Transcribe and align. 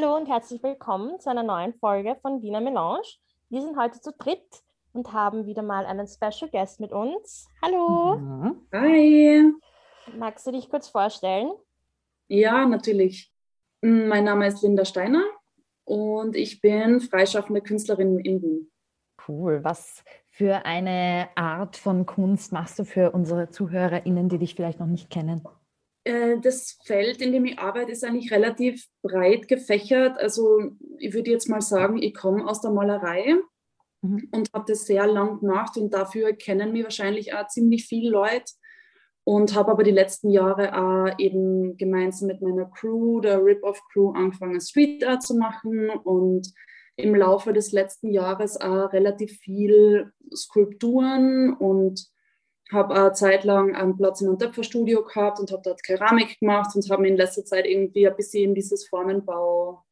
Hallo 0.00 0.16
und 0.16 0.28
herzlich 0.28 0.62
willkommen 0.62 1.20
zu 1.20 1.28
einer 1.28 1.42
neuen 1.42 1.74
Folge 1.74 2.16
von 2.22 2.40
Wiener 2.40 2.60
Melange. 2.60 3.02
Wir 3.50 3.60
sind 3.60 3.76
heute 3.76 4.00
zu 4.00 4.12
dritt 4.12 4.62
und 4.94 5.12
haben 5.12 5.44
wieder 5.44 5.62
mal 5.62 5.84
einen 5.84 6.06
Special 6.06 6.50
Guest 6.50 6.80
mit 6.80 6.90
uns. 6.90 7.48
Hallo. 7.60 8.54
Hi. 8.72 9.52
Magst 10.16 10.46
du 10.46 10.52
dich 10.52 10.70
kurz 10.70 10.88
vorstellen? 10.88 11.50
Ja, 12.28 12.64
natürlich. 12.64 13.30
Mm, 13.82 14.08
mein 14.08 14.24
Name 14.24 14.46
ist 14.46 14.62
Linda 14.62 14.86
Steiner 14.86 15.24
und 15.84 16.34
ich 16.34 16.62
bin 16.62 17.00
freischaffende 17.00 17.60
Künstlerin 17.60 18.20
in 18.20 18.40
Wien. 18.40 18.70
Cool. 19.28 19.62
Was 19.64 20.02
für 20.30 20.64
eine 20.64 21.28
Art 21.34 21.76
von 21.76 22.06
Kunst 22.06 22.52
machst 22.52 22.78
du 22.78 22.84
für 22.84 23.10
unsere 23.10 23.50
ZuhörerInnen, 23.50 24.30
die 24.30 24.38
dich 24.38 24.54
vielleicht 24.54 24.80
noch 24.80 24.86
nicht 24.86 25.10
kennen? 25.10 25.42
Äh, 26.04 26.38
das 26.40 26.78
Feld, 26.84 27.20
in 27.20 27.32
dem 27.32 27.44
ich 27.44 27.58
arbeite, 27.58 27.92
ist 27.92 28.04
eigentlich 28.04 28.32
relativ 28.32 28.86
breit 29.02 29.48
gefächert. 29.48 30.18
Also 30.18 30.72
ich 30.98 31.12
würde 31.14 31.30
jetzt 31.30 31.48
mal 31.48 31.60
sagen, 31.60 32.02
ich 32.02 32.14
komme 32.14 32.46
aus 32.46 32.60
der 32.60 32.70
Malerei 32.70 33.36
mhm. 34.02 34.28
und 34.32 34.52
habe 34.52 34.64
das 34.68 34.86
sehr 34.86 35.06
lang 35.06 35.40
gemacht 35.40 35.76
und 35.76 35.92
dafür 35.92 36.32
kennen 36.32 36.72
mich 36.72 36.84
wahrscheinlich 36.84 37.34
auch 37.34 37.46
ziemlich 37.48 37.86
viele 37.86 38.10
Leute 38.10 38.52
und 39.24 39.54
habe 39.54 39.70
aber 39.70 39.82
die 39.82 39.90
letzten 39.90 40.30
Jahre 40.30 40.74
auch 40.74 41.18
eben 41.18 41.76
gemeinsam 41.76 42.28
mit 42.28 42.40
meiner 42.40 42.66
Crew, 42.66 43.20
der 43.20 43.44
Rip-Off-Crew, 43.44 44.12
angefangen 44.12 44.60
Street 44.60 45.04
Art 45.06 45.22
zu 45.22 45.36
machen 45.36 45.90
und 45.90 46.52
im 46.96 47.14
Laufe 47.14 47.52
des 47.52 47.72
letzten 47.72 48.10
Jahres 48.10 48.60
auch 48.60 48.92
relativ 48.92 49.38
viel 49.38 50.12
Skulpturen 50.34 51.54
und 51.54 52.10
habe 52.72 52.94
eine 52.94 53.12
Zeit 53.12 53.44
lang 53.44 53.74
einen 53.74 53.96
Platz 53.96 54.20
in 54.20 54.28
einem 54.28 54.38
Töpferstudio 54.38 55.02
gehabt 55.04 55.40
und 55.40 55.50
habe 55.50 55.62
dort 55.64 55.82
Keramik 55.82 56.38
gemacht 56.40 56.76
und 56.76 56.88
habe 56.90 57.08
in 57.08 57.16
letzter 57.16 57.44
Zeit 57.44 57.66
irgendwie 57.66 58.06
ein 58.08 58.16
bisschen 58.16 58.50
in 58.50 58.54
dieses 58.54 58.86
Formenbau-Zeug 58.88 59.84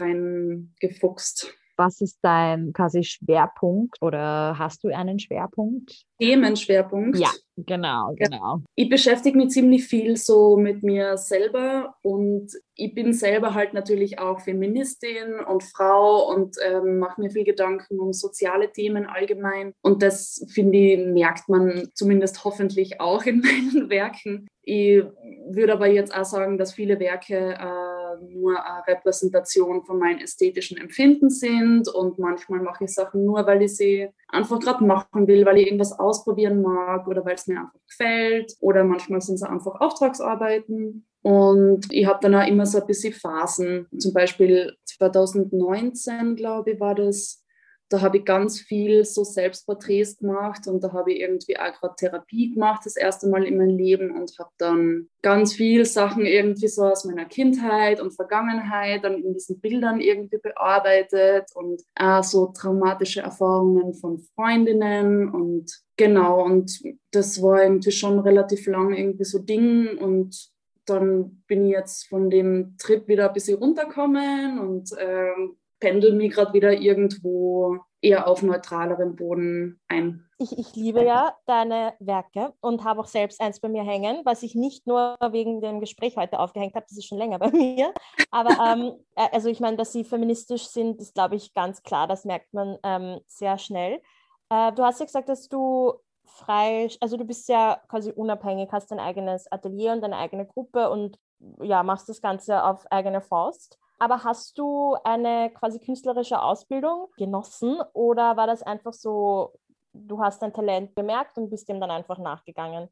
ähm, 0.00 0.66
reingefuchst. 0.80 1.54
Was 1.76 2.00
ist 2.00 2.18
dein 2.22 2.72
quasi 2.72 3.04
Schwerpunkt 3.04 4.00
oder 4.00 4.58
hast 4.58 4.84
du 4.84 4.88
einen 4.88 5.18
Schwerpunkt? 5.18 6.06
Themenschwerpunkt. 6.18 7.18
Ja, 7.18 7.30
genau, 7.56 8.14
genau. 8.16 8.62
Ich 8.74 8.88
beschäftige 8.88 9.36
mich 9.36 9.50
ziemlich 9.50 9.86
viel 9.86 10.16
so 10.16 10.56
mit 10.56 10.82
mir 10.82 11.18
selber 11.18 11.94
und 12.02 12.52
ich 12.74 12.94
bin 12.94 13.12
selber 13.12 13.54
halt 13.54 13.74
natürlich 13.74 14.18
auch 14.18 14.40
Feministin 14.40 15.40
und 15.46 15.62
Frau 15.62 16.28
und 16.32 16.56
ähm, 16.64 16.98
mache 16.98 17.20
mir 17.20 17.30
viel 17.30 17.44
Gedanken 17.44 17.98
um 17.98 18.12
soziale 18.12 18.72
Themen 18.72 19.06
allgemein. 19.06 19.72
Und 19.82 20.02
das, 20.02 20.46
finde 20.52 20.78
ich, 20.78 21.06
merkt 21.06 21.48
man 21.48 21.88
zumindest 21.94 22.44
hoffentlich 22.44 23.00
auch 23.00 23.24
in 23.24 23.40
meinen 23.40 23.90
Werken. 23.90 24.46
Ich 24.62 25.02
würde 25.48 25.74
aber 25.74 25.86
jetzt 25.86 26.14
auch 26.14 26.24
sagen, 26.24 26.58
dass 26.58 26.74
viele 26.74 26.98
Werke 26.98 27.54
äh, 27.54 27.95
nur 28.28 28.64
eine 28.64 28.86
Repräsentation 28.86 29.84
von 29.84 29.98
meinem 29.98 30.18
ästhetischen 30.18 30.76
Empfinden 30.78 31.30
sind 31.30 31.88
und 31.88 32.18
manchmal 32.18 32.60
mache 32.60 32.84
ich 32.84 32.94
Sachen 32.94 33.24
nur, 33.24 33.46
weil 33.46 33.62
ich 33.62 33.76
sie 33.76 34.08
einfach 34.28 34.60
gerade 34.60 34.84
machen 34.84 35.26
will, 35.26 35.44
weil 35.44 35.58
ich 35.58 35.66
irgendwas 35.66 35.98
ausprobieren 35.98 36.62
mag 36.62 37.06
oder 37.08 37.24
weil 37.24 37.34
es 37.34 37.46
mir 37.46 37.60
einfach 37.60 37.80
gefällt 37.88 38.54
oder 38.60 38.84
manchmal 38.84 39.20
sind 39.20 39.36
es 39.36 39.42
einfach 39.42 39.80
Auftragsarbeiten. 39.80 41.06
Und 41.22 41.86
ich 41.90 42.06
habe 42.06 42.20
dann 42.22 42.36
auch 42.36 42.46
immer 42.46 42.66
so 42.66 42.80
ein 42.80 42.86
bisschen 42.86 43.12
Phasen. 43.12 43.88
Zum 43.98 44.12
Beispiel 44.12 44.76
2019, 44.84 46.36
glaube 46.36 46.72
ich, 46.72 46.80
war 46.80 46.94
das, 46.94 47.44
da 47.88 48.00
habe 48.00 48.18
ich 48.18 48.24
ganz 48.24 48.60
viel 48.60 49.04
so 49.04 49.22
Selbstporträts 49.22 50.18
gemacht 50.18 50.66
und 50.66 50.82
da 50.82 50.92
habe 50.92 51.12
ich 51.12 51.20
irgendwie 51.20 51.56
auch 51.56 51.72
gerade 51.72 51.94
Therapie 51.96 52.52
gemacht, 52.52 52.82
das 52.84 52.96
erste 52.96 53.28
Mal 53.28 53.44
in 53.44 53.56
meinem 53.56 53.76
Leben 53.76 54.10
und 54.10 54.36
habe 54.38 54.50
dann 54.58 55.08
ganz 55.22 55.52
viel 55.54 55.84
Sachen 55.84 56.26
irgendwie 56.26 56.68
so 56.68 56.84
aus 56.84 57.04
meiner 57.04 57.26
Kindheit 57.26 58.00
und 58.00 58.14
Vergangenheit 58.14 59.04
dann 59.04 59.22
in 59.22 59.34
diesen 59.34 59.60
Bildern 59.60 60.00
irgendwie 60.00 60.38
bearbeitet 60.38 61.50
und 61.54 61.82
auch 61.94 62.24
so 62.24 62.46
traumatische 62.46 63.20
Erfahrungen 63.20 63.94
von 63.94 64.18
Freundinnen 64.34 65.28
und 65.28 65.70
genau 65.96 66.44
und 66.44 66.82
das 67.12 67.40
war 67.40 67.62
irgendwie 67.62 67.92
schon 67.92 68.18
relativ 68.18 68.66
lang 68.66 68.94
irgendwie 68.94 69.24
so 69.24 69.38
Ding 69.38 69.96
und 69.98 70.50
dann 70.86 71.42
bin 71.46 71.66
ich 71.66 71.72
jetzt 71.72 72.08
von 72.08 72.30
dem 72.30 72.76
Trip 72.78 73.06
wieder 73.08 73.28
ein 73.28 73.32
bisschen 73.32 73.58
runtergekommen 73.58 74.58
und 74.58 74.90
ähm, 74.98 75.56
pendel 75.86 76.14
mich 76.14 76.32
gerade 76.32 76.52
wieder 76.52 76.72
irgendwo 76.72 77.78
eher 78.02 78.26
auf 78.26 78.42
neutralerem 78.42 79.14
Boden 79.14 79.80
ein. 79.86 80.28
Ich, 80.38 80.58
ich 80.58 80.74
liebe 80.74 81.04
ja 81.04 81.34
deine 81.46 81.94
Werke 82.00 82.52
und 82.60 82.82
habe 82.82 83.00
auch 83.00 83.06
selbst 83.06 83.40
eins 83.40 83.60
bei 83.60 83.68
mir 83.68 83.84
hängen, 83.84 84.20
was 84.24 84.42
ich 84.42 84.56
nicht 84.56 84.86
nur 84.86 85.16
wegen 85.30 85.60
dem 85.60 85.78
Gespräch 85.80 86.16
heute 86.16 86.40
aufgehängt 86.40 86.74
habe, 86.74 86.86
das 86.88 86.98
ist 86.98 87.06
schon 87.06 87.18
länger 87.18 87.38
bei 87.38 87.52
mir. 87.52 87.94
Aber 88.32 88.50
ähm, 88.66 88.94
äh, 89.14 89.28
also 89.32 89.48
ich 89.48 89.60
meine, 89.60 89.76
dass 89.76 89.92
sie 89.92 90.02
feministisch 90.02 90.66
sind, 90.66 91.00
ist, 91.00 91.14
glaube 91.14 91.36
ich, 91.36 91.54
ganz 91.54 91.82
klar. 91.82 92.08
Das 92.08 92.24
merkt 92.24 92.52
man 92.52 92.78
ähm, 92.82 93.20
sehr 93.28 93.56
schnell. 93.56 94.02
Äh, 94.50 94.72
du 94.72 94.82
hast 94.82 94.98
ja 94.98 95.06
gesagt, 95.06 95.28
dass 95.28 95.48
du 95.48 95.94
frei, 96.24 96.88
also 97.00 97.16
du 97.16 97.24
bist 97.24 97.48
ja 97.48 97.80
quasi 97.88 98.10
unabhängig, 98.10 98.70
hast 98.72 98.90
dein 98.90 98.98
eigenes 98.98 99.50
Atelier 99.52 99.92
und 99.92 100.00
deine 100.00 100.16
eigene 100.16 100.46
Gruppe 100.46 100.90
und 100.90 101.16
ja, 101.60 101.84
machst 101.84 102.08
das 102.08 102.20
Ganze 102.20 102.64
auf 102.64 102.84
eigene 102.90 103.20
Faust. 103.20 103.78
Aber 103.98 104.24
hast 104.24 104.58
du 104.58 104.96
eine 105.04 105.50
quasi 105.50 105.78
künstlerische 105.78 106.40
Ausbildung 106.40 107.08
genossen 107.16 107.80
oder 107.92 108.36
war 108.36 108.46
das 108.46 108.62
einfach 108.62 108.92
so, 108.92 109.54
du 109.92 110.20
hast 110.20 110.42
dein 110.42 110.52
Talent 110.52 110.94
bemerkt 110.94 111.38
und 111.38 111.50
bist 111.50 111.68
dem 111.68 111.80
dann 111.80 111.90
einfach 111.90 112.18
nachgegangen? 112.18 112.88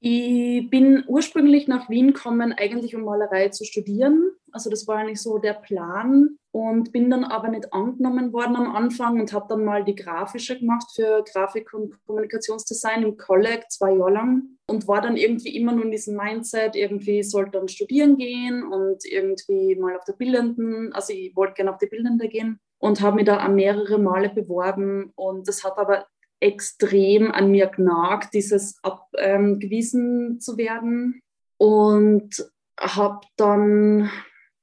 Ich 0.00 0.68
bin 0.70 1.04
ursprünglich 1.06 1.66
nach 1.66 1.88
Wien 1.88 2.12
gekommen, 2.12 2.52
eigentlich 2.52 2.94
um 2.94 3.02
Malerei 3.02 3.48
zu 3.48 3.64
studieren. 3.64 4.30
Also 4.52 4.70
das 4.70 4.86
war 4.86 4.96
eigentlich 4.96 5.20
so 5.20 5.38
der 5.38 5.54
Plan 5.54 6.36
und 6.50 6.92
bin 6.92 7.10
dann 7.10 7.24
aber 7.24 7.48
nicht 7.48 7.72
angenommen 7.72 8.32
worden 8.32 8.56
am 8.56 8.74
Anfang 8.74 9.20
und 9.20 9.32
habe 9.32 9.46
dann 9.48 9.64
mal 9.64 9.84
die 9.84 9.94
grafische 9.94 10.58
gemacht 10.58 10.88
für 10.94 11.24
Grafik 11.32 11.72
und 11.74 11.94
Kommunikationsdesign 12.06 13.02
im 13.02 13.16
Kolleg 13.16 13.70
zwei 13.70 13.92
Jahre 13.92 14.12
lang 14.12 14.42
und 14.66 14.88
war 14.88 15.00
dann 15.00 15.16
irgendwie 15.16 15.56
immer 15.56 15.72
nur 15.72 15.84
in 15.84 15.90
diesem 15.90 16.16
Mindset, 16.16 16.74
irgendwie 16.74 17.22
sollte 17.22 17.52
dann 17.52 17.68
studieren 17.68 18.16
gehen 18.16 18.64
und 18.64 19.04
irgendwie 19.04 19.76
mal 19.76 19.96
auf 19.96 20.04
der 20.04 20.14
Bildenden, 20.14 20.92
also 20.92 21.12
ich 21.12 21.34
wollte 21.36 21.54
gerne 21.54 21.72
auf 21.72 21.78
die 21.78 21.86
Bildende 21.86 22.28
gehen 22.28 22.58
und 22.78 23.00
habe 23.00 23.16
mich 23.16 23.26
da 23.26 23.46
mehrere 23.48 23.98
Male 23.98 24.30
beworben 24.30 25.12
und 25.16 25.48
das 25.48 25.64
hat 25.64 25.78
aber 25.78 26.06
extrem 26.40 27.32
an 27.32 27.50
mir 27.50 27.66
genagt, 27.66 28.34
dieses 28.34 28.78
abgewiesen 28.82 30.32
ähm, 30.32 30.40
zu 30.40 30.56
werden. 30.56 31.20
Und 31.56 32.48
habe 32.78 33.26
dann, 33.36 34.10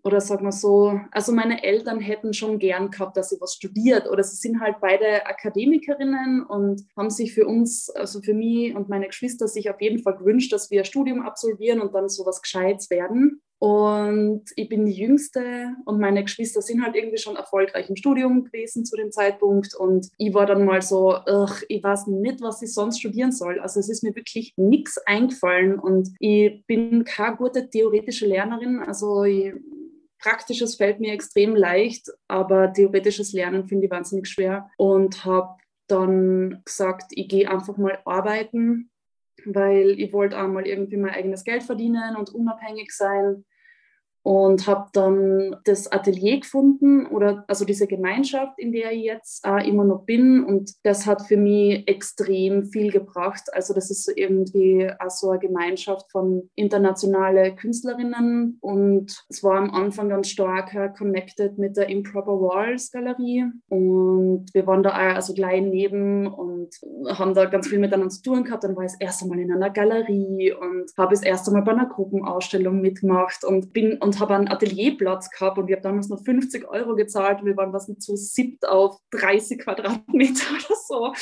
oder 0.05 0.21
sagen 0.21 0.45
wir 0.45 0.51
so, 0.51 0.99
also 1.09 1.31
meine 1.31 1.63
Eltern 1.63 1.99
hätten 1.99 2.31
schon 2.33 2.59
gern 2.59 2.91
gehabt, 2.91 3.17
dass 3.17 3.29
sie 3.29 3.41
was 3.41 3.55
studiert. 3.55 4.07
Oder 4.07 4.23
sie 4.23 4.35
sind 4.35 4.61
halt 4.61 4.75
beide 4.79 5.25
Akademikerinnen 5.25 6.43
und 6.43 6.85
haben 6.95 7.09
sich 7.09 7.33
für 7.33 7.47
uns, 7.47 7.89
also 7.89 8.21
für 8.21 8.35
mich 8.35 8.75
und 8.75 8.87
meine 8.87 9.07
Geschwister, 9.07 9.47
sich 9.47 9.67
auf 9.67 9.81
jeden 9.81 10.03
Fall 10.03 10.15
gewünscht, 10.15 10.53
dass 10.53 10.69
wir 10.69 10.81
ein 10.81 10.85
Studium 10.85 11.21
absolvieren 11.21 11.81
und 11.81 11.95
dann 11.95 12.07
sowas 12.07 12.43
Gescheites 12.43 12.91
werden. 12.91 13.41
Und 13.57 14.43
ich 14.55 14.69
bin 14.69 14.85
die 14.85 14.91
Jüngste 14.91 15.73
und 15.85 15.99
meine 15.99 16.21
Geschwister 16.23 16.61
sind 16.61 16.83
halt 16.83 16.95
irgendwie 16.95 17.17
schon 17.17 17.35
erfolgreich 17.35 17.89
im 17.89 17.95
Studium 17.95 18.43
gewesen 18.43 18.85
zu 18.85 18.95
dem 18.95 19.11
Zeitpunkt. 19.11 19.73
Und 19.73 20.09
ich 20.19 20.35
war 20.35 20.45
dann 20.45 20.65
mal 20.65 20.83
so, 20.83 21.15
ich 21.67 21.83
weiß 21.83 22.05
nicht, 22.07 22.41
was 22.41 22.61
ich 22.61 22.71
sonst 22.71 22.99
studieren 22.99 23.31
soll. 23.31 23.59
Also 23.59 23.79
es 23.79 23.89
ist 23.89 24.03
mir 24.03 24.15
wirklich 24.15 24.53
nichts 24.55 24.99
eingefallen 25.07 25.79
und 25.79 26.09
ich 26.19 26.63
bin 26.67 27.05
keine 27.05 27.37
gute 27.37 27.67
theoretische 27.67 28.27
Lernerin. 28.27 28.81
Also 28.81 29.23
ich, 29.23 29.53
Praktisches 30.25 30.75
fällt 30.75 30.99
mir 30.99 31.13
extrem 31.13 31.55
leicht, 31.55 32.09
aber 32.27 32.73
theoretisches 32.73 33.31
Lernen 33.31 33.67
finde 33.67 33.85
ich 33.85 33.91
wahnsinnig 33.91 34.27
schwer 34.27 34.69
und 34.77 35.23
habe 35.23 35.55
dann 35.87 36.61
gesagt, 36.65 37.11
ich 37.11 37.27
gehe 37.27 37.49
einfach 37.49 37.77
mal 37.77 37.99
arbeiten 38.05 38.89
weil 39.45 39.99
ich 39.99 40.11
wollte 40.13 40.41
auch 40.41 40.47
mal 40.47 40.65
irgendwie 40.65 40.97
mein 40.97 41.13
eigenes 41.13 41.43
Geld 41.43 41.63
verdienen 41.63 42.15
und 42.15 42.29
unabhängig 42.29 42.91
sein 42.91 43.45
und 44.25 44.65
habe 44.65 44.87
dann 44.93 45.55
das 45.65 45.91
Atelier 45.91 46.39
gefunden 46.39 47.05
oder 47.05 47.45
also 47.47 47.63
diese 47.63 47.85
Gemeinschaft, 47.85 48.57
in 48.57 48.71
der 48.71 48.91
ich 48.91 49.03
jetzt 49.03 49.45
auch 49.45 49.63
immer 49.63 49.83
noch 49.83 50.03
bin 50.05 50.43
und 50.43 50.71
das 50.81 51.05
hat 51.05 51.21
für 51.27 51.37
mich 51.37 51.87
extrem 51.87 52.65
viel 52.65 52.91
gebracht. 52.91 53.43
Also 53.53 53.75
das 53.75 53.91
ist 53.91 54.11
irgendwie 54.15 54.89
auch 54.97 55.11
so 55.11 55.29
eine 55.29 55.37
Gemeinschaft 55.37 56.11
von 56.11 56.49
internationalen 56.55 57.55
Künstlerinnen 57.55 58.57
und 58.61 59.23
es 59.29 59.43
war 59.43 59.57
am 59.57 59.69
Anfang 59.69 60.09
ganz 60.09 60.29
stark 60.29 60.75
connected 60.97 61.59
mit 61.59 61.77
der 61.77 61.87
Improper 61.89 62.41
Walls 62.41 62.91
Galerie 62.91 63.45
und 63.69 64.47
wir 64.53 64.65
waren 64.65 64.81
da 64.81 64.89
auch 64.89 65.15
also 65.17 65.35
gleich 65.35 65.61
neben 65.61 66.25
und 66.25 66.73
haben 67.09 67.35
da 67.35 67.45
ganz 67.45 67.67
viel 67.67 67.77
miteinander 67.77 68.09
zu 68.09 68.23
tun 68.23 68.43
gehabt. 68.43 68.63
Dann 68.63 68.75
war 68.75 68.85
ich 68.85 68.93
das 68.93 69.01
erste 69.01 69.27
Mal 69.27 69.37
in 69.37 69.51
einer 69.51 69.69
Galerie 69.69 70.51
und 70.51 70.91
habe 70.97 71.13
das 71.13 71.21
erste 71.21 71.51
Mal 71.51 71.61
bei 71.61 71.73
einer 71.73 71.85
Gruppenausstellung 71.85 72.81
mitgemacht 72.81 73.43
und 73.45 73.71
bin 73.71 73.99
und 73.99 74.14
und 74.15 74.21
habe 74.21 74.35
einen 74.35 74.47
Atelierplatz 74.47 75.29
gehabt 75.29 75.57
und 75.57 75.67
ich 75.67 75.73
habe 75.73 75.83
damals 75.83 76.09
noch 76.09 76.23
50 76.23 76.67
Euro 76.67 76.95
gezahlt 76.95 77.41
und 77.41 77.47
wir 77.47 77.57
waren 77.57 77.73
was 77.73 77.87
nicht 77.87 78.01
so 78.01 78.15
siebt 78.15 78.67
auf 78.67 78.97
30 79.11 79.59
Quadratmeter 79.59 80.45
oder 80.67 80.75
so. 80.87 81.13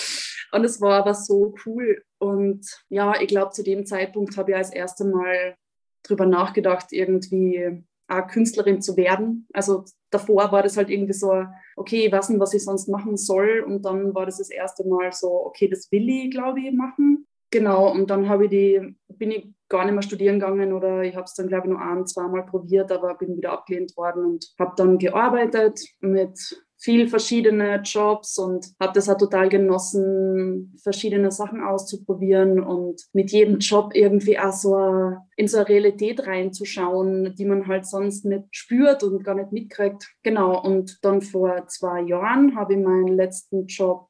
Und 0.52 0.64
es 0.64 0.80
war 0.80 1.00
aber 1.00 1.14
so 1.14 1.56
cool. 1.66 2.04
Und 2.20 2.66
ja, 2.90 3.20
ich 3.20 3.28
glaube, 3.28 3.52
zu 3.52 3.64
dem 3.64 3.86
Zeitpunkt 3.86 4.38
habe 4.38 4.52
ich 4.52 4.58
als 4.58 4.72
erste 4.72 5.06
Mal 5.06 5.56
drüber 6.04 6.26
nachgedacht, 6.26 6.88
irgendwie 6.92 7.84
auch 8.08 8.28
Künstlerin 8.28 8.82
zu 8.82 8.96
werden. 8.98 9.48
Also 9.54 9.86
davor 10.12 10.52
war 10.52 10.62
das 10.62 10.78
halt 10.78 10.90
irgendwie 10.90 11.14
so, 11.14 11.46
okay, 11.76 12.06
ich 12.06 12.12
weiß 12.12 12.30
nicht, 12.30 12.40
was 12.40 12.54
ich 12.54 12.64
sonst 12.64 12.88
machen 12.88 13.18
soll. 13.18 13.64
Und 13.66 13.84
dann 13.84 14.14
war 14.14 14.26
das 14.26 14.38
das 14.38 14.50
erste 14.50 14.88
Mal 14.88 15.12
so, 15.12 15.46
okay, 15.46 15.68
das 15.68 15.92
will 15.92 16.08
ich, 16.08 16.32
glaube 16.32 16.60
ich, 16.60 16.72
machen. 16.72 17.26
Genau, 17.50 17.92
und 17.92 18.10
dann 18.10 18.30
habe 18.30 18.46
ich 18.46 18.50
die, 18.50 18.96
bin 19.24 19.32
ich 19.32 19.48
gar 19.70 19.86
nicht 19.86 19.94
mehr 19.94 20.02
studieren 20.02 20.38
gegangen 20.38 20.74
oder 20.74 21.02
ich 21.04 21.16
habe 21.16 21.24
es 21.24 21.34
dann, 21.34 21.48
glaube 21.48 21.68
ich, 21.68 21.72
nur 21.72 21.82
ein, 21.82 22.06
zweimal 22.06 22.46
probiert, 22.46 22.92
aber 22.92 23.16
bin 23.16 23.38
wieder 23.38 23.54
abgelehnt 23.54 23.96
worden 23.96 24.26
und 24.26 24.54
habe 24.60 24.74
dann 24.76 24.98
gearbeitet 24.98 25.80
mit 26.02 26.38
viel 26.78 27.08
verschiedene 27.08 27.82
Jobs 27.86 28.38
und 28.38 28.66
habe 28.82 28.92
das 28.94 29.08
auch 29.08 29.18
total 29.18 29.48
genossen, 29.48 30.76
verschiedene 30.84 31.32
Sachen 31.32 31.62
auszuprobieren 31.64 32.60
und 32.60 33.02
mit 33.14 33.32
jedem 33.32 33.60
Job 33.60 33.92
irgendwie 33.94 34.38
auch 34.38 34.52
so 34.52 35.16
in 35.38 35.48
so 35.48 35.60
eine 35.60 35.70
Realität 35.70 36.28
reinzuschauen, 36.28 37.34
die 37.38 37.46
man 37.46 37.66
halt 37.66 37.86
sonst 37.86 38.26
nicht 38.26 38.44
spürt 38.52 39.04
und 39.04 39.24
gar 39.24 39.36
nicht 39.36 39.54
mitkriegt. 39.54 40.14
Genau, 40.24 40.62
und 40.62 41.00
dann 41.02 41.22
vor 41.22 41.66
zwei 41.68 42.02
Jahren 42.02 42.58
habe 42.58 42.74
ich 42.74 42.80
meinen 42.80 43.16
letzten 43.16 43.68
Job 43.68 44.10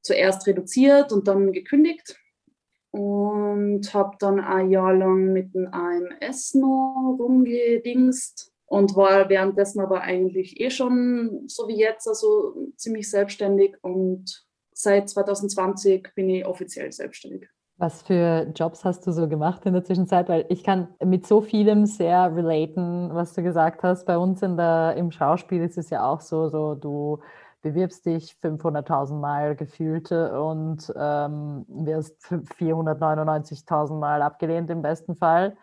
zuerst 0.00 0.46
reduziert 0.46 1.12
und 1.12 1.28
dann 1.28 1.52
gekündigt 1.52 2.18
und 2.94 3.92
habe 3.92 4.16
dann 4.20 4.38
ein 4.38 4.70
Jahr 4.70 4.94
lang 4.94 5.32
mit 5.32 5.52
dem 5.52 5.66
AMS 5.66 6.54
noch 6.54 7.16
rumgedingst 7.18 8.52
und 8.66 8.94
war 8.94 9.28
währenddessen 9.28 9.80
aber 9.80 10.02
eigentlich 10.02 10.60
eh 10.60 10.70
schon 10.70 11.42
so 11.48 11.66
wie 11.66 11.76
jetzt, 11.76 12.06
also 12.06 12.54
ziemlich 12.76 13.10
selbstständig 13.10 13.74
und 13.82 14.46
seit 14.72 15.08
2020 15.08 16.14
bin 16.14 16.30
ich 16.30 16.46
offiziell 16.46 16.92
selbstständig. 16.92 17.48
Was 17.78 18.02
für 18.02 18.52
Jobs 18.54 18.84
hast 18.84 19.04
du 19.08 19.10
so 19.10 19.28
gemacht 19.28 19.66
in 19.66 19.72
der 19.72 19.82
Zwischenzeit? 19.82 20.28
Weil 20.28 20.46
ich 20.48 20.62
kann 20.62 20.94
mit 21.04 21.26
so 21.26 21.40
vielem 21.40 21.86
sehr 21.86 22.36
relaten, 22.36 23.10
was 23.12 23.34
du 23.34 23.42
gesagt 23.42 23.82
hast. 23.82 24.06
Bei 24.06 24.16
uns 24.16 24.40
in 24.42 24.56
der, 24.56 24.94
im 24.96 25.10
Schauspiel 25.10 25.64
ist 25.64 25.78
es 25.78 25.90
ja 25.90 26.08
auch 26.08 26.20
so, 26.20 26.48
so 26.48 26.76
du 26.76 27.18
bewirbst 27.64 28.04
dich 28.04 28.36
500.000 28.42 29.14
Mal 29.18 29.56
gefühlt 29.56 30.12
und 30.12 30.92
ähm, 30.96 31.64
wirst 31.66 32.26
499.000 32.26 33.98
Mal 33.98 34.20
abgelehnt 34.20 34.68
im 34.68 34.82
besten 34.82 35.16
Fall. 35.16 35.56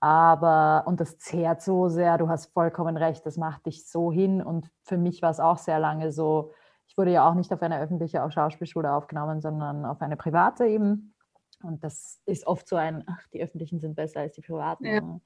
Aber, 0.00 0.82
und 0.86 1.00
das 1.00 1.18
zehrt 1.18 1.62
so 1.62 1.88
sehr, 1.88 2.18
du 2.18 2.28
hast 2.28 2.52
vollkommen 2.52 2.96
recht, 2.96 3.24
das 3.24 3.36
macht 3.36 3.66
dich 3.66 3.88
so 3.88 4.10
hin. 4.10 4.42
Und 4.42 4.68
für 4.82 4.98
mich 4.98 5.22
war 5.22 5.30
es 5.30 5.38
auch 5.38 5.58
sehr 5.58 5.78
lange 5.78 6.10
so, 6.10 6.52
ich 6.88 6.98
wurde 6.98 7.12
ja 7.12 7.28
auch 7.28 7.34
nicht 7.34 7.52
auf 7.52 7.62
eine 7.62 7.80
öffentliche 7.80 8.28
Schauspielschule 8.28 8.92
aufgenommen, 8.92 9.40
sondern 9.40 9.84
auf 9.84 10.02
eine 10.02 10.16
private 10.16 10.66
eben. 10.66 11.14
Und 11.62 11.84
das 11.84 12.20
ist 12.26 12.48
oft 12.48 12.66
so 12.68 12.74
ein, 12.74 13.04
ach, 13.06 13.26
die 13.32 13.42
öffentlichen 13.42 13.78
sind 13.78 13.94
besser 13.94 14.20
als 14.20 14.34
die 14.34 14.42
privaten. 14.42 14.84
Ja. 14.84 15.20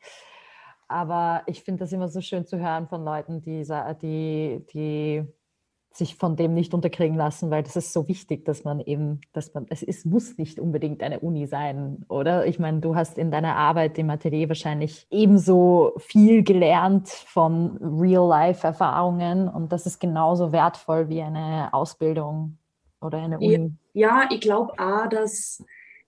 Aber 0.89 1.43
ich 1.47 1.63
finde 1.63 1.85
das 1.85 1.93
immer 1.93 2.09
so 2.09 2.21
schön 2.21 2.47
zu 2.47 2.59
hören 2.59 2.87
von 2.87 3.03
Leuten, 3.03 3.41
die, 3.41 3.65
die, 4.03 4.67
die 4.75 5.27
sich 5.97 6.17
von 6.17 6.37
dem 6.37 6.55
nicht 6.55 6.75
unterkriegen 6.75 7.17
lassen, 7.17 7.51
weil 7.51 7.63
das 7.63 7.77
ist 7.77 7.93
so 7.93 8.09
wichtig, 8.09 8.45
dass 8.45 8.65
man 8.65 8.81
eben, 8.81 9.21
dass 9.33 9.55
man, 9.55 9.67
es 9.69 9.83
ist, 9.83 10.07
muss 10.07 10.39
nicht 10.39 10.59
unbedingt 10.59 11.03
eine 11.03 11.21
Uni 11.21 11.47
sein, 11.47 12.05
oder? 12.09 12.47
Ich 12.47 12.59
meine, 12.59 12.81
du 12.81 12.95
hast 12.95 13.19
in 13.19 13.31
deiner 13.31 13.57
Arbeit 13.57 13.99
im 13.99 14.11
Atelier 14.11 14.49
wahrscheinlich 14.49 15.07
ebenso 15.11 15.93
viel 15.99 16.43
gelernt 16.43 17.09
von 17.09 17.77
Real-Life-Erfahrungen 17.79 19.49
und 19.49 19.73
das 19.73 19.87
ist 19.87 20.01
genauso 20.01 20.53
wertvoll 20.53 21.09
wie 21.09 21.23
eine 21.23 21.73
Ausbildung 21.73 22.59
oder 23.01 23.19
eine 23.19 23.39
Uni. 23.39 23.73
Ja, 23.93 24.29
ich 24.31 24.41
glaube 24.41 24.73
auch, 24.79 25.09
dass 25.09 25.63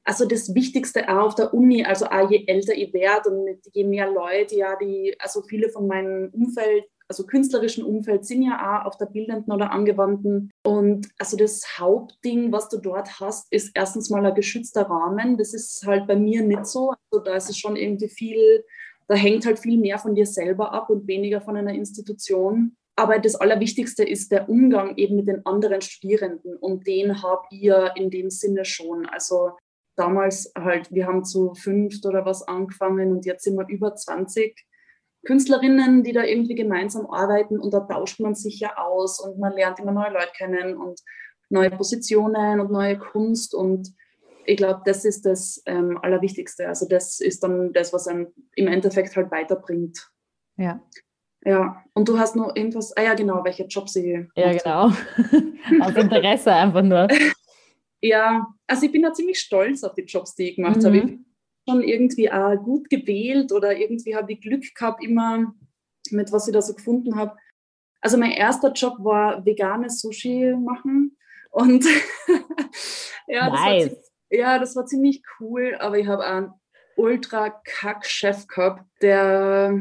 also 0.04 0.26
das 0.26 0.54
Wichtigste 0.54 1.08
auch 1.08 1.26
auf 1.26 1.34
der 1.34 1.54
Uni, 1.54 1.84
also 1.84 2.06
auch 2.06 2.30
je 2.30 2.44
älter 2.46 2.74
ich 2.74 2.92
werde 2.92 3.30
und 3.30 3.58
je 3.72 3.84
mehr 3.84 4.10
Leute, 4.10 4.54
ja, 4.54 4.76
die, 4.76 5.16
also 5.18 5.42
viele 5.42 5.70
von 5.70 5.86
meinem 5.86 6.30
Umfeld 6.32 6.84
also 7.08 7.26
künstlerischen 7.26 7.84
Umfeld 7.84 8.24
sind 8.24 8.42
ja 8.42 8.82
auch 8.82 8.86
auf 8.86 8.96
der 8.96 9.06
bildenden 9.06 9.52
oder 9.52 9.70
angewandten. 9.70 10.50
Und 10.64 11.08
also 11.18 11.36
das 11.36 11.78
Hauptding, 11.78 12.50
was 12.50 12.68
du 12.68 12.78
dort 12.78 13.20
hast, 13.20 13.52
ist 13.52 13.72
erstens 13.74 14.10
mal 14.10 14.24
ein 14.24 14.34
geschützter 14.34 14.82
Rahmen. 14.82 15.36
Das 15.36 15.52
ist 15.52 15.86
halt 15.86 16.06
bei 16.06 16.16
mir 16.16 16.42
nicht 16.42 16.66
so. 16.66 16.94
Also 17.10 17.24
da 17.24 17.36
ist 17.36 17.50
es 17.50 17.58
schon 17.58 17.76
irgendwie 17.76 18.08
viel, 18.08 18.64
da 19.06 19.14
hängt 19.14 19.44
halt 19.44 19.58
viel 19.58 19.78
mehr 19.78 19.98
von 19.98 20.14
dir 20.14 20.26
selber 20.26 20.72
ab 20.72 20.88
und 20.88 21.06
weniger 21.06 21.40
von 21.40 21.56
einer 21.56 21.74
Institution. 21.74 22.76
Aber 22.96 23.18
das 23.18 23.34
Allerwichtigste 23.34 24.04
ist 24.04 24.30
der 24.30 24.48
Umgang 24.48 24.96
eben 24.96 25.16
mit 25.16 25.26
den 25.26 25.44
anderen 25.44 25.80
Studierenden 25.80 26.56
und 26.56 26.86
den 26.86 27.22
habt 27.22 27.52
ihr 27.52 27.92
in 27.96 28.08
dem 28.08 28.30
Sinne 28.30 28.64
schon. 28.64 29.06
Also 29.06 29.52
damals 29.96 30.52
halt, 30.56 30.92
wir 30.92 31.06
haben 31.06 31.24
zu 31.24 31.54
fünft 31.54 32.06
oder 32.06 32.24
was 32.24 32.46
angefangen 32.46 33.10
und 33.10 33.26
jetzt 33.26 33.44
sind 33.44 33.56
wir 33.56 33.66
über 33.68 33.94
20 33.94 34.64
Künstlerinnen, 35.24 36.02
die 36.02 36.12
da 36.12 36.22
irgendwie 36.22 36.54
gemeinsam 36.54 37.06
arbeiten 37.06 37.58
und 37.58 37.72
da 37.72 37.80
tauscht 37.80 38.20
man 38.20 38.34
sich 38.34 38.60
ja 38.60 38.76
aus 38.76 39.20
und 39.20 39.38
man 39.38 39.52
lernt 39.52 39.80
immer 39.80 39.92
neue 39.92 40.12
Leute 40.12 40.32
kennen 40.36 40.76
und 40.76 41.00
neue 41.50 41.70
Positionen 41.70 42.60
und 42.60 42.70
neue 42.70 42.98
Kunst 42.98 43.54
und 43.54 43.94
ich 44.46 44.56
glaube, 44.56 44.82
das 44.84 45.04
ist 45.04 45.24
das 45.24 45.62
ähm, 45.66 45.98
Allerwichtigste. 46.02 46.68
Also 46.68 46.86
das 46.86 47.20
ist 47.20 47.42
dann 47.42 47.72
das, 47.72 47.92
was 47.92 48.06
einem 48.06 48.28
im 48.54 48.68
Endeffekt 48.68 49.16
halt 49.16 49.30
weiterbringt. 49.30 50.10
Ja. 50.56 50.82
Ja, 51.46 51.82
und 51.92 52.08
du 52.08 52.18
hast 52.18 52.36
noch 52.36 52.56
irgendwas, 52.56 52.96
ah 52.96 53.02
ja 53.02 53.14
genau, 53.14 53.44
welche 53.44 53.64
Jobs 53.64 53.96
ich 53.96 54.06
Ja, 54.34 54.52
genau. 54.52 54.86
Aus 55.84 55.94
Interesse 55.94 56.52
einfach 56.52 56.82
nur. 56.82 57.06
ja, 58.00 58.46
also 58.66 58.86
ich 58.86 58.92
bin 58.92 59.02
da 59.02 59.12
ziemlich 59.12 59.38
stolz 59.40 59.84
auf 59.84 59.94
die 59.94 60.04
Jobs, 60.04 60.34
die 60.34 60.50
ich 60.50 60.56
gemacht 60.56 60.78
mhm. 60.78 60.84
habe. 60.84 60.96
Ich 60.96 61.18
schon 61.68 61.82
irgendwie 61.82 62.30
auch 62.30 62.56
gut 62.56 62.90
gewählt 62.90 63.52
oder 63.52 63.76
irgendwie 63.76 64.16
habe 64.16 64.32
ich 64.32 64.40
Glück 64.40 64.64
gehabt, 64.74 65.02
immer 65.02 65.54
mit 66.10 66.32
was 66.32 66.46
ich 66.46 66.54
da 66.54 66.62
so 66.62 66.74
gefunden 66.74 67.16
habe. 67.16 67.36
Also 68.00 68.18
mein 68.18 68.32
erster 68.32 68.72
Job 68.72 68.96
war 68.98 69.44
veganes 69.44 70.00
Sushi 70.00 70.54
machen 70.58 71.16
und 71.50 71.84
ja, 73.26 73.50
das 73.50 73.60
nice. 73.60 73.90
war, 73.90 73.98
ja, 74.30 74.58
das 74.58 74.76
war 74.76 74.86
ziemlich 74.86 75.22
cool, 75.40 75.76
aber 75.78 75.98
ich 75.98 76.06
habe 76.06 76.24
einen 76.24 76.52
ultra 76.96 77.50
kack 77.64 78.04
Chef 78.04 78.46
gehabt, 78.46 78.84
der 79.00 79.80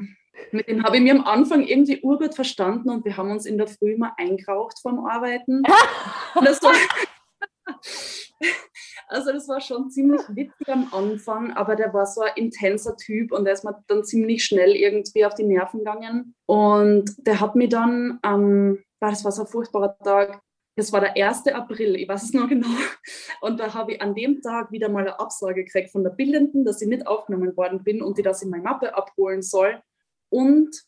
mit 0.52 0.68
dem 0.68 0.84
habe 0.84 0.98
ich 0.98 1.04
mir 1.04 1.14
am 1.14 1.26
Anfang 1.26 1.62
irgendwie 1.62 2.02
urgut 2.02 2.34
verstanden 2.34 2.90
und 2.90 3.06
wir 3.06 3.18
haben 3.18 3.32
uns 3.32 3.46
in 3.46 3.58
der 3.58 3.68
Früh 3.68 3.94
immer 3.94 4.14
eingeraucht 4.18 4.80
vorm 4.82 5.06
Arbeiten. 5.06 5.62
das 6.44 6.62
war, 6.64 6.74
also 9.08 9.32
das 9.32 9.48
war 9.48 9.62
schon 9.62 9.90
ziemlich 9.90 10.22
witzig 10.30 10.68
am 10.70 10.94
Anfang, 10.94 11.52
aber 11.54 11.76
der 11.76 11.94
war 11.94 12.06
so 12.06 12.22
ein 12.22 12.34
intenser 12.36 12.96
Typ 12.96 13.32
und 13.32 13.46
der 13.46 13.54
ist 13.54 13.64
mir 13.64 13.84
dann 13.88 14.04
ziemlich 14.04 14.44
schnell 14.44 14.72
irgendwie 14.72 15.26
auf 15.26 15.36
die 15.36 15.44
Nerven 15.44 15.80
gegangen. 15.80 16.36
Und 16.46 17.16
der 17.26 17.40
hat 17.40 17.56
mir 17.56 17.70
dann, 17.70 18.20
ähm, 18.24 18.84
das 19.00 19.24
war 19.24 19.32
so 19.32 19.44
ein 19.44 19.48
furchtbarer 19.48 19.98
Tag, 20.00 20.42
das 20.76 20.92
war 20.92 21.02
der 21.02 21.16
1. 21.16 21.48
April, 21.48 21.96
ich 21.96 22.08
weiß 22.08 22.24
es 22.24 22.34
noch 22.34 22.50
genau. 22.50 22.68
Und 23.42 23.60
da 23.60 23.74
habe 23.74 23.94
ich 23.94 24.02
an 24.02 24.16
dem 24.16 24.42
Tag 24.42 24.72
wieder 24.72 24.90
mal 24.90 25.02
eine 25.02 25.20
Absage 25.20 25.64
gekriegt 25.64 25.92
von 25.92 26.04
der 26.04 26.10
Bildenden, 26.10 26.66
dass 26.66 26.82
ich 26.82 26.88
nicht 26.88 27.06
aufgenommen 27.06 27.56
worden 27.56 27.84
bin 27.84 28.02
und 28.02 28.18
die 28.18 28.24
das 28.24 28.42
in 28.42 28.50
meine 28.50 28.64
Mappe 28.64 28.96
abholen 28.96 29.44
soll. 29.44 29.82
Und 30.30 30.84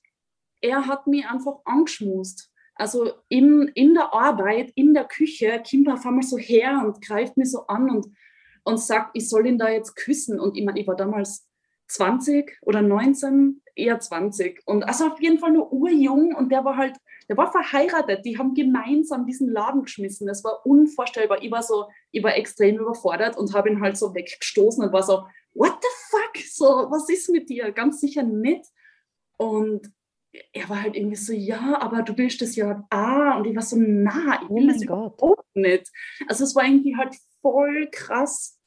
er 0.61 0.87
hat 0.87 1.05
mich 1.05 1.27
einfach 1.27 1.57
angeschmust. 1.65 2.51
Also 2.75 3.11
in, 3.29 3.71
in 3.73 3.93
der 3.93 4.13
Arbeit, 4.13 4.71
in 4.75 4.93
der 4.93 5.05
Küche, 5.05 5.63
kommt 5.69 5.89
auf 5.89 6.05
einmal 6.05 6.23
so 6.23 6.37
her 6.37 6.83
und 6.85 7.01
greift 7.01 7.37
mich 7.37 7.51
so 7.51 7.67
an 7.67 7.89
und, 7.89 8.07
und 8.63 8.79
sagt, 8.79 9.11
ich 9.13 9.29
soll 9.29 9.47
ihn 9.47 9.57
da 9.57 9.69
jetzt 9.69 9.95
küssen. 9.95 10.39
Und 10.39 10.57
ich 10.57 10.65
meine, 10.65 10.79
ich 10.79 10.87
war 10.87 10.95
damals 10.95 11.47
20 11.87 12.57
oder 12.61 12.81
19, 12.81 13.61
eher 13.75 13.99
20. 13.99 14.61
Und 14.65 14.83
also 14.83 15.07
auf 15.07 15.21
jeden 15.21 15.39
Fall 15.39 15.51
nur 15.51 15.71
urjung 15.71 16.35
und 16.35 16.51
der 16.51 16.65
war 16.65 16.75
halt, 16.75 16.97
der 17.29 17.37
war 17.37 17.51
verheiratet. 17.51 18.25
Die 18.25 18.37
haben 18.37 18.53
gemeinsam 18.53 19.25
diesen 19.25 19.49
Laden 19.49 19.83
geschmissen. 19.83 20.27
Das 20.27 20.43
war 20.43 20.65
unvorstellbar. 20.65 21.41
Ich 21.41 21.51
war 21.51 21.63
so, 21.63 21.85
ich 22.11 22.23
war 22.23 22.35
extrem 22.35 22.77
überfordert 22.77 23.37
und 23.37 23.53
habe 23.53 23.69
ihn 23.69 23.81
halt 23.81 23.97
so 23.97 24.13
weggestoßen 24.13 24.83
und 24.83 24.93
war 24.93 25.03
so, 25.03 25.25
what 25.53 25.73
the 25.81 25.87
fuck? 26.09 26.43
So, 26.45 26.65
was 26.89 27.09
ist 27.09 27.29
mit 27.29 27.49
dir? 27.49 27.71
Ganz 27.71 27.99
sicher 27.99 28.23
nicht. 28.23 28.65
Und 29.37 29.91
er 30.53 30.69
war 30.69 30.81
halt 30.81 30.95
irgendwie 30.95 31.15
so, 31.15 31.33
ja, 31.33 31.79
aber 31.81 32.01
du 32.01 32.17
willst 32.17 32.41
das 32.41 32.55
ja 32.55 32.85
ah 32.89 33.37
und 33.37 33.45
ich 33.45 33.55
war 33.55 33.63
so, 33.63 33.77
na, 33.79 34.41
ich 34.43 34.49
will 34.49 34.65
oh 34.65 34.67
das 34.67 34.81
überhaupt 34.81 35.55
nicht. 35.55 35.91
Also 36.27 36.43
es 36.43 36.55
war 36.55 36.65
irgendwie 36.65 36.95
halt 36.95 37.15
voll 37.41 37.89
krass. 37.91 38.59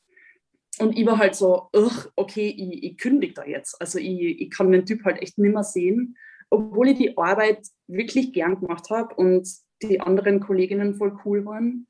Und 0.79 0.97
ich 0.97 1.07
war 1.07 1.19
halt 1.19 1.35
so, 1.35 1.69
okay, 2.15 2.49
ich, 2.49 2.85
ich 2.85 2.99
kündige 2.99 3.35
da 3.35 3.45
jetzt. 3.45 3.81
Also 3.81 3.99
ich, 3.99 4.41
ich 4.41 4.51
kann 4.51 4.71
den 4.71 4.87
Typ 4.87 5.05
halt 5.05 5.21
echt 5.21 5.37
nicht 5.39 5.53
mehr 5.53 5.65
sehen, 5.65 6.17
obwohl 6.51 6.89
ich 6.89 6.99
die 6.99 7.19
Arbeit 7.19 7.67
wirklich 7.89 8.33
gern 8.33 8.61
gemacht 8.61 8.89
habe 8.91 9.15
und 9.17 9.49
die 9.83 10.01
anderen 10.01 10.41
Kolleginnen 10.41 10.95
voll 10.95 11.19
cool 11.25 11.45
waren. 11.45 11.87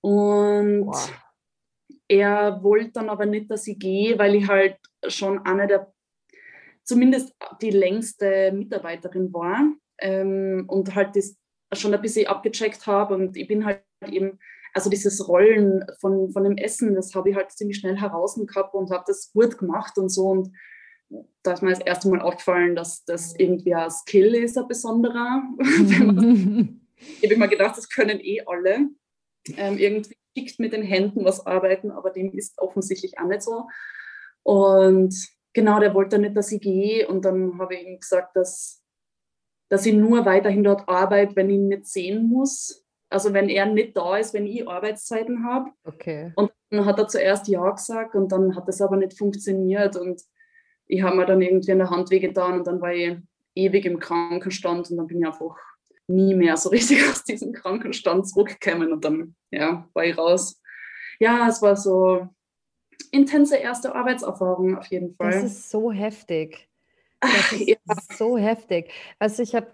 Und 0.00 0.86
wow. 0.86 1.12
er 2.08 2.62
wollte 2.62 2.92
dann 2.92 3.10
aber 3.10 3.26
nicht, 3.26 3.50
dass 3.50 3.66
ich 3.66 3.78
gehe, 3.78 4.18
weil 4.18 4.34
ich 4.34 4.48
halt 4.48 4.78
schon 5.08 5.44
eine 5.44 5.66
der 5.66 5.92
zumindest 6.90 7.32
die 7.62 7.70
längste 7.70 8.50
Mitarbeiterin 8.50 9.32
war 9.32 9.72
ähm, 10.00 10.64
und 10.66 10.92
halt 10.96 11.14
das 11.14 11.36
schon 11.72 11.94
ein 11.94 12.02
bisschen 12.02 12.26
abgecheckt 12.26 12.84
habe 12.88 13.14
und 13.14 13.36
ich 13.36 13.46
bin 13.46 13.64
halt 13.64 13.84
eben, 14.10 14.40
also 14.74 14.90
dieses 14.90 15.28
Rollen 15.28 15.84
von, 16.00 16.32
von 16.32 16.42
dem 16.42 16.56
Essen, 16.56 16.96
das 16.96 17.14
habe 17.14 17.30
ich 17.30 17.36
halt 17.36 17.52
ziemlich 17.52 17.78
schnell 17.78 17.96
heraus 17.96 18.34
gehabt 18.34 18.74
und 18.74 18.90
habe 18.90 19.04
das 19.06 19.30
gut 19.32 19.56
gemacht 19.56 19.98
und 19.98 20.08
so 20.08 20.30
und 20.30 20.50
da 21.44 21.52
ist 21.52 21.62
mir 21.62 21.70
das 21.70 21.78
erste 21.78 22.08
Mal 22.08 22.22
aufgefallen, 22.22 22.74
dass 22.74 23.04
das 23.04 23.36
irgendwie 23.38 23.72
ein 23.72 23.90
Skill 23.90 24.34
ist, 24.34 24.58
ein 24.58 24.66
besonderer. 24.66 25.44
ich 25.60 27.22
habe 27.22 27.34
immer 27.34 27.48
gedacht, 27.48 27.76
das 27.76 27.88
können 27.88 28.18
eh 28.20 28.42
alle. 28.46 28.88
Ähm, 29.56 29.78
irgendwie 29.78 30.16
schickt 30.36 30.58
mit 30.58 30.72
den 30.72 30.82
Händen 30.82 31.24
was 31.24 31.46
arbeiten, 31.46 31.92
aber 31.92 32.10
dem 32.10 32.32
ist 32.32 32.58
offensichtlich 32.58 33.18
auch 33.20 33.26
nicht 33.26 33.42
so. 33.42 33.68
Und 34.42 35.14
genau, 35.52 35.80
der 35.80 35.94
wollte 35.94 36.18
nicht, 36.18 36.36
dass 36.36 36.52
ich 36.52 36.60
gehe. 36.60 37.08
Und 37.08 37.24
dann 37.24 37.58
habe 37.58 37.74
ich 37.74 37.86
ihm 37.86 37.98
gesagt, 37.98 38.36
dass, 38.36 38.82
dass 39.68 39.86
ich 39.86 39.94
nur 39.94 40.24
weiterhin 40.24 40.64
dort 40.64 40.88
arbeite, 40.88 41.36
wenn 41.36 41.50
ich 41.50 41.56
ihn 41.56 41.68
nicht 41.68 41.86
sehen 41.86 42.28
muss. 42.28 42.84
Also 43.08 43.32
wenn 43.32 43.48
er 43.48 43.66
nicht 43.66 43.96
da 43.96 44.16
ist, 44.16 44.34
wenn 44.34 44.46
ich 44.46 44.68
Arbeitszeiten 44.68 45.44
habe. 45.44 45.70
Okay. 45.84 46.32
Und 46.36 46.52
dann 46.70 46.84
hat 46.84 46.98
er 46.98 47.08
zuerst 47.08 47.48
Ja 47.48 47.68
gesagt 47.70 48.14
und 48.14 48.30
dann 48.30 48.54
hat 48.54 48.68
das 48.68 48.80
aber 48.80 48.96
nicht 48.96 49.18
funktioniert. 49.18 49.96
Und 49.96 50.22
ich 50.86 51.02
habe 51.02 51.16
mir 51.16 51.26
dann 51.26 51.42
irgendwie 51.42 51.72
in 51.72 51.78
der 51.78 51.90
Hand 51.90 52.10
wehgetan 52.10 52.58
und 52.58 52.66
dann 52.66 52.80
war 52.80 52.92
ich 52.92 53.16
ewig 53.54 53.84
im 53.84 53.98
Krankenstand 53.98 54.90
und 54.90 54.96
dann 54.96 55.06
bin 55.06 55.20
ich 55.20 55.26
einfach 55.26 55.56
nie 56.06 56.34
mehr 56.34 56.56
so 56.56 56.68
richtig 56.70 57.02
aus 57.08 57.24
diesem 57.24 57.52
Krankenstand 57.52 58.28
zurückgekommen 58.28 58.92
und 58.92 59.04
dann 59.04 59.34
ja, 59.50 59.88
war 59.92 60.04
ich 60.04 60.16
raus. 60.16 60.60
Ja, 61.18 61.48
es 61.48 61.60
war 61.62 61.76
so 61.76 62.28
intense 63.10 63.56
erste 63.56 63.94
Arbeitserfahrung 63.94 64.76
auf 64.76 64.86
jeden 64.86 65.14
Fall. 65.14 65.32
Das 65.32 65.44
ist 65.44 65.70
so 65.70 65.90
heftig. 65.92 66.68
Das 67.20 67.52
ist 67.52 67.68
ja. 67.68 67.76
so 68.16 68.38
heftig. 68.38 68.90
Also 69.18 69.42
ich 69.42 69.54
habe 69.54 69.68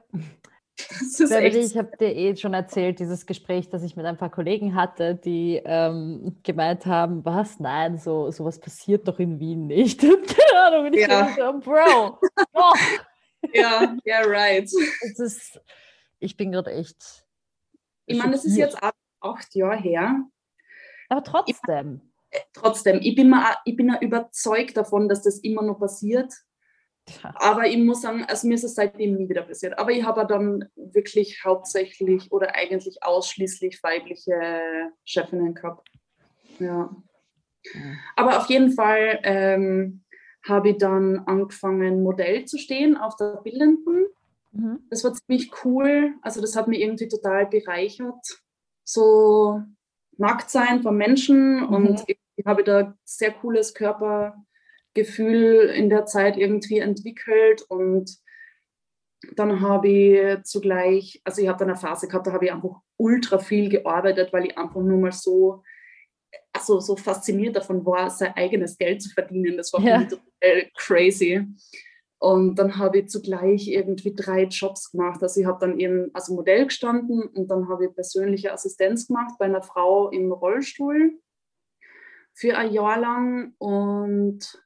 ich 0.79 1.77
habe 1.77 1.97
dir 1.97 2.15
eh 2.15 2.37
schon 2.37 2.53
erzählt, 2.53 2.99
dieses 2.99 3.25
Gespräch, 3.25 3.71
das 3.71 3.83
ich 3.83 3.97
mit 3.97 4.05
ein 4.05 4.19
paar 4.19 4.31
Kollegen 4.31 4.75
hatte, 4.75 5.15
die 5.15 5.61
ähm, 5.65 6.37
gemeint 6.43 6.85
haben, 6.85 7.25
was, 7.25 7.59
nein, 7.61 7.99
so 7.99 8.31
sowas 8.31 8.61
passiert 8.61 9.09
doch 9.09 9.19
in 9.19 9.41
Wien 9.41 9.67
nicht. 9.69 10.01
keine 10.01 10.67
Ahnung, 10.67 10.87
und 10.87 10.95
ich 10.95 11.07
ja. 11.07 11.35
so, 11.35 11.59
Bro, 11.61 12.21
oh. 12.53 12.73
ja, 13.55 13.97
ja, 14.05 14.21
right. 14.21 14.65
Es 14.65 15.19
ist, 15.19 15.61
ich 16.19 16.37
bin 16.37 16.53
gerade 16.53 16.73
echt. 16.73 17.25
Ich 18.05 18.19
meine, 18.19 18.35
es 18.35 18.45
ist 18.45 18.57
jetzt 18.57 18.77
acht 19.21 19.55
Jahre 19.55 19.79
her. 19.79 20.21
Aber 21.09 21.25
trotzdem. 21.25 22.03
Äh, 22.31 22.41
trotzdem, 22.53 23.01
ich 23.03 23.15
bin, 23.15 23.31
mal, 23.31 23.57
ich 23.65 23.77
bin 23.77 23.89
ja 23.89 24.01
überzeugt 24.01 24.77
davon, 24.77 25.09
dass 25.09 25.23
das 25.23 25.39
immer 25.39 25.63
noch 25.63 25.79
passiert. 25.79 26.33
Ja. 27.23 27.33
Aber 27.37 27.67
ich 27.67 27.79
muss 27.79 28.03
sagen, 28.03 28.25
also 28.25 28.49
mir 28.49 28.55
ist 28.55 28.65
es 28.65 28.75
seitdem 28.75 29.15
nie 29.15 29.29
wieder 29.29 29.43
passiert. 29.43 29.79
Aber 29.79 29.93
ich 29.93 30.05
habe 30.05 30.27
dann 30.27 30.69
wirklich 30.75 31.45
hauptsächlich 31.45 32.33
oder 32.33 32.55
eigentlich 32.55 33.03
ausschließlich 33.03 33.83
weibliche 33.83 34.91
Chefinnen 35.05 35.55
gehabt. 35.55 35.89
Ja. 36.59 36.91
Aber 38.17 38.39
auf 38.39 38.49
jeden 38.49 38.73
Fall 38.73 39.21
ähm, 39.23 40.05
habe 40.49 40.71
ich 40.71 40.79
dann 40.79 41.19
angefangen, 41.27 42.03
Modell 42.03 42.45
zu 42.45 42.59
stehen 42.59 42.97
auf 42.97 43.17
der 43.17 43.41
Bildenden. 43.43 44.07
Mhm. 44.53 44.81
Das 44.91 45.05
war 45.05 45.13
ziemlich 45.15 45.51
cool. 45.65 46.15
Also 46.23 46.41
das 46.41 46.57
hat 46.57 46.69
mich 46.69 46.81
irgendwie 46.81 47.09
total 47.09 47.47
bereichert. 47.47 48.43
So 48.85 49.63
nackt 50.17 50.51
sein 50.51 50.83
von 50.83 50.97
Menschen 50.97 51.61
mhm. 51.61 51.75
und 51.75 52.05
ich 52.37 52.47
habe 52.47 52.63
da 52.65 52.95
sehr 53.05 53.33
cooles 53.33 53.75
Körpergefühl 53.75 55.71
in 55.75 55.89
der 55.89 56.07
Zeit 56.07 56.37
irgendwie 56.37 56.79
entwickelt 56.79 57.63
und 57.69 58.19
dann 59.35 59.61
habe 59.61 59.89
ich 59.89 60.43
zugleich, 60.45 61.21
also 61.25 61.43
ich 61.43 61.49
habe 61.49 61.59
dann 61.59 61.71
eine 61.71 61.79
Phase 61.79 62.07
gehabt, 62.07 62.27
da 62.27 62.33
habe 62.33 62.45
ich 62.45 62.53
einfach 62.53 62.81
ultra 62.99 63.39
viel 63.39 63.69
gearbeitet, 63.69 64.33
weil 64.33 64.47
ich 64.47 64.59
einfach 64.59 64.81
nur 64.81 64.99
mal 64.99 65.13
so, 65.13 65.63
also 66.53 66.81
so 66.81 66.97
fasziniert 66.97 67.57
davon 67.57 67.85
war, 67.85 68.11
sein 68.11 68.35
eigenes 68.37 68.77
Geld 68.77 69.03
zu 69.03 69.11
verdienen. 69.11 69.57
Das 69.57 69.73
war 69.73 69.81
ja. 69.81 70.03
total 70.05 70.71
crazy. 70.75 71.47
Und 72.19 72.57
dann 72.57 72.79
habe 72.79 73.01
ich 73.01 73.09
zugleich 73.09 73.69
irgendwie 73.69 74.15
drei 74.15 74.45
Jobs 74.45 74.91
gemacht. 74.91 75.23
Also 75.23 75.41
ich 75.41 75.47
habe 75.47 75.59
dann 75.61 75.79
eben 75.79 76.11
als 76.15 76.29
Modell 76.29 76.67
gestanden 76.67 77.23
und 77.23 77.51
dann 77.51 77.69
habe 77.69 77.87
ich 77.87 77.95
persönliche 77.95 78.53
Assistenz 78.53 79.07
gemacht 79.07 79.35
bei 79.39 79.47
einer 79.47 79.63
Frau 79.63 80.11
im 80.11 80.33
Rollstuhl 80.33 81.19
für 82.37 82.57
ein 82.57 82.73
Jahr 82.73 83.01
lang. 83.01 83.55
Und 83.59 84.63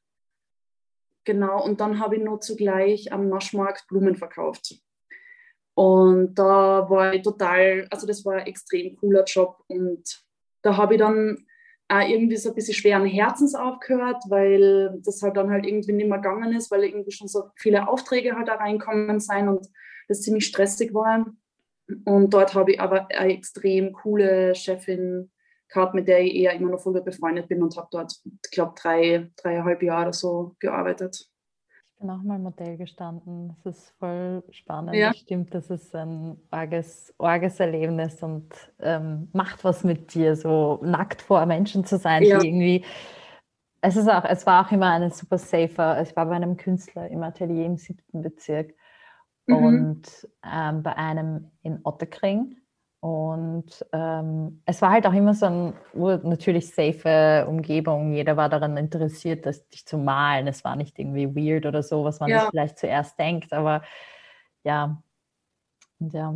genau, 1.24 1.64
und 1.64 1.80
dann 1.80 2.00
habe 2.00 2.16
ich 2.16 2.22
noch 2.22 2.40
zugleich 2.40 3.12
am 3.12 3.28
Naschmarkt 3.28 3.86
Blumen 3.88 4.16
verkauft. 4.16 4.74
Und 5.74 6.34
da 6.34 6.90
war 6.90 7.14
ich 7.14 7.22
total, 7.22 7.86
also 7.90 8.06
das 8.06 8.24
war 8.24 8.34
ein 8.34 8.46
extrem 8.46 8.96
cooler 8.96 9.24
Job. 9.24 9.62
Und 9.68 10.22
da 10.62 10.76
habe 10.76 10.94
ich 10.94 11.00
dann 11.00 11.46
auch 11.88 12.08
irgendwie 12.08 12.36
so 12.36 12.50
ein 12.50 12.54
bisschen 12.54 12.74
schweren 12.74 13.06
Herzens 13.06 13.54
aufgehört, 13.54 14.22
weil 14.28 15.00
das 15.04 15.22
halt 15.22 15.36
dann 15.36 15.50
halt 15.50 15.64
irgendwie 15.64 15.92
nicht 15.92 16.08
mehr 16.08 16.18
gegangen 16.18 16.52
ist, 16.54 16.70
weil 16.70 16.84
irgendwie 16.84 17.12
schon 17.12 17.28
so 17.28 17.50
viele 17.56 17.88
Aufträge 17.88 18.36
halt 18.36 18.48
da 18.48 18.56
reinkommen 18.56 19.20
sein 19.20 19.48
und 19.48 19.68
das 20.08 20.22
ziemlich 20.22 20.46
stressig 20.46 20.92
war. 20.92 21.26
Und 22.04 22.34
dort 22.34 22.54
habe 22.54 22.72
ich 22.72 22.80
aber 22.80 23.08
eine 23.10 23.32
extrem 23.32 23.92
coole 23.92 24.54
Chefin 24.54 25.30
gehabt, 25.72 25.94
mit 25.94 26.08
der 26.08 26.20
ich 26.20 26.34
eher 26.34 26.52
immer 26.54 26.70
noch 26.70 26.80
voll 26.80 27.00
befreundet 27.00 27.48
bin 27.48 27.62
und 27.62 27.76
habe 27.76 27.88
dort, 27.90 28.12
ich 28.24 28.50
glaube, 28.50 28.74
drei, 28.80 29.30
dreieinhalb 29.36 29.82
Jahre 29.82 30.02
oder 30.02 30.12
so 30.12 30.56
gearbeitet 30.58 31.30
bin 32.00 32.10
auch 32.10 32.22
mal 32.22 32.38
Modell 32.38 32.76
gestanden. 32.78 33.54
Das 33.62 33.76
ist 33.76 33.90
voll 33.98 34.42
spannend. 34.50 34.94
Ja. 34.94 35.12
Stimmt, 35.12 35.54
das 35.54 35.70
ist 35.70 35.94
ein 35.94 36.38
arges, 36.50 37.14
arges 37.18 37.60
Erlebnis 37.60 38.22
und 38.22 38.48
ähm, 38.80 39.28
macht 39.32 39.62
was 39.64 39.84
mit 39.84 40.14
dir, 40.14 40.34
so 40.34 40.80
nackt 40.82 41.22
vor 41.22 41.44
Menschen 41.46 41.84
zu 41.84 41.98
sein, 41.98 42.22
ja. 42.22 42.38
die 42.38 42.48
irgendwie. 42.48 42.84
Es, 43.82 43.96
ist 43.96 44.08
auch, 44.08 44.24
es 44.24 44.46
war 44.46 44.66
auch 44.66 44.72
immer 44.72 44.90
eine 44.90 45.10
super 45.10 45.38
safer. 45.38 46.02
Ich 46.02 46.16
war 46.16 46.26
bei 46.26 46.36
einem 46.36 46.56
Künstler 46.56 47.08
im 47.08 47.22
Atelier 47.22 47.66
im 47.66 47.76
siebten 47.76 48.22
Bezirk 48.22 48.74
mhm. 49.46 49.56
und 49.56 50.28
ähm, 50.44 50.82
bei 50.82 50.96
einem 50.96 51.50
in 51.62 51.80
Otterkring 51.84 52.56
und 53.00 53.86
ähm, 53.92 54.60
es 54.66 54.82
war 54.82 54.90
halt 54.90 55.06
auch 55.06 55.14
immer 55.14 55.32
so 55.32 55.46
eine 55.46 55.74
natürlich 56.22 56.68
safe 56.74 57.46
Umgebung. 57.48 58.12
Jeder 58.12 58.36
war 58.36 58.50
daran 58.50 58.76
interessiert, 58.76 59.46
das, 59.46 59.66
dich 59.68 59.86
zu 59.86 59.96
malen. 59.96 60.46
Es 60.46 60.64
war 60.64 60.76
nicht 60.76 60.98
irgendwie 60.98 61.34
weird 61.34 61.64
oder 61.64 61.82
so, 61.82 62.04
was 62.04 62.20
man 62.20 62.28
ja. 62.28 62.48
vielleicht 62.50 62.78
zuerst 62.78 63.18
denkt. 63.18 63.54
Aber 63.54 63.82
ja. 64.64 65.02
Und 65.98 66.12
ja. 66.12 66.34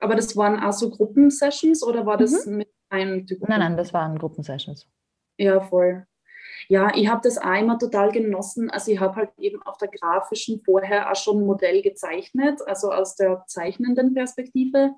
Aber 0.00 0.16
das 0.16 0.34
waren 0.34 0.60
auch 0.60 0.72
so 0.72 0.88
Gruppensessions 0.88 1.82
oder 1.82 2.06
war 2.06 2.16
das 2.16 2.46
mhm. 2.46 2.56
mit 2.56 2.68
einem 2.88 3.26
Typ? 3.26 3.46
Nein, 3.46 3.60
nein, 3.60 3.76
das 3.76 3.92
waren 3.92 4.18
Gruppensessions. 4.18 4.88
Ja, 5.36 5.60
voll. 5.60 6.06
Ja, 6.68 6.90
ich 6.94 7.08
habe 7.08 7.20
das 7.22 7.36
auch 7.36 7.54
immer 7.54 7.78
total 7.78 8.12
genossen. 8.12 8.70
Also 8.70 8.92
ich 8.92 8.98
habe 8.98 9.16
halt 9.16 9.30
eben 9.38 9.62
auf 9.62 9.76
der 9.76 9.88
grafischen 9.88 10.62
vorher 10.64 11.10
auch 11.10 11.16
schon 11.16 11.38
ein 11.38 11.46
Modell 11.46 11.82
gezeichnet, 11.82 12.60
also 12.66 12.90
aus 12.92 13.14
der 13.14 13.44
zeichnenden 13.46 14.14
Perspektive. 14.14 14.94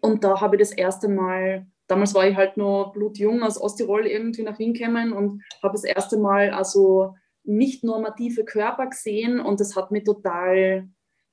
Und 0.00 0.24
da 0.24 0.40
habe 0.40 0.56
ich 0.56 0.60
das 0.60 0.72
erste 0.72 1.08
Mal, 1.08 1.66
damals 1.86 2.14
war 2.14 2.26
ich 2.26 2.36
halt 2.36 2.56
nur 2.56 2.92
blutjung 2.92 3.42
aus 3.42 3.60
Osttirol 3.60 4.06
irgendwie 4.06 4.42
nach 4.42 4.58
Wien 4.58 4.74
gekommen 4.74 5.12
und 5.12 5.42
habe 5.62 5.72
das 5.72 5.84
erste 5.84 6.18
Mal 6.18 6.50
also 6.50 7.14
nicht 7.44 7.84
normative 7.84 8.44
Körper 8.44 8.86
gesehen 8.88 9.40
und 9.40 9.60
das 9.60 9.76
hat 9.76 9.90
mich 9.90 10.04
total 10.04 10.88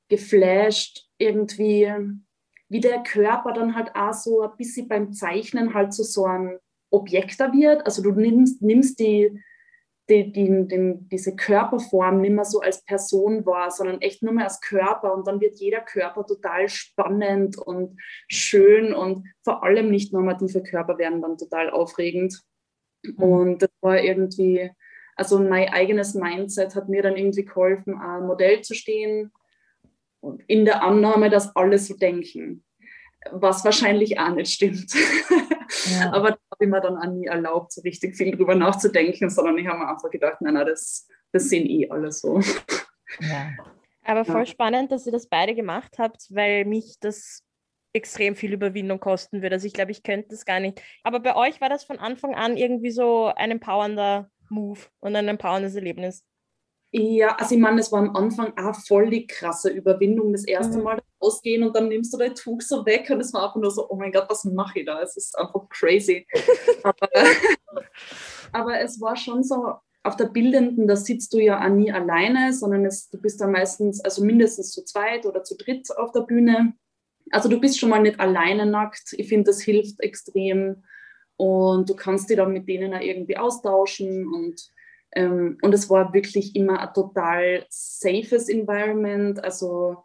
geflasht, 0.09 1.09
irgendwie, 1.17 1.91
wie 2.69 2.79
der 2.79 3.03
Körper 3.03 3.53
dann 3.53 3.75
halt 3.75 3.95
auch 3.95 4.13
so 4.13 4.41
ein 4.41 4.55
bisschen 4.57 4.87
beim 4.87 5.11
Zeichnen 5.13 5.73
halt 5.73 5.93
so, 5.93 6.03
so 6.03 6.25
ein 6.25 6.59
Objekt 6.89 7.39
da 7.39 7.51
wird. 7.51 7.85
Also 7.85 8.01
du 8.01 8.11
nimmst, 8.11 8.61
nimmst 8.61 8.99
die, 8.99 9.41
die, 10.09 10.31
die, 10.31 10.67
die, 10.67 10.97
diese 11.11 11.35
Körperform 11.35 12.21
nicht 12.21 12.33
mehr 12.33 12.45
so 12.45 12.61
als 12.61 12.83
Person 12.83 13.45
wahr, 13.45 13.71
sondern 13.71 14.01
echt 14.01 14.23
nur 14.23 14.33
mehr 14.33 14.45
als 14.45 14.61
Körper. 14.61 15.13
Und 15.13 15.27
dann 15.27 15.41
wird 15.41 15.59
jeder 15.59 15.81
Körper 15.81 16.25
total 16.25 16.69
spannend 16.69 17.57
und 17.57 17.99
schön 18.27 18.93
und 18.93 19.27
vor 19.43 19.63
allem 19.63 19.89
nicht 19.89 20.13
normative 20.13 20.63
Körper 20.63 20.97
werden 20.97 21.21
dann 21.21 21.37
total 21.37 21.69
aufregend. 21.69 22.41
Mhm. 23.03 23.15
Und 23.15 23.61
das 23.61 23.69
war 23.81 23.99
irgendwie, 23.99 24.71
also 25.15 25.39
mein 25.39 25.69
eigenes 25.69 26.13
Mindset 26.13 26.75
hat 26.75 26.87
mir 26.87 27.01
dann 27.01 27.17
irgendwie 27.17 27.45
geholfen, 27.45 27.99
ein 27.99 28.27
Modell 28.27 28.61
zu 28.61 28.75
stehen 28.75 29.31
und 30.21 30.41
in 30.47 30.65
der 30.65 30.83
Annahme, 30.83 31.29
dass 31.29 31.55
alle 31.55 31.77
so 31.77 31.95
denken, 31.95 32.63
was 33.31 33.65
wahrscheinlich 33.65 34.19
auch 34.19 34.33
nicht 34.33 34.53
stimmt. 34.53 34.93
Ja. 35.91 36.11
Aber 36.13 36.37
habe 36.57 36.65
ich 36.65 36.69
mir 36.69 36.81
dann 36.81 36.97
auch 36.97 37.11
nie 37.11 37.25
erlaubt, 37.25 37.71
so 37.71 37.81
richtig 37.81 38.15
viel 38.15 38.35
drüber 38.35 38.55
nachzudenken, 38.55 39.29
sondern 39.29 39.57
ich 39.57 39.67
habe 39.67 39.79
mir 39.79 39.89
einfach 39.89 40.09
gedacht, 40.09 40.41
nein, 40.41 40.55
nein, 40.55 40.65
das, 40.65 41.07
das 41.31 41.49
sehen 41.49 41.67
eh 41.67 41.89
alle 41.89 42.11
so. 42.11 42.39
Ja. 43.19 43.51
Aber 44.03 44.25
voll 44.25 44.41
ja. 44.41 44.45
spannend, 44.45 44.91
dass 44.91 45.05
ihr 45.05 45.11
das 45.11 45.27
beide 45.27 45.53
gemacht 45.53 45.97
habt, 45.97 46.27
weil 46.29 46.65
mich 46.65 46.97
das 46.99 47.43
extrem 47.93 48.35
viel 48.35 48.53
Überwindung 48.53 48.99
kosten 48.99 49.41
würde. 49.41 49.55
Also 49.55 49.67
ich 49.67 49.73
glaube, 49.73 49.91
ich 49.91 50.03
könnte 50.03 50.29
das 50.29 50.45
gar 50.45 50.59
nicht. 50.59 50.81
Aber 51.03 51.19
bei 51.19 51.35
euch 51.35 51.59
war 51.61 51.69
das 51.69 51.83
von 51.83 51.99
Anfang 51.99 52.35
an 52.35 52.57
irgendwie 52.57 52.91
so 52.91 53.31
ein 53.35 53.51
empowernder 53.51 54.29
Move 54.49 54.79
und 54.99 55.15
ein 55.15 55.27
empowerndes 55.27 55.75
Erlebnis. 55.75 56.23
Ja, 56.91 57.35
also 57.35 57.55
ich 57.55 57.61
meine, 57.61 57.77
das 57.77 57.91
war 57.91 57.99
am 57.99 58.15
Anfang 58.15 58.57
auch 58.57 58.75
voll 58.75 59.09
die 59.09 59.27
krasse 59.27 59.69
Überwindung, 59.69 60.31
das 60.31 60.45
erste 60.45 60.77
mhm. 60.77 60.83
Mal 60.83 61.01
rausgehen 61.21 61.63
und 61.63 61.75
dann 61.75 61.87
nimmst 61.89 62.13
du 62.13 62.17
dein 62.17 62.35
Tuch 62.35 62.61
so 62.61 62.85
weg 62.85 63.09
und 63.09 63.19
es 63.19 63.33
war 63.33 63.45
einfach 63.45 63.55
nur 63.55 63.71
so, 63.71 63.89
oh 63.89 63.95
mein 63.95 64.11
Gott, 64.11 64.25
was 64.29 64.45
mache 64.45 64.79
ich 64.79 64.85
da? 64.85 65.01
Es 65.01 65.17
ist 65.17 65.37
einfach 65.37 65.67
crazy. 65.69 66.27
aber, 66.83 67.09
aber, 68.51 68.79
es 68.79 68.99
war 69.01 69.15
schon 69.15 69.43
so 69.43 69.73
auf 70.03 70.15
der 70.15 70.25
Bildenden, 70.25 70.87
da 70.87 70.95
sitzt 70.95 71.33
du 71.33 71.39
ja 71.39 71.63
auch 71.63 71.69
nie 71.69 71.91
alleine, 71.91 72.53
sondern 72.53 72.85
es, 72.85 73.09
du 73.09 73.19
bist 73.19 73.41
da 73.41 73.47
meistens, 73.47 74.03
also 74.03 74.23
mindestens 74.23 74.71
zu 74.71 74.83
zweit 74.85 75.25
oder 75.25 75.43
zu 75.43 75.57
dritt 75.57 75.89
auf 75.97 76.11
der 76.11 76.21
Bühne. 76.21 76.73
Also 77.31 77.49
du 77.49 77.59
bist 77.59 77.77
schon 77.77 77.89
mal 77.89 78.01
nicht 78.01 78.19
alleine 78.19 78.65
nackt. 78.65 79.13
Ich 79.13 79.27
finde, 79.27 79.45
das 79.45 79.61
hilft 79.61 79.99
extrem. 79.99 80.83
Und 81.35 81.89
du 81.89 81.95
kannst 81.95 82.29
dich 82.29 82.37
dann 82.37 82.53
mit 82.53 82.67
denen 82.67 82.93
auch 82.93 83.01
irgendwie 83.01 83.37
austauschen. 83.37 84.27
Und, 84.27 84.71
ähm, 85.13 85.57
und 85.61 85.73
es 85.73 85.89
war 85.89 86.13
wirklich 86.13 86.55
immer 86.55 86.79
ein 86.79 86.93
total 86.93 87.65
safes 87.69 88.47
Environment. 88.47 89.43
Also 89.43 89.97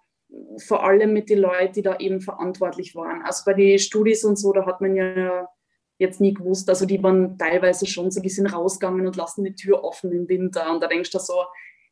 vor 0.58 0.84
allem 0.84 1.12
mit 1.12 1.30
den 1.30 1.38
Leuten, 1.38 1.72
die 1.74 1.82
da 1.82 1.96
eben 1.96 2.20
verantwortlich 2.20 2.94
waren. 2.94 3.22
Also 3.22 3.42
bei 3.44 3.54
den 3.54 3.78
Studis 3.78 4.24
und 4.24 4.36
so, 4.36 4.52
da 4.52 4.66
hat 4.66 4.80
man 4.80 4.96
ja 4.96 5.48
jetzt 5.98 6.20
nie 6.20 6.34
gewusst. 6.34 6.68
Also 6.68 6.86
die 6.86 7.02
waren 7.02 7.38
teilweise 7.38 7.86
schon 7.86 8.10
so, 8.10 8.20
die 8.20 8.28
sind 8.28 8.46
rausgegangen 8.46 9.06
und 9.06 9.16
lassen 9.16 9.44
die 9.44 9.54
Tür 9.54 9.84
offen 9.84 10.12
im 10.12 10.28
Winter. 10.28 10.72
Und 10.72 10.82
da 10.82 10.88
denkst 10.88 11.10
du 11.10 11.18
so, 11.18 11.44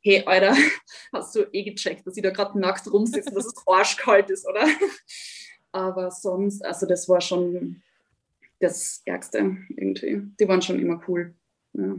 hey, 0.02 0.23
Alter, 0.26 0.54
hast 1.12 1.35
du 1.35 1.42
eh 1.52 1.62
gecheckt, 1.62 2.06
dass 2.06 2.16
ich 2.16 2.23
da 2.23 2.30
gerade 2.30 2.59
nackt 2.59 2.90
rumsitze 2.92 3.30
und 3.30 3.37
dass 3.37 3.47
es 3.47 3.54
arschkalt 3.66 4.30
ist, 4.30 4.47
oder? 4.49 4.66
Aber 5.73 6.11
sonst, 6.11 6.64
also 6.64 6.87
das 6.87 7.09
war 7.09 7.20
schon 7.20 7.82
das 8.59 9.02
Ärgste 9.04 9.56
irgendwie. 9.76 10.23
Die 10.38 10.49
waren 10.49 10.62
schon 10.62 10.78
immer 10.78 11.00
cool. 11.09 11.35
Ja. 11.73 11.97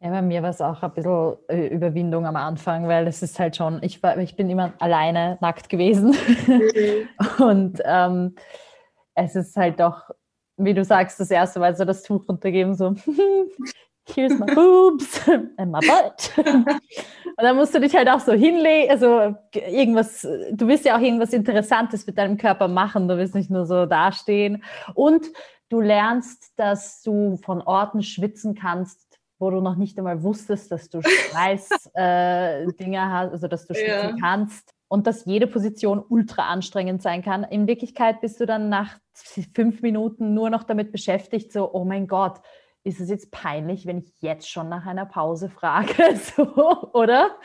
Ja, 0.00 0.10
bei 0.10 0.22
mir 0.22 0.42
war 0.42 0.50
es 0.50 0.60
auch 0.60 0.82
ein 0.82 0.92
bisschen 0.92 1.36
äh, 1.48 1.68
Überwindung 1.68 2.26
am 2.26 2.36
Anfang, 2.36 2.86
weil 2.86 3.06
es 3.06 3.22
ist 3.22 3.38
halt 3.38 3.56
schon, 3.56 3.82
ich, 3.82 4.02
war, 4.02 4.18
ich 4.18 4.36
bin 4.36 4.50
immer 4.50 4.74
alleine 4.78 5.38
nackt 5.40 5.68
gewesen. 5.68 6.14
Mhm. 6.46 7.08
Und 7.42 7.82
ähm, 7.84 8.34
es 9.14 9.34
ist 9.34 9.56
halt 9.56 9.80
doch 9.80 10.10
wie 10.56 10.74
du 10.74 10.84
sagst, 10.84 11.20
das 11.20 11.30
erste 11.30 11.60
Mal 11.60 11.76
so 11.76 11.84
das 11.84 12.02
Tuch 12.02 12.28
runtergeben, 12.28 12.74
so, 12.74 12.94
here's 14.14 14.38
my 14.38 14.46
boobs 14.54 15.28
and 15.28 15.70
my 15.70 15.80
butt. 15.80 16.32
Und 16.36 17.42
dann 17.42 17.56
musst 17.56 17.74
du 17.74 17.80
dich 17.80 17.94
halt 17.94 18.08
auch 18.08 18.20
so 18.20 18.32
hinlegen, 18.32 18.90
also 18.90 19.36
irgendwas, 19.52 20.22
du 20.22 20.66
willst 20.66 20.84
ja 20.84 20.96
auch 20.96 21.00
irgendwas 21.00 21.32
Interessantes 21.32 22.06
mit 22.06 22.16
deinem 22.16 22.38
Körper 22.38 22.68
machen, 22.68 23.08
du 23.08 23.18
willst 23.18 23.34
nicht 23.34 23.50
nur 23.50 23.66
so 23.66 23.84
dastehen. 23.84 24.62
Und 24.94 25.26
du 25.68 25.80
lernst, 25.80 26.52
dass 26.56 27.02
du 27.02 27.36
von 27.36 27.60
Orten 27.60 28.02
schwitzen 28.02 28.54
kannst, 28.54 29.05
wo 29.38 29.50
du 29.50 29.60
noch 29.60 29.76
nicht 29.76 29.98
einmal 29.98 30.22
wusstest, 30.22 30.72
dass 30.72 30.88
du 30.88 31.02
Schweißdinger 31.02 31.92
äh, 31.94 33.10
hast, 33.10 33.32
also 33.32 33.48
dass 33.48 33.66
du 33.66 33.74
schwitzen 33.74 34.16
ja. 34.16 34.16
kannst 34.20 34.74
und 34.88 35.06
dass 35.06 35.24
jede 35.24 35.46
Position 35.46 36.02
ultra 36.08 36.48
anstrengend 36.48 37.02
sein 37.02 37.22
kann. 37.22 37.44
In 37.44 37.66
Wirklichkeit 37.66 38.20
bist 38.20 38.40
du 38.40 38.46
dann 38.46 38.68
nach 38.68 38.98
fünf 39.54 39.82
Minuten 39.82 40.34
nur 40.34 40.50
noch 40.50 40.62
damit 40.62 40.92
beschäftigt, 40.92 41.52
so, 41.52 41.72
oh 41.72 41.84
mein 41.84 42.06
Gott, 42.06 42.40
ist 42.86 43.00
es 43.00 43.10
jetzt 43.10 43.32
peinlich, 43.32 43.84
wenn 43.86 43.98
ich 43.98 44.12
jetzt 44.20 44.48
schon 44.48 44.68
nach 44.68 44.86
einer 44.86 45.06
Pause 45.06 45.48
frage, 45.48 46.16
so, 46.36 46.92
oder? 46.92 47.36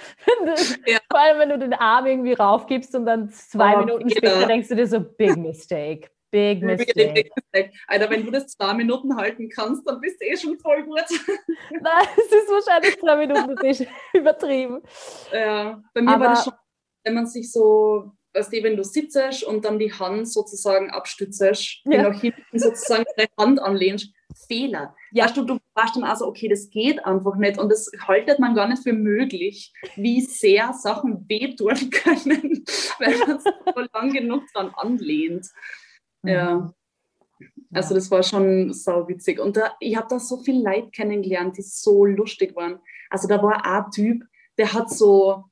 Ja. 0.85 0.99
Vor 1.09 1.19
allem, 1.19 1.39
wenn 1.39 1.49
du 1.49 1.57
den 1.57 1.73
Arm 1.73 2.05
irgendwie 2.05 2.33
raufgibst 2.33 2.93
und 2.95 3.07
dann 3.07 3.29
zwei 3.29 3.75
oh, 3.75 3.79
Minuten 3.79 4.09
später 4.11 4.45
denkst 4.45 4.69
du 4.69 4.75
dir 4.75 4.85
so, 4.87 4.99
big 4.99 5.37
mistake. 5.37 6.09
Big 6.31 6.63
mistake. 6.63 7.13
Big 7.13 7.31
mistake. 7.35 7.77
Alter, 7.87 8.09
wenn 8.09 8.25
du 8.25 8.31
das 8.31 8.47
zwei 8.47 8.73
Minuten 8.73 9.15
halten 9.15 9.49
kannst, 9.49 9.87
dann 9.87 9.99
bist 9.99 10.21
du 10.21 10.25
eh 10.25 10.37
schon 10.37 10.57
voll 10.59 10.83
gut. 10.83 10.99
Nein, 11.81 12.07
es 12.17 12.31
ist 12.31 12.49
wahrscheinlich 12.49 12.97
zwei 12.99 13.15
Minuten, 13.17 13.55
das 13.55 13.79
ist 13.79 13.89
übertrieben. 14.13 14.81
Ja, 15.31 15.81
bei 15.93 16.01
mir 16.01 16.11
Aber, 16.11 16.25
war 16.25 16.29
das 16.35 16.43
schon 16.45 16.53
wenn 17.03 17.13
man 17.15 17.27
sich 17.27 17.51
so, 17.51 18.11
weißt 18.33 18.53
du, 18.53 18.63
wenn 18.63 18.77
du 18.77 18.83
sitzt 18.83 19.43
und 19.43 19.65
dann 19.65 19.79
die 19.79 19.91
Hand 19.91 20.31
sozusagen 20.31 20.91
abstützt, 20.91 21.81
ja. 21.85 22.09
nach 22.09 22.19
hinten 22.19 22.59
sozusagen 22.59 23.05
deine 23.15 23.29
Hand 23.37 23.59
anlehnst, 23.59 24.13
Fehler. 24.47 24.95
Ja. 25.11 25.25
Weißt 25.25 25.37
du, 25.37 25.43
du 25.43 25.57
warst 25.73 25.95
dann 25.95 26.03
also, 26.03 26.25
okay, 26.25 26.47
das 26.47 26.69
geht 26.69 27.05
einfach 27.05 27.35
nicht 27.35 27.57
und 27.57 27.69
das 27.69 27.91
haltet 28.07 28.39
man 28.39 28.55
gar 28.55 28.67
nicht 28.67 28.83
für 28.83 28.93
möglich, 28.93 29.73
wie 29.95 30.21
sehr 30.21 30.73
Sachen 30.73 31.27
wehtun 31.27 31.75
können, 31.91 32.63
wenn 32.99 33.19
man 33.19 33.39
so 33.39 33.51
lang 33.93 34.13
genug 34.13 34.43
dran 34.53 34.71
anlehnt. 34.75 35.47
Ja. 36.23 36.73
Also 37.73 37.95
das 37.95 38.11
war 38.11 38.23
schon 38.23 38.73
sau 38.73 39.07
witzig. 39.07 39.39
Und 39.39 39.57
da, 39.57 39.73
ich 39.79 39.95
habe 39.95 40.07
da 40.09 40.19
so 40.19 40.37
viel 40.37 40.61
Leid 40.61 40.91
kennengelernt, 40.91 41.57
die 41.57 41.61
so 41.61 42.05
lustig 42.05 42.55
waren. 42.55 42.79
Also 43.09 43.27
da 43.27 43.41
war 43.41 43.65
ein 43.65 43.91
Typ, 43.91 44.23
der 44.57 44.73
hat 44.73 44.89
so, 44.89 45.45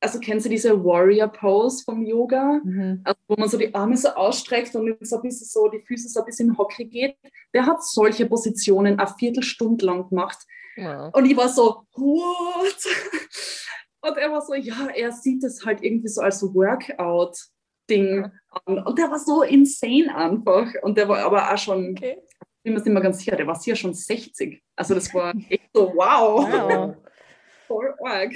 also 0.00 0.18
kennst 0.20 0.46
du 0.46 0.50
diese 0.50 0.84
Warrior 0.84 1.28
Pose 1.28 1.82
vom 1.84 2.04
Yoga, 2.04 2.60
mhm. 2.62 3.00
also 3.04 3.20
wo 3.28 3.36
man 3.36 3.48
so 3.48 3.58
die 3.58 3.74
Arme 3.74 3.96
so 3.96 4.08
ausstreckt 4.08 4.74
und 4.74 4.96
so 5.00 5.16
ein 5.16 5.22
bisschen 5.22 5.46
so 5.46 5.68
die 5.68 5.80
Füße 5.80 6.08
so 6.08 6.20
ein 6.20 6.26
bisschen 6.26 6.56
hockey 6.56 6.84
geht. 6.84 7.16
Der 7.54 7.66
hat 7.66 7.82
solche 7.82 8.26
Positionen 8.26 8.98
eine 8.98 9.14
Viertelstunde 9.18 9.84
lang 9.84 10.08
gemacht. 10.08 10.38
Ja. 10.76 11.08
Und 11.08 11.24
ich 11.26 11.36
war 11.36 11.48
so, 11.48 11.86
what? 11.94 12.76
Und 14.02 14.16
er 14.16 14.32
war 14.32 14.40
so, 14.40 14.54
ja, 14.54 14.88
er 14.94 15.12
sieht 15.12 15.44
es 15.44 15.64
halt 15.66 15.82
irgendwie 15.82 16.08
so 16.08 16.22
als 16.22 16.42
Workout-Ding 16.42 17.59
ja. 17.96 18.30
an. 18.64 18.78
Und 18.84 18.98
der 18.98 19.10
war 19.10 19.18
so 19.18 19.42
insane 19.42 20.14
einfach. 20.14 20.66
Und 20.82 20.96
der 20.96 21.08
war 21.08 21.18
aber 21.24 21.52
auch 21.52 21.58
schon, 21.58 21.90
okay. 21.90 22.18
ich 22.30 22.62
bin 22.62 22.74
mir 22.74 22.80
nicht 22.80 22.92
mehr 22.92 23.02
ganz 23.02 23.18
sicher, 23.18 23.36
der 23.36 23.46
war 23.46 23.56
sicher 23.56 23.76
schon 23.76 23.94
60. 23.94 24.62
Also 24.76 24.94
das 24.94 25.12
war 25.14 25.34
echt 25.48 25.70
so, 25.72 25.92
wow. 25.94 26.46
wow. 26.48 26.96
Voll 27.66 27.94
arg. 28.04 28.32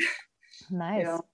Nice. 0.70 1.02
Ja. 1.04 1.24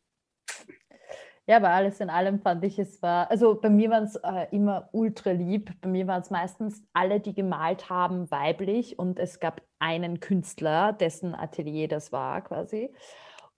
Ja, 1.50 1.56
aber 1.56 1.70
alles 1.70 1.98
in 1.98 2.10
allem 2.10 2.38
fand 2.38 2.62
ich, 2.64 2.78
es 2.78 3.02
war, 3.02 3.28
also 3.28 3.56
bei 3.60 3.70
mir 3.70 3.90
waren 3.90 4.04
es 4.04 4.14
äh, 4.14 4.46
immer 4.52 4.88
ultra 4.92 5.32
lieb. 5.32 5.72
Bei 5.80 5.88
mir 5.88 6.06
waren 6.06 6.22
es 6.22 6.30
meistens 6.30 6.80
alle, 6.92 7.18
die 7.18 7.34
gemalt 7.34 7.90
haben, 7.90 8.30
weiblich 8.30 9.00
und 9.00 9.18
es 9.18 9.40
gab 9.40 9.60
einen 9.80 10.20
Künstler, 10.20 10.92
dessen 10.92 11.34
Atelier 11.34 11.88
das 11.88 12.12
war 12.12 12.42
quasi. 12.42 12.94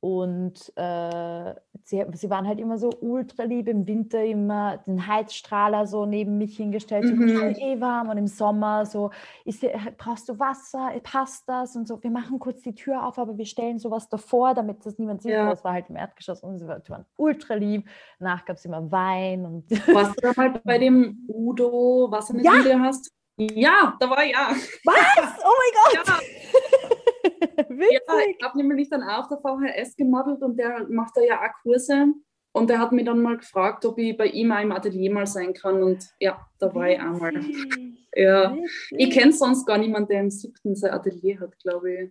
Und 0.03 0.73
äh, 0.75 1.55
sie, 1.85 2.05
sie 2.12 2.29
waren 2.29 2.49
halt 2.49 2.59
immer 2.59 2.77
so 2.77 2.91
ultra 3.03 3.45
lieb 3.45 3.69
im 3.69 3.87
Winter, 3.87 4.25
immer 4.25 4.79
den 4.79 5.07
Heizstrahler 5.07 5.87
so 5.87 6.07
neben 6.07 6.38
mich 6.38 6.57
hingestellt, 6.57 7.07
so 7.07 7.15
mhm. 7.15 7.55
eh 7.57 7.81
warm 7.81 8.09
und 8.09 8.19
im 8.19 8.27
Sommer 8.27 8.85
so, 8.85 9.12
ist, 9.45 9.65
brauchst 9.99 10.29
du 10.29 10.41
Wasser, 10.41 10.91
passt 11.05 11.49
das 11.49 11.77
und 11.77 11.87
so, 11.87 12.03
wir 12.03 12.11
machen 12.11 12.41
kurz 12.41 12.62
die 12.62 12.75
Tür 12.75 13.07
auf, 13.07 13.17
aber 13.17 13.38
wir 13.38 13.47
stellen 13.47 13.79
sowas 13.79 14.09
davor, 14.09 14.55
damit 14.55 14.85
das 14.85 14.99
niemand 14.99 15.23
sieht. 15.23 15.35
Ja. 15.35 15.49
Das 15.49 15.62
war 15.62 15.73
halt 15.73 15.88
im 15.88 15.95
Erdgeschoss 15.95 16.43
und 16.43 16.59
sie 16.59 16.67
waren 16.67 17.07
ultra 17.17 17.55
lieb. 17.55 17.88
Danach 18.19 18.45
gab 18.45 18.57
es 18.57 18.65
immer 18.65 18.91
Wein 18.91 19.47
und. 19.47 19.71
Warst 19.95 20.21
du 20.21 20.33
mal 20.35 20.61
bei 20.65 20.79
dem 20.79 21.29
Udo, 21.29 22.09
was 22.11 22.27
du 22.27 22.35
mit 22.35 22.45
ja. 22.45 22.81
Hast? 22.81 23.12
Ja, 23.37 23.97
da 24.01 24.11
war 24.11 24.25
ja. 24.25 24.51
Was? 24.85 25.45
Oh 25.45 25.53
mein 25.59 25.95
Gott! 25.95 26.09
Ja. 26.09 26.19
ja, 27.70 28.01
ich 28.29 28.44
habe 28.44 28.59
nämlich 28.59 28.88
dann 28.90 29.03
auch 29.03 29.20
auf 29.20 29.29
der 29.29 29.38
VHS 29.38 29.96
gemodelt 29.96 30.42
und 30.42 30.57
der 30.57 30.87
macht 30.88 31.16
da 31.16 31.22
ja 31.22 31.40
auch 31.40 31.62
Kurse. 31.62 32.07
Und 32.55 32.68
der 32.68 32.79
hat 32.79 32.92
mich 32.92 33.07
dann 33.07 33.22
mal 33.22 33.38
gefragt, 33.38 33.85
ob 33.87 33.98
ich 33.98 34.16
bei 34.16 34.27
ihm 34.27 34.53
auch 34.53 34.61
im 34.61 34.72
Atelier 34.72 35.11
mal 35.11 35.27
sein 35.27 35.55
kann. 35.55 35.83
Und 35.83 36.05
ja, 36.20 36.46
da 36.59 36.75
war 36.75 36.88
ich 36.88 37.01
auch 37.01 37.18
mal. 37.18 37.33
Ja. 38.14 38.55
Ich 38.90 39.11
kenne 39.11 39.33
sonst 39.33 39.64
gar 39.64 39.79
niemanden, 39.79 40.09
der 40.11 40.20
im 40.20 40.31
siebten 40.31 40.77
sein 40.77 40.90
Atelier 40.90 41.40
hat, 41.40 41.59
glaube 41.59 41.92
ich. 41.92 42.11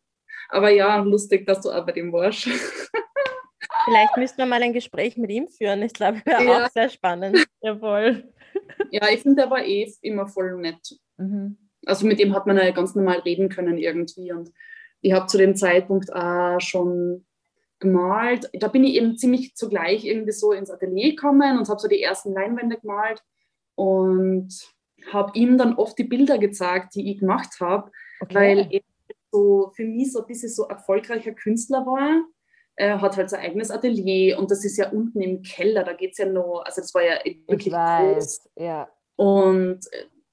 Aber 0.49 0.69
ja, 0.69 0.97
lustig, 0.97 1.45
dass 1.45 1.61
du 1.61 1.69
auch 1.69 1.85
bei 1.85 1.91
dem 1.91 2.11
warst. 2.11 2.47
Vielleicht 3.85 4.17
müssten 4.17 4.37
wir 4.39 4.45
mal 4.45 4.61
ein 4.61 4.73
Gespräch 4.73 5.17
mit 5.17 5.31
ihm 5.31 5.47
führen. 5.47 5.81
Ich 5.81 5.93
glaube, 5.93 6.21
wäre 6.25 6.43
ja. 6.43 6.65
auch 6.65 6.69
sehr 6.69 6.89
spannend. 6.89 7.45
Jawohl. 7.61 8.23
Ja, 8.91 9.07
ich 9.09 9.21
finde, 9.21 9.43
der 9.43 9.49
war 9.49 9.63
eh 9.63 9.89
immer 10.01 10.27
voll 10.27 10.57
nett. 10.57 10.99
Mhm. 11.15 11.57
Also 11.85 12.05
mit 12.05 12.19
dem 12.19 12.35
hat 12.35 12.45
man 12.45 12.57
ja 12.57 12.71
ganz 12.71 12.95
normal 12.95 13.19
reden 13.19 13.47
können 13.47 13.77
irgendwie. 13.77 14.33
Und 14.33 14.51
ich 15.01 15.13
habe 15.13 15.27
zu 15.27 15.37
dem 15.37 15.55
Zeitpunkt 15.55 16.13
auch 16.13 16.59
schon 16.59 17.25
gemalt. 17.79 18.49
Da 18.53 18.67
bin 18.67 18.83
ich 18.83 18.95
eben 18.95 19.17
ziemlich 19.17 19.55
zugleich 19.55 20.05
irgendwie 20.05 20.31
so 20.31 20.51
ins 20.53 20.69
Atelier 20.69 21.09
gekommen 21.09 21.57
und 21.57 21.67
habe 21.67 21.79
so 21.79 21.87
die 21.87 22.01
ersten 22.01 22.33
Leinwände 22.33 22.77
gemalt 22.79 23.23
und 23.75 24.49
habe 25.11 25.31
ihm 25.33 25.57
dann 25.57 25.73
oft 25.75 25.97
die 25.97 26.03
Bilder 26.03 26.37
gezeigt, 26.37 26.95
die 26.95 27.11
ich 27.11 27.19
gemacht 27.19 27.59
habe, 27.59 27.91
okay. 28.21 28.35
weil 28.35 28.67
er 28.69 28.81
so 29.31 29.71
für 29.75 29.83
mich 29.83 30.11
so 30.11 30.19
ein 30.21 30.27
bisschen 30.27 30.49
so 30.49 30.65
erfolgreicher 30.67 31.31
Künstler 31.31 31.85
war. 31.85 32.23
Er 32.75 33.01
hat 33.01 33.17
halt 33.17 33.29
sein 33.29 33.41
eigenes 33.41 33.71
Atelier 33.71 34.37
und 34.39 34.51
das 34.51 34.63
ist 34.63 34.77
ja 34.77 34.89
unten 34.91 35.21
im 35.21 35.41
Keller, 35.41 35.83
da 35.83 35.93
geht 35.93 36.11
es 36.11 36.17
ja 36.19 36.25
noch, 36.25 36.61
also 36.65 36.81
das 36.81 36.93
war 36.93 37.03
ja 37.03 37.15
wirklich 37.25 37.67
ich 37.67 37.73
weiß, 37.73 38.43
groß. 38.43 38.49
Ja. 38.57 38.89
Und 39.15 39.79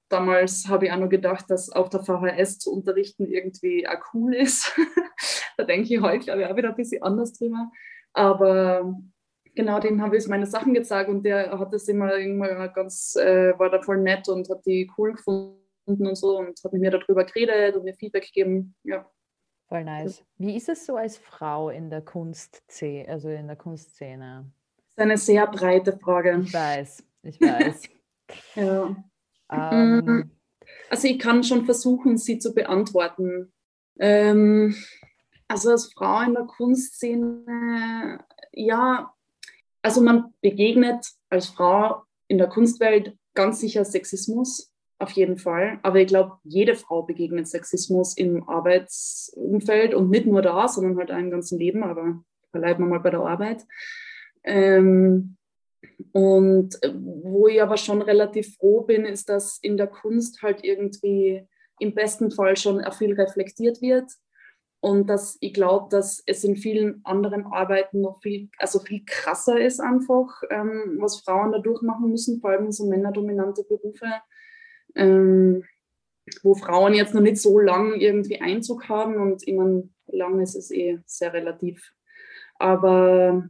damals 0.09 0.69
habe 0.69 0.87
ich 0.87 0.93
auch 0.93 0.99
noch 0.99 1.09
gedacht, 1.09 1.47
dass 1.49 1.71
auf 1.71 1.89
der 1.89 2.03
VHS 2.03 2.59
zu 2.59 2.73
unterrichten 2.73 3.27
irgendwie 3.27 3.87
auch 3.89 3.99
cool 4.15 4.35
ist. 4.35 4.73
da 5.57 5.65
denke 5.65 5.95
ich 5.95 6.01
heute, 6.01 6.25
glaube 6.25 6.43
ich, 6.43 6.47
auch 6.47 6.57
wieder 6.57 6.71
ein 6.71 6.77
bisschen 6.77 7.03
anders 7.03 7.33
drüber. 7.33 7.71
Aber 8.13 8.95
genau, 9.55 9.81
dem 9.81 10.01
habe 10.03 10.17
ich 10.17 10.27
meine 10.29 10.47
Sachen 10.47 10.75
gezeigt 10.75 11.11
und 11.11 11.25
der 11.25 11.59
hat 11.59 11.73
das 11.73 11.89
immer 11.89 12.15
immer 12.17 12.69
ganz, 12.69 13.17
äh, 13.17 13.59
war 13.59 13.71
da 13.71 13.83
voll 13.83 13.99
nett 13.99 14.29
und 14.29 14.49
hat 14.49 14.65
die 14.67 14.91
cool 14.97 15.13
gefunden 15.13 15.59
und 15.87 16.17
so 16.17 16.39
und 16.39 16.59
hat 16.63 16.73
mit 16.73 16.83
mir 16.83 16.91
darüber 16.91 17.25
geredet 17.25 17.77
und 17.77 17.85
mir 17.85 17.95
Feedback 17.95 18.27
gegeben. 18.27 18.75
Ja. 18.85 19.11
Voll 19.69 19.85
nice. 19.85 20.25
Wie 20.39 20.57
ist 20.57 20.69
es 20.69 20.87
so 20.87 20.97
als 20.97 21.19
Frau 21.19 21.69
in 21.69 21.91
der 21.91 22.01
Kunstszene, 22.01 23.07
also 23.09 23.29
in 23.29 23.49
der 23.49 23.57
Kunstszene? 23.57 24.51
Das 24.77 24.91
ist 24.97 24.99
eine 24.99 25.19
sehr 25.19 25.47
breite 25.47 25.99
Frage. 25.99 26.41
Ich 26.43 26.55
weiß, 26.55 27.05
ich 27.23 27.41
weiß. 27.41 27.83
ja. 28.55 28.97
Ähm, 29.51 30.05
mhm. 30.05 30.31
also 30.91 31.09
ich 31.09 31.19
kann 31.19 31.43
schon 31.43 31.65
versuchen, 31.65 32.17
sie 32.19 32.39
zu 32.39 32.55
beantworten. 32.55 33.53
Ähm, 33.99 34.75
Also 35.51 35.71
als 35.71 35.91
Frau 35.95 36.21
in 36.21 36.35
der 36.35 36.45
Kunstszene, 36.45 38.23
ja, 38.53 39.15
also 39.81 40.03
man 40.03 40.35
begegnet 40.43 41.07
als 41.31 41.47
Frau 41.47 42.03
in 42.27 42.37
der 42.37 42.49
Kunstwelt 42.49 43.17
ganz 43.33 43.61
sicher 43.61 43.87
Sexismus, 43.87 44.71
auf 44.99 45.13
jeden 45.13 45.39
Fall. 45.39 45.79
Aber 45.83 46.01
ich 46.01 46.07
glaube, 46.07 46.37
jede 46.45 46.75
Frau 46.75 47.03
begegnet 47.03 47.49
Sexismus 47.49 48.15
im 48.15 48.47
Arbeitsumfeld 48.47 49.95
und 49.95 50.11
nicht 50.11 50.27
nur 50.27 50.43
da, 50.43 50.69
sondern 50.69 50.99
halt 50.99 51.11
auch 51.11 51.17
im 51.17 51.31
ganzen 51.31 51.59
Leben, 51.59 51.83
aber 51.83 52.23
bleiben 52.53 52.85
wir 52.85 52.91
mal 52.91 53.01
bei 53.01 53.11
der 53.11 53.21
Arbeit. 53.21 53.65
Ähm, 54.45 55.38
und 56.13 56.79
wo 56.95 57.49
ich 57.49 57.63
aber 57.63 57.77
schon 57.77 58.03
relativ 58.03 58.57
froh 58.57 58.83
bin, 58.83 59.05
ist, 59.05 59.29
dass 59.29 59.59
in 59.63 59.77
der 59.77 59.87
Kunst 59.87 60.43
halt 60.43 60.65
irgendwie 60.65 61.47
im 61.79 61.95
besten 61.95 62.31
Fall 62.31 62.57
schon 62.57 62.83
viel 62.93 63.15
reflektiert 63.15 63.81
wird 63.81 64.11
und 64.81 65.09
dass 65.09 65.37
ich 65.41 65.55
glaube, 65.55 65.89
dass 65.91 66.23
es 66.27 66.45
in 66.45 66.57
vielen 66.57 67.01
anderen 67.05 67.47
Arbeiten 67.47 68.01
noch 68.01 68.21
viel, 68.23 68.49
also 68.59 68.79
viel 68.79 69.03
krasser 69.07 69.61
ist 69.61 69.81
einfach, 69.81 70.43
ähm, 70.51 70.99
was 71.01 71.21
Frauen 71.21 71.53
da 71.53 71.59
durchmachen 71.59 72.11
müssen, 72.11 72.41
vor 72.41 72.51
allem 72.51 72.71
so 72.71 72.89
männerdominante 72.89 73.65
Berufe, 73.65 74.07
ähm, 74.95 75.65
wo 76.43 76.55
Frauen 76.55 76.95
jetzt 76.95 77.15
noch 77.15 77.23
nicht 77.23 77.39
so 77.39 77.59
lang 77.59 77.95
irgendwie 77.95 78.41
Einzug 78.41 78.89
haben 78.89 79.17
und 79.17 79.47
meine, 79.49 79.89
lang 80.07 80.41
ist 80.41 80.55
es 80.55 80.71
eh 80.71 80.99
sehr 81.07 81.33
relativ. 81.33 81.93
Aber 82.59 83.49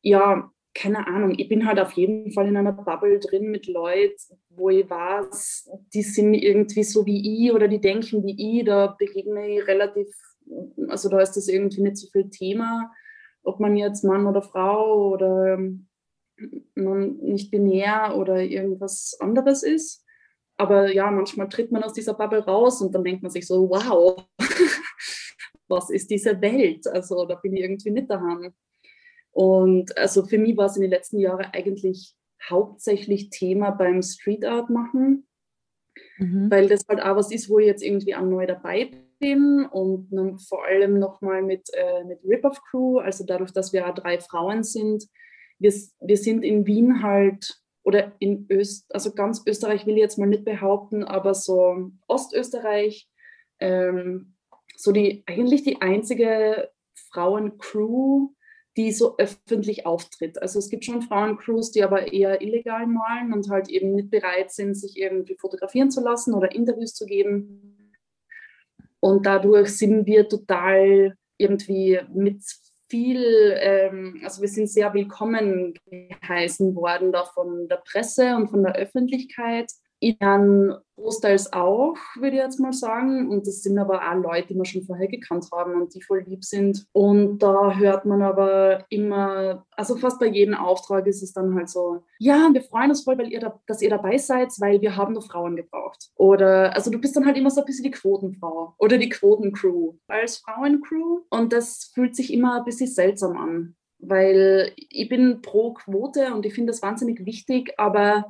ja, 0.00 0.50
keine 0.74 1.06
Ahnung, 1.06 1.34
ich 1.36 1.48
bin 1.48 1.66
halt 1.66 1.80
auf 1.80 1.92
jeden 1.92 2.30
Fall 2.32 2.48
in 2.48 2.56
einer 2.56 2.72
Bubble 2.72 3.18
drin 3.18 3.50
mit 3.50 3.66
Leuten, 3.66 4.14
wo 4.50 4.70
ich 4.70 4.88
weiß, 4.88 5.70
die 5.92 6.02
sind 6.02 6.34
irgendwie 6.34 6.84
so 6.84 7.04
wie 7.04 7.46
ich 7.46 7.52
oder 7.52 7.68
die 7.68 7.80
denken 7.80 8.24
wie 8.24 8.58
ich, 8.58 8.64
da 8.64 8.94
begegne 8.98 9.48
ich 9.48 9.66
relativ 9.66 10.08
also 10.88 11.08
da 11.08 11.20
ist 11.20 11.36
das 11.36 11.48
irgendwie 11.48 11.82
nicht 11.82 11.96
so 11.96 12.08
viel 12.10 12.28
Thema, 12.30 12.90
ob 13.42 13.60
man 13.60 13.76
jetzt 13.76 14.04
Mann 14.04 14.26
oder 14.26 14.42
Frau 14.42 15.10
oder 15.10 15.54
ähm, 15.54 15.88
nicht 16.74 17.50
binär 17.50 18.14
oder 18.16 18.42
irgendwas 18.42 19.16
anderes 19.20 19.62
ist. 19.62 20.04
Aber 20.56 20.92
ja, 20.92 21.10
manchmal 21.10 21.48
tritt 21.48 21.70
man 21.70 21.82
aus 21.82 21.92
dieser 21.92 22.14
Bubble 22.14 22.44
raus 22.44 22.80
und 22.82 22.94
dann 22.94 23.04
denkt 23.04 23.22
man 23.22 23.30
sich 23.30 23.46
so, 23.46 23.68
wow, 23.70 24.24
was 25.68 25.90
ist 25.90 26.10
diese 26.10 26.40
Welt? 26.40 26.86
Also 26.88 27.26
da 27.26 27.36
bin 27.36 27.54
ich 27.54 27.62
irgendwie 27.62 27.90
nicht 27.90 28.10
daheim. 28.10 28.52
Und 29.38 29.96
also 29.96 30.24
für 30.24 30.36
mich 30.36 30.56
war 30.56 30.66
es 30.66 30.74
in 30.74 30.82
den 30.82 30.90
letzten 30.90 31.20
Jahren 31.20 31.46
eigentlich 31.52 32.12
hauptsächlich 32.50 33.30
Thema 33.30 33.70
beim 33.70 34.02
Street 34.02 34.44
Art 34.44 34.68
machen, 34.68 35.28
mhm. 36.16 36.50
weil 36.50 36.66
das 36.66 36.84
halt 36.88 37.00
auch 37.00 37.14
was 37.14 37.30
ist, 37.30 37.48
wo 37.48 37.60
ich 37.60 37.68
jetzt 37.68 37.84
irgendwie 37.84 38.16
auch 38.16 38.24
neu 38.24 38.46
dabei 38.46 38.90
bin 39.20 39.64
und 39.64 40.10
vor 40.40 40.64
allem 40.64 40.98
nochmal 40.98 41.42
mit, 41.42 41.68
äh, 41.72 42.02
mit 42.02 42.18
Rip-Off 42.24 42.60
Crew, 42.68 42.98
also 42.98 43.24
dadurch, 43.24 43.52
dass 43.52 43.72
wir 43.72 43.82
drei 43.92 44.18
Frauen 44.18 44.64
sind. 44.64 45.04
Wir, 45.60 45.72
wir 46.00 46.16
sind 46.16 46.42
in 46.42 46.66
Wien 46.66 47.04
halt 47.04 47.60
oder 47.84 48.10
in 48.18 48.44
Öst, 48.50 48.92
also 48.92 49.12
ganz 49.12 49.44
Österreich 49.46 49.86
will 49.86 49.94
ich 49.94 50.00
jetzt 50.00 50.18
mal 50.18 50.26
nicht 50.26 50.44
behaupten, 50.44 51.04
aber 51.04 51.34
so 51.34 51.92
Ostösterreich, 52.08 53.08
ähm, 53.60 54.34
so 54.76 54.90
die 54.90 55.22
eigentlich 55.26 55.62
die 55.62 55.80
einzige 55.80 56.70
Frauencrew, 57.12 58.30
die 58.78 58.92
so 58.92 59.18
öffentlich 59.18 59.86
auftritt. 59.86 60.40
Also 60.40 60.60
es 60.60 60.70
gibt 60.70 60.84
schon 60.84 61.02
Frauencrews, 61.02 61.72
die 61.72 61.82
aber 61.82 62.12
eher 62.12 62.40
illegal 62.40 62.86
malen 62.86 63.32
und 63.32 63.50
halt 63.50 63.68
eben 63.68 63.96
nicht 63.96 64.08
bereit 64.08 64.52
sind, 64.52 64.76
sich 64.76 64.96
irgendwie 64.96 65.34
fotografieren 65.34 65.90
zu 65.90 66.00
lassen 66.00 66.32
oder 66.32 66.52
Interviews 66.52 66.94
zu 66.94 67.04
geben. 67.04 67.92
Und 69.00 69.26
dadurch 69.26 69.76
sind 69.76 70.06
wir 70.06 70.28
total 70.28 71.16
irgendwie 71.38 72.00
mit 72.14 72.40
viel, 72.88 73.56
ähm, 73.58 74.20
also 74.22 74.42
wir 74.42 74.48
sind 74.48 74.70
sehr 74.70 74.94
willkommen 74.94 75.74
geheißen 75.90 76.74
worden 76.76 77.10
da 77.10 77.24
von 77.24 77.68
der 77.68 77.82
Presse 77.84 78.36
und 78.36 78.48
von 78.48 78.62
der 78.62 78.76
Öffentlichkeit. 78.76 79.72
Ihnen 80.00 80.74
großteils 80.98 81.52
auch, 81.52 81.96
würde 82.16 82.36
ich 82.36 82.42
jetzt 82.42 82.60
mal 82.60 82.72
sagen. 82.72 83.30
Und 83.30 83.46
das 83.46 83.62
sind 83.62 83.78
aber 83.78 84.00
auch 84.02 84.14
Leute, 84.14 84.48
die 84.48 84.54
wir 84.54 84.64
schon 84.64 84.82
vorher 84.82 85.08
gekannt 85.08 85.46
haben 85.52 85.80
und 85.80 85.94
die 85.94 86.02
voll 86.02 86.24
lieb 86.26 86.44
sind. 86.44 86.86
Und 86.92 87.38
da 87.38 87.76
hört 87.76 88.04
man 88.04 88.22
aber 88.22 88.84
immer, 88.90 89.64
also 89.70 89.96
fast 89.96 90.18
bei 90.18 90.26
jedem 90.26 90.54
Auftrag 90.54 91.06
ist 91.06 91.22
es 91.22 91.32
dann 91.32 91.54
halt 91.54 91.68
so, 91.68 92.04
ja, 92.18 92.48
wir 92.52 92.62
freuen 92.62 92.90
uns 92.90 93.04
voll, 93.04 93.18
weil 93.18 93.32
ihr 93.32 93.40
da, 93.40 93.58
dass 93.66 93.82
ihr 93.82 93.90
dabei 93.90 94.18
seid, 94.18 94.48
weil 94.58 94.80
wir 94.80 94.96
haben 94.96 95.14
noch 95.14 95.26
Frauen 95.26 95.56
gebraucht. 95.56 96.10
Oder, 96.16 96.74
also 96.74 96.90
du 96.90 96.98
bist 96.98 97.16
dann 97.16 97.26
halt 97.26 97.36
immer 97.36 97.50
so 97.50 97.60
ein 97.60 97.66
bisschen 97.66 97.84
die 97.84 97.90
Quotenfrau 97.90 98.74
oder 98.78 98.98
die 98.98 99.08
Quotencrew 99.08 99.94
als 100.08 100.38
Frauencrew. 100.38 101.20
Und 101.30 101.52
das 101.52 101.90
fühlt 101.94 102.16
sich 102.16 102.32
immer 102.32 102.58
ein 102.58 102.64
bisschen 102.64 102.88
seltsam 102.88 103.36
an, 103.36 103.76
weil 103.98 104.72
ich 104.76 105.08
bin 105.08 105.42
pro 105.42 105.74
Quote 105.74 106.34
und 106.34 106.44
ich 106.44 106.54
finde 106.54 106.72
das 106.72 106.82
wahnsinnig 106.82 107.24
wichtig, 107.24 107.72
aber 107.78 108.28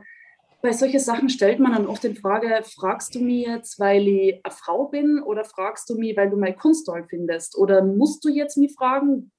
bei 0.60 0.72
solchen 0.72 1.00
Sachen 1.00 1.28
stellt 1.28 1.60
man 1.60 1.72
dann 1.72 1.86
oft 1.86 2.02
die 2.02 2.14
Frage, 2.14 2.62
fragst 2.64 3.14
du 3.14 3.20
mich 3.20 3.46
jetzt, 3.46 3.78
weil 3.78 4.08
ich 4.08 4.40
eine 4.44 4.54
Frau 4.54 4.86
bin 4.86 5.22
oder 5.22 5.44
fragst 5.44 5.88
du 5.88 5.96
mich, 5.96 6.16
weil 6.16 6.30
du 6.30 6.36
meine 6.36 6.56
Kunst 6.56 6.86
toll 6.86 7.06
findest? 7.08 7.56
Oder 7.56 7.84
musst 7.84 8.24
du 8.24 8.28
jetzt 8.28 8.56
mich 8.56 8.74
fragen, 8.74 9.30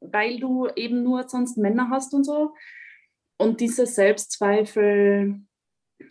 weil 0.00 0.40
du 0.40 0.68
eben 0.74 1.02
nur 1.02 1.28
sonst 1.28 1.58
Männer 1.58 1.90
hast 1.90 2.14
und 2.14 2.24
so? 2.24 2.54
Und 3.38 3.60
diese 3.60 3.86
Selbstzweifel 3.86 5.40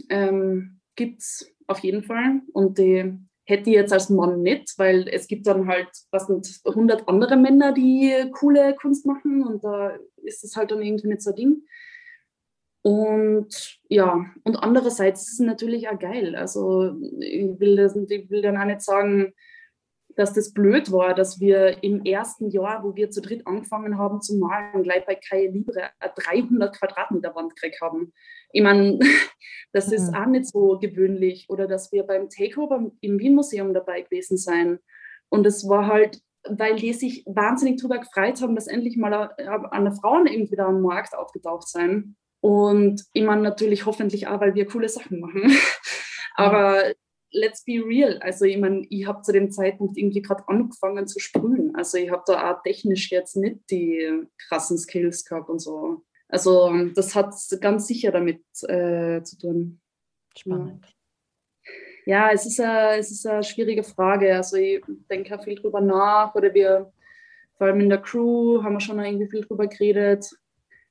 ähm, 0.10 0.80
gibt 0.96 1.22
es 1.22 1.52
auf 1.68 1.80
jeden 1.80 2.04
Fall. 2.04 2.42
Und 2.54 2.78
die 2.78 3.18
hätte 3.46 3.70
ich 3.70 3.76
jetzt 3.76 3.94
als 3.94 4.10
Mann 4.10 4.42
nicht, 4.42 4.74
weil 4.78 5.08
es 5.08 5.28
gibt 5.28 5.48
dann 5.48 5.68
halt, 5.68 5.90
was 6.12 6.28
sind 6.28 6.62
100 6.66 7.08
andere 7.08 7.36
Männer, 7.36 7.74
die 7.74 8.30
coole 8.34 8.76
Kunst 8.76 9.06
machen 9.06 9.44
und 9.44 9.64
da 9.64 9.98
ist 10.18 10.44
es 10.44 10.56
halt 10.56 10.72
dann 10.72 10.82
irgendwie 10.82 11.08
nicht 11.08 11.22
so 11.22 11.32
ein 11.32 11.36
Ding. 11.36 11.64
Und 12.84 13.80
ja, 13.90 14.26
und 14.44 14.56
andererseits 14.56 15.24
ist 15.24 15.34
es 15.34 15.40
natürlich 15.40 15.90
auch 15.90 16.00
geil. 16.00 16.36
Also 16.36 16.96
ich 17.20 17.60
will, 17.60 17.76
das, 17.76 17.96
ich 17.96 18.30
will 18.30 18.42
dann 18.42 18.58
auch 18.58 18.66
nicht 18.66 18.82
sagen, 18.82 19.34
dass 20.16 20.34
das 20.34 20.54
blöd 20.54 20.92
war, 20.92 21.14
dass 21.14 21.40
wir 21.40 21.84
im 21.84 22.04
ersten 22.04 22.50
Jahr, 22.50 22.84
wo 22.84 22.96
wir 22.96 23.12
zu 23.12 23.22
dritt 23.22 23.48
angefangen 23.48 23.98
haben 23.98 24.22
zu 24.22 24.38
malen, 24.38 24.84
gleich 24.84 25.06
bei 25.06 25.16
Kai 25.16 25.48
Libre 25.48 25.90
eine 26.00 26.12
300 26.16 26.78
Quadratmeter 26.78 27.36
Wand 27.36 27.56
gekriegt 27.56 27.82
haben. 27.82 28.14
Ich 28.52 28.64
meine, 28.64 29.00
das 29.74 29.88
mhm. 29.88 29.94
ist 29.94 30.16
auch 30.16 30.26
nicht 30.26 30.48
so 30.48 30.80
gewöhnlich. 30.80 31.46
Oder 31.50 31.68
dass 31.68 31.92
wir 31.92 32.04
beim 32.04 32.30
Takeover 32.30 32.92
im 33.00 33.20
Wien-Museum 33.20 33.74
dabei 33.74 34.02
gewesen 34.02 34.38
sein. 34.38 34.80
Und 35.30 35.46
es 35.46 35.68
war 35.70 35.88
halt, 35.88 36.22
weil 36.44 36.76
die 36.76 36.94
sich 36.94 37.24
wahnsinnig 37.28 37.80
darüber 37.80 38.00
gefreut 38.00 38.42
haben, 38.42 38.56
dass 38.56 38.68
endlich 38.68 38.98
mal 38.98 39.14
eine, 39.14 39.72
eine 39.72 39.94
Frauen 39.94 40.26
irgendwie 40.26 40.56
da 40.56 40.68
am 40.68 40.82
Markt 40.82 41.16
aufgetaucht 41.16 41.68
sein. 41.68 42.16
Und 42.42 43.06
ich 43.14 43.24
meine 43.24 43.42
natürlich 43.42 43.86
hoffentlich 43.86 44.28
auch, 44.28 44.42
weil 44.42 44.56
wir 44.56 44.66
coole 44.66 44.90
Sachen 44.90 45.20
machen. 45.20 45.44
Aber 46.36 46.94
let's 47.32 47.64
be 47.64 47.84
real. 47.86 48.18
Also 48.20 48.46
ich 48.46 48.58
meine, 48.58 48.86
ich 48.90 49.08
habe 49.08 49.22
zu 49.22 49.32
dem 49.32 49.52
Zeitpunkt 49.52 49.98
irgendwie 49.98 50.22
gerade 50.22 50.48
angefangen 50.48 51.08
zu 51.08 51.20
sprühen. 51.20 51.76
Also 51.76 51.98
ich 51.98 52.10
habe 52.10 52.24
da 52.26 52.52
auch 52.52 52.64
technisch 52.64 53.12
jetzt 53.12 53.38
nicht 53.38 53.60
die 53.70 54.26
krassen 54.48 54.78
Skills 54.78 55.24
gehabt 55.26 55.50
und 55.50 55.60
so. 55.60 56.04
Also 56.28 56.72
das 56.96 57.14
hat 57.16 57.36
ganz 57.60 57.88
sicher 57.88 58.12
damit 58.12 58.42
äh, 58.64 59.22
zu 59.24 59.38
tun. 59.38 59.82
Spannend. 60.36 60.86
Ja. 62.06 62.30
ja, 62.30 62.34
es 62.34 62.46
ist, 62.46 62.60
eine, 62.60 62.98
es 62.98 63.12
ist 63.12 63.28
eine 63.28 63.44
schwierige 63.44 63.84
Frage. 63.84 64.36
Also 64.36 64.58
ich 64.58 64.82
denke 65.10 65.38
viel 65.40 65.56
drüber 65.56 65.82
nach 65.82 66.34
oder 66.36 66.54
wir, 66.54 66.92
vor 67.58 67.68
allem 67.68 67.82
in 67.82 67.90
der 67.90 68.02
Crew, 68.02 68.64
haben 68.64 68.74
wir 68.74 68.80
schon 68.80 69.00
irgendwie 69.00 69.30
viel 69.30 69.42
drüber 69.42 69.68
geredet. 69.68 70.34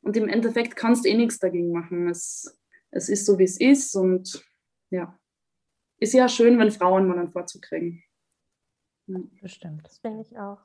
Und 0.03 0.17
im 0.17 0.29
Endeffekt 0.29 0.77
kannst 0.77 1.05
du 1.05 1.09
eh 1.09 1.15
nichts 1.15 1.39
dagegen 1.39 1.73
machen. 1.73 2.09
Es, 2.09 2.59
es 2.91 3.09
ist 3.09 3.27
so, 3.27 3.39
wie 3.39 3.45
es 3.45 3.61
ist. 3.61 3.95
Und 3.95 4.45
ja, 4.91 5.19
ist 5.99 6.15
ja 6.15 6.29
schön, 6.29 6.59
wenn 6.59 6.71
Frauen 6.71 7.07
mal 7.07 7.19
einen 7.19 7.31
Vorzug 7.31 7.63
kriegen. 7.63 8.03
Bestimmt. 9.41 9.87
Das 9.87 9.99
finde 9.99 10.23
ich 10.23 10.39
auch. 10.39 10.59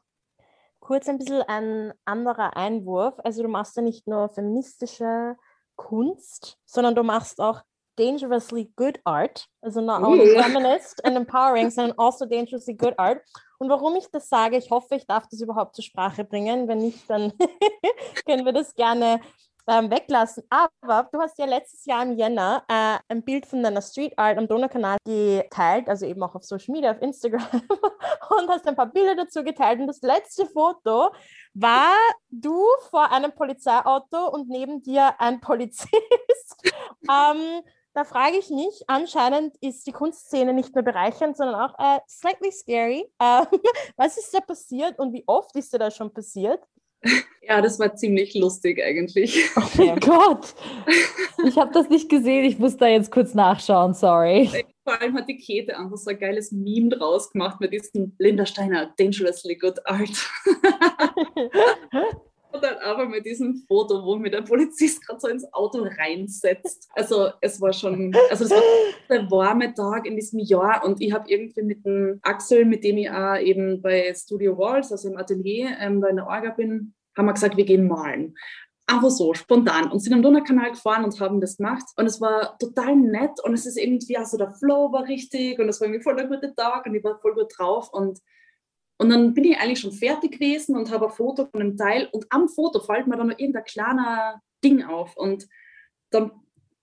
Kurz 0.80 1.10
ein 1.10 1.18
bisschen 1.18 1.42
ein 1.44 1.94
anderer 2.06 2.56
Einwurf. 2.56 3.16
Also 3.24 3.42
du 3.44 3.50
machst 3.50 3.76
ja 3.76 3.82
nicht 3.82 4.08
nur 4.08 4.30
feministische 4.30 5.36
Kunst, 5.76 6.60
sondern 6.66 6.96
du 6.96 7.04
machst 7.04 7.42
auch 7.42 7.64
dangerously 7.98 8.72
good 8.76 9.00
art. 9.06 9.48
Also 9.62 9.82
not 9.82 10.04
only 10.04 10.36
feminist 10.36 11.02
and 11.04 11.16
empowering, 11.18 11.70
sondern 11.70 11.98
also 11.98 12.26
dangerously 12.26 12.74
good 12.74 12.94
art. 12.98 13.22
Und 13.58 13.70
warum 13.70 13.96
ich 13.96 14.10
das 14.12 14.28
sage, 14.30 14.58
ich 14.58 14.70
hoffe, 14.70 14.96
ich 14.96 15.08
darf 15.08 15.28
das 15.28 15.42
überhaupt 15.42 15.76
zur 15.76 15.84
Sprache 15.84 16.24
bringen. 16.24 16.68
Wenn 16.68 16.80
nicht, 16.80 17.10
dann 17.10 17.32
können 18.26 18.46
wir 18.46 18.54
das 18.54 18.74
gerne 18.74 19.22
ähm, 19.68 19.90
weglassen. 19.90 20.44
Aber 20.50 21.10
du 21.12 21.20
hast 21.20 21.38
ja 21.40 21.46
letztes 21.46 21.86
Jahr 21.86 22.04
im 22.04 22.18
Jänner 22.18 22.64
äh, 22.68 22.98
ein 23.08 23.24
Bild 23.24 23.46
von 23.46 23.64
deiner 23.64 23.82
Street 23.82 24.14
Art 24.18 24.38
am 24.38 24.48
Donaukanal 24.48 24.98
geteilt, 25.06 25.88
also 25.88 26.06
eben 26.06 26.22
auch 26.24 26.36
auf 26.36 26.44
Social 26.44 26.74
Media, 26.74 26.92
auf 26.92 27.02
Instagram 27.02 27.48
und 27.62 28.50
hast 28.50 28.68
ein 28.68 28.76
paar 28.76 28.92
Bilder 28.92 29.16
dazu 29.16 29.44
geteilt. 29.44 29.80
Und 29.80 29.88
das 29.88 30.02
letzte 30.02 30.46
Foto 30.46 31.12
war 31.54 31.94
du 32.30 32.64
vor 32.90 33.12
einem 33.12 33.32
Polizeiauto 33.32 34.28
und 34.30 34.50
neben 34.50 34.82
dir 34.82 35.20
ein 35.20 35.40
Polizist. 35.40 35.92
ähm, 37.10 37.62
da 37.96 38.04
frage 38.04 38.38
ich 38.38 38.50
mich, 38.50 38.84
anscheinend 38.88 39.56
ist 39.62 39.88
die 39.88 39.94
Kunstszene 39.94 40.54
nicht 40.54 40.76
nur 40.76 40.84
bereichernd, 40.84 41.38
sondern 41.38 41.56
auch 41.56 41.80
äh, 41.80 42.00
slightly 42.08 42.52
scary. 42.52 43.06
Äh, 43.20 43.46
was 43.96 44.18
ist 44.18 44.34
da 44.34 44.42
passiert 44.42 45.00
und 45.00 45.14
wie 45.14 45.24
oft 45.26 45.56
ist 45.56 45.74
dir 45.74 45.80
das 45.80 45.96
schon 45.96 46.14
passiert? 46.14 46.60
Ja, 47.48 47.62
das 47.62 47.78
war 47.78 47.96
ziemlich 47.96 48.34
lustig 48.34 48.84
eigentlich. 48.84 49.52
Oh 49.56 49.62
mein 49.78 50.00
Gott, 50.00 50.56
ich 51.46 51.56
habe 51.58 51.72
das 51.72 51.90
nicht 51.90 52.10
gesehen. 52.10 52.44
Ich 52.44 52.58
muss 52.58 52.76
da 52.76 52.88
jetzt 52.88 53.12
kurz 53.12 53.36
nachschauen, 53.36 53.94
sorry. 53.94 54.50
Vor 54.84 55.00
allem 55.00 55.16
hat 55.16 55.30
die 55.30 55.38
Käthe 55.38 55.78
einfach 55.78 55.96
so 55.96 56.10
ein 56.10 56.18
geiles 56.18 56.52
Meme 56.52 56.90
draus 56.90 57.32
gemacht 57.32 57.62
mit 57.62 57.72
diesem 57.72 58.16
Linda 58.18 58.48
Steiner, 58.48 58.92
Dangerously 58.98 59.58
Good 59.58 59.86
Art. 59.86 60.10
Und 62.56 62.64
dann 62.64 62.78
aber 62.78 63.06
mit 63.08 63.26
diesem 63.26 63.66
Foto, 63.68 64.06
wo 64.06 64.16
mir 64.16 64.30
der 64.30 64.42
Polizist 64.42 65.06
gerade 65.06 65.20
so 65.20 65.28
ins 65.28 65.52
Auto 65.54 65.86
reinsetzt. 66.00 66.90
Also 66.94 67.30
es 67.42 67.60
war 67.60 67.74
schon, 67.74 68.16
also 68.30 68.46
es 68.46 68.52
war 68.52 68.62
der 69.10 69.30
warme 69.30 69.74
Tag 69.74 70.06
in 70.06 70.16
diesem 70.16 70.40
Jahr 70.40 70.86
und 70.86 71.02
ich 71.02 71.12
habe 71.12 71.30
irgendwie 71.30 71.64
mit 71.64 71.86
dem 71.86 72.20
Axel, 72.22 72.64
mit 72.64 72.84
dem 72.86 72.98
ich 72.98 73.10
auch 73.10 73.38
eben 73.38 73.82
bei 73.82 74.14
Studio 74.16 74.58
Walls, 74.58 74.92
also 74.92 75.10
im 75.10 75.18
Atelier, 75.18 75.76
ähm, 75.82 76.00
da 76.00 76.12
der 76.12 76.26
Orga 76.26 76.52
bin, 76.52 76.94
haben 77.18 77.26
wir 77.26 77.34
gesagt, 77.34 77.58
wir 77.58 77.66
gehen 77.66 77.88
malen. 77.88 78.36
Einfach 78.88 79.10
so 79.10 79.34
spontan. 79.34 79.92
Und 79.92 80.00
sind 80.00 80.14
am 80.14 80.22
Donaukanal 80.22 80.72
gefahren 80.72 81.04
und 81.04 81.20
haben 81.20 81.42
das 81.42 81.58
gemacht. 81.58 81.86
Und 81.98 82.06
es 82.06 82.22
war 82.22 82.58
total 82.60 82.96
nett 82.96 83.32
und 83.44 83.54
es 83.54 83.66
ist 83.66 83.78
irgendwie, 83.78 84.16
also 84.16 84.38
der 84.38 84.54
Flow 84.54 84.92
war 84.94 85.08
richtig 85.08 85.60
und 85.60 85.68
es 85.68 85.82
war 85.82 85.88
irgendwie 85.88 86.04
voll 86.04 86.16
der 86.16 86.28
gute 86.28 86.54
Tag 86.56 86.86
und 86.86 86.96
ich 86.96 87.04
war 87.04 87.20
voll 87.20 87.34
gut 87.34 87.52
drauf. 87.58 87.90
Und 87.92 88.20
und 88.98 89.10
dann 89.10 89.34
bin 89.34 89.44
ich 89.44 89.58
eigentlich 89.58 89.80
schon 89.80 89.92
fertig 89.92 90.34
gewesen 90.34 90.76
und 90.76 90.92
habe 90.92 91.08
ein 91.08 91.12
Foto 91.12 91.46
von 91.46 91.62
einem 91.62 91.78
Teil. 91.78 92.08
Und 92.12 92.26
am 92.30 92.48
Foto 92.48 92.80
fällt 92.80 93.08
mir 93.08 93.18
dann 93.18 93.28
noch 93.28 93.40
irgendein 93.40 93.66
kleiner 93.66 94.42
Ding 94.64 94.84
auf. 94.84 95.18
Und 95.18 95.48
dann 96.12 96.32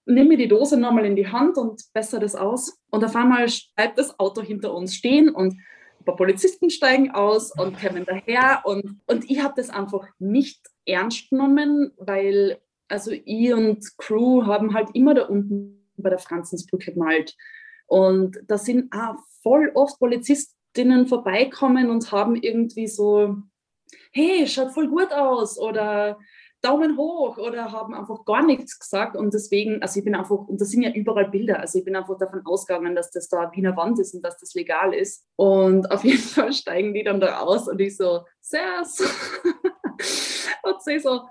nehme 0.05 0.33
ich 0.33 0.39
die 0.39 0.47
Dose 0.47 0.77
nochmal 0.77 1.05
in 1.05 1.15
die 1.15 1.27
Hand 1.27 1.57
und 1.57 1.81
bessere 1.93 2.21
das 2.21 2.35
aus. 2.35 2.77
Und 2.91 3.03
auf 3.03 3.15
einmal 3.15 3.47
bleibt 3.75 3.97
das 3.97 4.19
Auto 4.19 4.41
hinter 4.41 4.73
uns 4.75 4.93
stehen 4.93 5.29
und 5.29 5.53
ein 5.99 6.05
paar 6.05 6.15
Polizisten 6.15 6.69
steigen 6.69 7.11
aus 7.11 7.51
und 7.57 7.79
kommen 7.81 8.05
daher. 8.05 8.61
Und, 8.65 9.01
und 9.07 9.29
ich 9.29 9.41
habe 9.41 9.55
das 9.57 9.71
einfach 9.71 10.07
nicht 10.19 10.61
ernst 10.85 11.31
genommen, 11.31 11.93
weil 11.97 12.59
also 12.89 13.11
ich 13.11 13.53
und 13.53 13.97
Crew 13.97 14.45
haben 14.45 14.75
halt 14.75 14.89
immer 14.93 15.15
da 15.15 15.23
unten 15.23 15.89
bei 15.97 16.11
der 16.11 16.19
Franzensbrücke 16.19 16.93
gemalt. 16.93 17.35
Und 17.87 18.39
da 18.47 18.59
sind 18.59 18.93
auch 18.93 19.15
voll 19.41 19.71
oft 19.73 19.97
Polizisten 19.97 20.55
denen 20.75 21.07
vorbeikommen 21.07 21.89
und 21.89 22.11
haben 22.11 22.35
irgendwie 22.35 22.87
so, 22.87 23.37
hey, 24.11 24.47
schaut 24.47 24.71
voll 24.71 24.87
gut 24.87 25.11
aus 25.11 25.59
oder 25.59 26.17
Daumen 26.61 26.97
hoch 26.97 27.37
oder 27.37 27.71
haben 27.71 27.93
einfach 27.93 28.23
gar 28.25 28.45
nichts 28.45 28.79
gesagt. 28.79 29.17
Und 29.17 29.33
deswegen, 29.33 29.81
also 29.81 29.99
ich 29.99 30.05
bin 30.05 30.15
einfach, 30.15 30.47
und 30.47 30.61
das 30.61 30.69
sind 30.69 30.81
ja 30.81 30.91
überall 30.91 31.29
Bilder, 31.29 31.59
also 31.59 31.77
ich 31.77 31.85
bin 31.85 31.95
einfach 31.95 32.17
davon 32.17 32.41
ausgegangen, 32.45 32.95
dass 32.95 33.11
das 33.11 33.27
da 33.27 33.51
Wiener 33.53 33.75
Wand 33.75 33.99
ist 33.99 34.15
und 34.15 34.23
dass 34.23 34.37
das 34.37 34.53
legal 34.53 34.93
ist. 34.93 35.25
Und 35.35 35.91
auf 35.91 36.03
jeden 36.03 36.19
Fall 36.19 36.53
steigen 36.53 36.93
die 36.93 37.03
dann 37.03 37.19
da 37.19 37.39
aus 37.39 37.67
und 37.67 37.79
ich 37.81 37.97
so, 37.97 38.21
Servus. 38.39 39.03
Und 40.63 40.81
sie 40.81 40.97
so, 40.97 41.27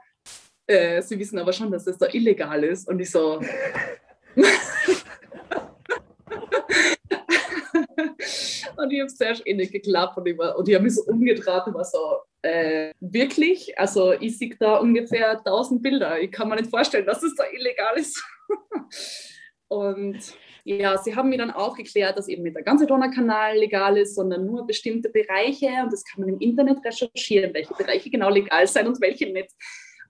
äh, 0.66 1.00
sie 1.00 1.18
wissen 1.18 1.38
aber 1.38 1.54
schon, 1.54 1.70
dass 1.70 1.84
das 1.84 1.96
da 1.96 2.06
illegal 2.12 2.62
ist. 2.64 2.86
Und 2.86 3.00
ich 3.00 3.10
so, 3.10 3.40
und 8.76 8.90
ich 8.92 9.00
habe 9.00 9.10
sehr 9.10 9.46
innig 9.46 9.72
geklappt 9.72 10.16
und 10.16 10.26
ich, 10.26 10.36
war, 10.38 10.58
und 10.58 10.68
ich 10.68 10.74
habe 10.74 10.84
mich 10.84 10.94
so 10.94 11.02
umgedreht 11.04 11.66
und 11.66 11.74
war 11.74 11.84
so, 11.84 12.18
äh, 12.42 12.92
wirklich? 13.00 13.78
Also 13.78 14.12
ich 14.12 14.38
sehe 14.38 14.54
da 14.58 14.76
ungefähr 14.76 15.38
1000 15.38 15.82
Bilder. 15.82 16.20
Ich 16.20 16.30
kann 16.32 16.48
mir 16.48 16.56
nicht 16.56 16.70
vorstellen, 16.70 17.06
dass 17.06 17.22
es 17.22 17.34
da 17.34 17.44
illegal 17.52 17.96
ist. 17.96 18.22
und 19.68 20.18
ja, 20.64 20.96
sie 20.98 21.14
haben 21.14 21.28
mir 21.28 21.38
dann 21.38 21.50
auch 21.50 21.76
geklärt, 21.76 22.16
dass 22.16 22.28
eben 22.28 22.42
nicht 22.42 22.56
der 22.56 22.62
ganze 22.62 22.86
Donnerkanal 22.86 23.56
legal 23.56 23.96
ist, 23.96 24.14
sondern 24.14 24.46
nur 24.46 24.66
bestimmte 24.66 25.08
Bereiche 25.08 25.68
und 25.82 25.92
das 25.92 26.04
kann 26.04 26.20
man 26.20 26.28
im 26.28 26.40
Internet 26.40 26.84
recherchieren, 26.84 27.52
welche 27.52 27.74
Bereiche 27.74 28.10
genau 28.10 28.30
legal 28.30 28.66
sein 28.66 28.86
und 28.86 29.00
welche 29.00 29.32
nicht. 29.32 29.50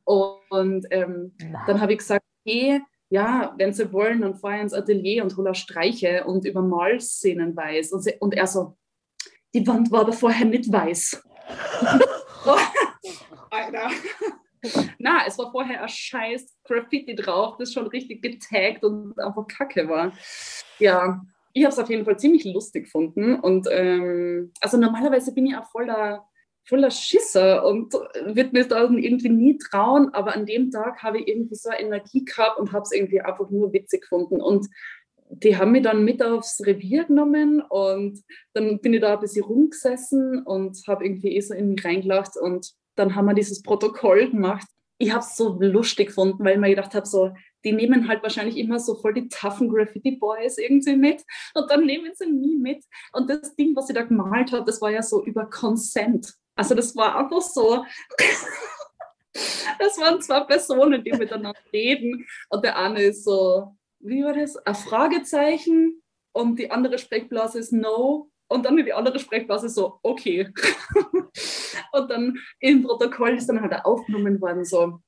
Und 0.04 0.86
ähm, 0.90 1.32
dann 1.66 1.80
habe 1.80 1.92
ich 1.92 1.98
gesagt, 1.98 2.24
okay, 2.44 2.80
ja, 3.12 3.54
wenn 3.58 3.74
sie 3.74 3.92
wollen, 3.92 4.22
dann 4.22 4.36
fahre 4.36 4.56
ich 4.56 4.62
ins 4.62 4.72
Atelier 4.72 5.22
und 5.22 5.36
hole 5.36 5.54
Streiche 5.54 6.24
und 6.24 6.46
über 6.46 6.62
Malszenen 6.62 7.54
weiß. 7.54 7.92
Und, 7.92 8.00
sie, 8.00 8.14
und 8.18 8.32
er 8.32 8.46
so, 8.46 8.78
die 9.54 9.66
Wand 9.66 9.92
war 9.92 10.00
aber 10.00 10.14
vorher 10.14 10.46
nicht 10.46 10.72
weiß. 10.72 11.22
Alter. 13.50 13.90
Na, 14.98 15.26
es 15.26 15.36
war 15.38 15.52
vorher 15.52 15.82
ein 15.82 15.88
scheiß 15.90 16.56
Graffiti 16.64 17.14
drauf, 17.14 17.56
das 17.58 17.74
schon 17.74 17.86
richtig 17.88 18.22
getaggt 18.22 18.82
und 18.82 19.20
einfach 19.20 19.46
kacke 19.46 19.86
war. 19.90 20.12
Ja, 20.78 21.20
ich 21.52 21.64
habe 21.64 21.72
es 21.74 21.78
auf 21.78 21.90
jeden 21.90 22.06
Fall 22.06 22.18
ziemlich 22.18 22.46
lustig 22.46 22.84
gefunden. 22.84 23.38
Und 23.38 23.68
ähm, 23.70 24.52
also 24.62 24.78
normalerweise 24.78 25.34
bin 25.34 25.48
ich 25.48 25.56
auch 25.56 25.70
voller 25.70 26.26
voller 26.64 26.90
Schisser 26.90 27.66
und 27.66 27.92
würde 27.92 28.50
mir 28.52 28.66
da 28.66 28.82
irgendwie 28.82 29.28
nie 29.28 29.58
trauen, 29.58 30.14
aber 30.14 30.34
an 30.34 30.46
dem 30.46 30.70
Tag 30.70 31.02
habe 31.02 31.20
ich 31.20 31.28
irgendwie 31.28 31.54
so 31.54 31.70
eine 31.70 31.80
Energie 31.80 32.24
gehabt 32.24 32.58
und 32.58 32.72
habe 32.72 32.82
es 32.82 32.92
irgendwie 32.92 33.20
einfach 33.20 33.50
nur 33.50 33.72
witzig 33.72 34.02
gefunden 34.02 34.40
und 34.40 34.68
die 35.34 35.56
haben 35.56 35.72
mich 35.72 35.82
dann 35.82 36.04
mit 36.04 36.22
aufs 36.22 36.60
Revier 36.64 37.04
genommen 37.04 37.62
und 37.62 38.20
dann 38.52 38.80
bin 38.80 38.94
ich 38.94 39.00
da 39.00 39.14
ein 39.14 39.20
bisschen 39.20 39.44
rumgesessen 39.44 40.42
und 40.42 40.78
habe 40.86 41.04
irgendwie 41.04 41.34
eh 41.36 41.40
so 41.40 41.54
in 41.54 41.70
mich 41.70 41.84
reingelacht 41.84 42.36
und 42.36 42.72
dann 42.96 43.14
haben 43.14 43.26
wir 43.26 43.34
dieses 43.34 43.62
Protokoll 43.62 44.30
gemacht. 44.30 44.66
Ich 44.98 45.10
habe 45.10 45.24
es 45.24 45.36
so 45.36 45.56
lustig 45.58 46.08
gefunden, 46.08 46.44
weil 46.44 46.54
ich 46.54 46.60
mir 46.60 46.68
gedacht 46.68 46.94
habe, 46.94 47.06
so, 47.06 47.32
die 47.64 47.72
nehmen 47.72 48.08
halt 48.08 48.22
wahrscheinlich 48.22 48.58
immer 48.58 48.78
so 48.78 48.94
voll 48.94 49.14
die 49.14 49.28
toughen 49.28 49.68
Graffiti 49.68 50.16
Boys 50.16 50.58
irgendwie 50.58 50.96
mit 50.96 51.22
und 51.54 51.70
dann 51.70 51.86
nehmen 51.86 52.12
sie 52.14 52.30
nie 52.30 52.56
mit. 52.56 52.84
Und 53.12 53.30
das 53.30 53.56
Ding, 53.56 53.74
was 53.74 53.86
sie 53.86 53.94
da 53.94 54.02
gemalt 54.02 54.52
hat, 54.52 54.68
das 54.68 54.80
war 54.80 54.90
ja 54.90 55.02
so 55.02 55.24
über 55.24 55.46
Consent. 55.46 56.34
Also 56.54 56.74
das 56.74 56.94
war 56.96 57.18
einfach 57.18 57.40
so. 57.40 57.84
das 59.78 59.98
waren 59.98 60.20
zwei 60.20 60.40
Personen, 60.40 61.02
die 61.02 61.12
miteinander 61.12 61.58
reden. 61.72 62.26
Und 62.50 62.64
der 62.64 62.78
eine 62.78 63.02
ist 63.02 63.24
so, 63.24 63.76
wie 64.00 64.24
war 64.24 64.34
das? 64.34 64.56
Ein 64.56 64.74
Fragezeichen 64.74 66.02
und 66.32 66.58
die 66.58 66.70
andere 66.70 66.98
Sprechblase 66.98 67.58
ist 67.58 67.72
No. 67.72 68.28
Und 68.48 68.66
dann 68.66 68.76
die 68.76 68.92
andere 68.92 69.18
Sprechblase 69.18 69.70
so, 69.70 69.98
okay. 70.02 70.52
und 71.92 72.10
dann 72.10 72.38
im 72.60 72.82
Protokoll 72.82 73.30
ist 73.30 73.46
dann 73.46 73.62
halt 73.62 73.72
aufgenommen 73.84 74.38
worden, 74.42 74.62
so, 74.66 75.00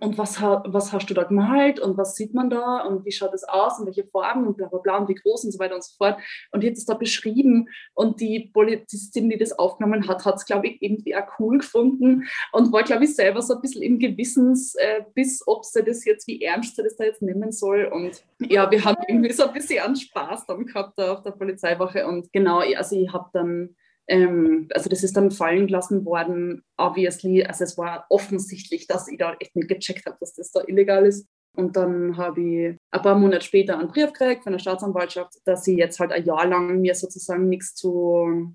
und 0.00 0.18
was, 0.18 0.40
was 0.40 0.92
hast 0.92 1.06
du 1.06 1.14
da 1.14 1.24
gemalt 1.24 1.80
und 1.80 1.96
was 1.96 2.14
sieht 2.14 2.34
man 2.34 2.50
da 2.50 2.80
und 2.80 3.04
wie 3.04 3.12
schaut 3.12 3.34
es 3.34 3.44
aus 3.44 3.78
und 3.78 3.86
welche 3.86 4.04
Farben 4.04 4.46
und 4.46 4.56
bla 4.56 4.68
bla 4.68 4.78
bla 4.78 4.98
und 4.98 5.08
wie 5.08 5.14
groß 5.14 5.44
und 5.44 5.52
so 5.52 5.58
weiter 5.58 5.74
und 5.74 5.84
so 5.84 5.96
fort. 5.96 6.18
Und 6.52 6.62
die 6.62 6.68
hat 6.68 6.76
es 6.76 6.84
da 6.84 6.94
beschrieben 6.94 7.68
und 7.94 8.20
die 8.20 8.50
Polizistin, 8.52 9.30
die 9.30 9.38
das 9.38 9.58
aufgenommen 9.58 10.06
hat, 10.06 10.24
hat 10.24 10.36
es, 10.36 10.44
glaube 10.44 10.68
ich, 10.68 10.82
irgendwie 10.82 11.16
auch 11.16 11.26
cool 11.38 11.58
gefunden 11.58 12.24
und 12.52 12.72
war, 12.72 12.82
glaube 12.82 13.04
ich, 13.04 13.14
selber 13.14 13.42
so 13.42 13.54
ein 13.54 13.60
bisschen 13.60 13.82
im 13.82 13.98
Gewissens, 13.98 14.74
äh, 14.74 15.02
bis 15.14 15.42
ob 15.46 15.64
sie 15.64 15.82
das 15.82 16.04
jetzt, 16.04 16.26
wie 16.26 16.42
ernst 16.42 16.76
sie 16.76 16.82
das 16.82 16.96
da 16.96 17.04
jetzt 17.04 17.22
nehmen 17.22 17.52
soll. 17.52 17.84
Und 17.86 18.22
ja, 18.40 18.70
wir 18.70 18.84
haben 18.84 19.02
irgendwie 19.08 19.32
so 19.32 19.44
ein 19.44 19.52
bisschen 19.52 19.96
Spaß 19.96 20.46
dann 20.46 20.66
gehabt 20.66 20.98
da 20.98 21.12
auf 21.12 21.22
der 21.22 21.32
Polizeiwache 21.32 22.06
und 22.06 22.32
genau, 22.32 22.60
also 22.60 22.96
ich 22.96 23.12
habe 23.12 23.30
dann 23.32 23.74
ähm, 24.08 24.68
also 24.72 24.88
das 24.88 25.04
ist 25.04 25.16
dann 25.16 25.30
fallen 25.30 25.66
gelassen 25.66 26.04
worden, 26.04 26.64
obviously. 26.76 27.44
Also 27.44 27.64
es 27.64 27.76
war 27.76 28.06
offensichtlich, 28.08 28.86
dass 28.86 29.08
ich 29.08 29.18
da 29.18 29.36
echt 29.38 29.54
nicht 29.54 29.68
gecheckt 29.68 30.06
habe, 30.06 30.16
dass 30.20 30.34
das 30.34 30.50
da 30.50 30.62
illegal 30.66 31.06
ist. 31.06 31.28
Und 31.54 31.76
dann 31.76 32.16
habe 32.16 32.40
ich 32.40 32.76
ein 32.90 33.02
paar 33.02 33.18
Monate 33.18 33.44
später 33.44 33.78
einen 33.78 33.88
Brief 33.88 34.12
gekriegt 34.12 34.44
von 34.44 34.52
der 34.52 34.60
Staatsanwaltschaft, 34.60 35.34
dass 35.44 35.64
sie 35.64 35.76
jetzt 35.76 36.00
halt 36.00 36.12
ein 36.12 36.24
Jahr 36.24 36.46
lang 36.46 36.80
mir 36.80 36.94
sozusagen 36.94 37.48
nichts 37.48 37.74
zu 37.74 38.54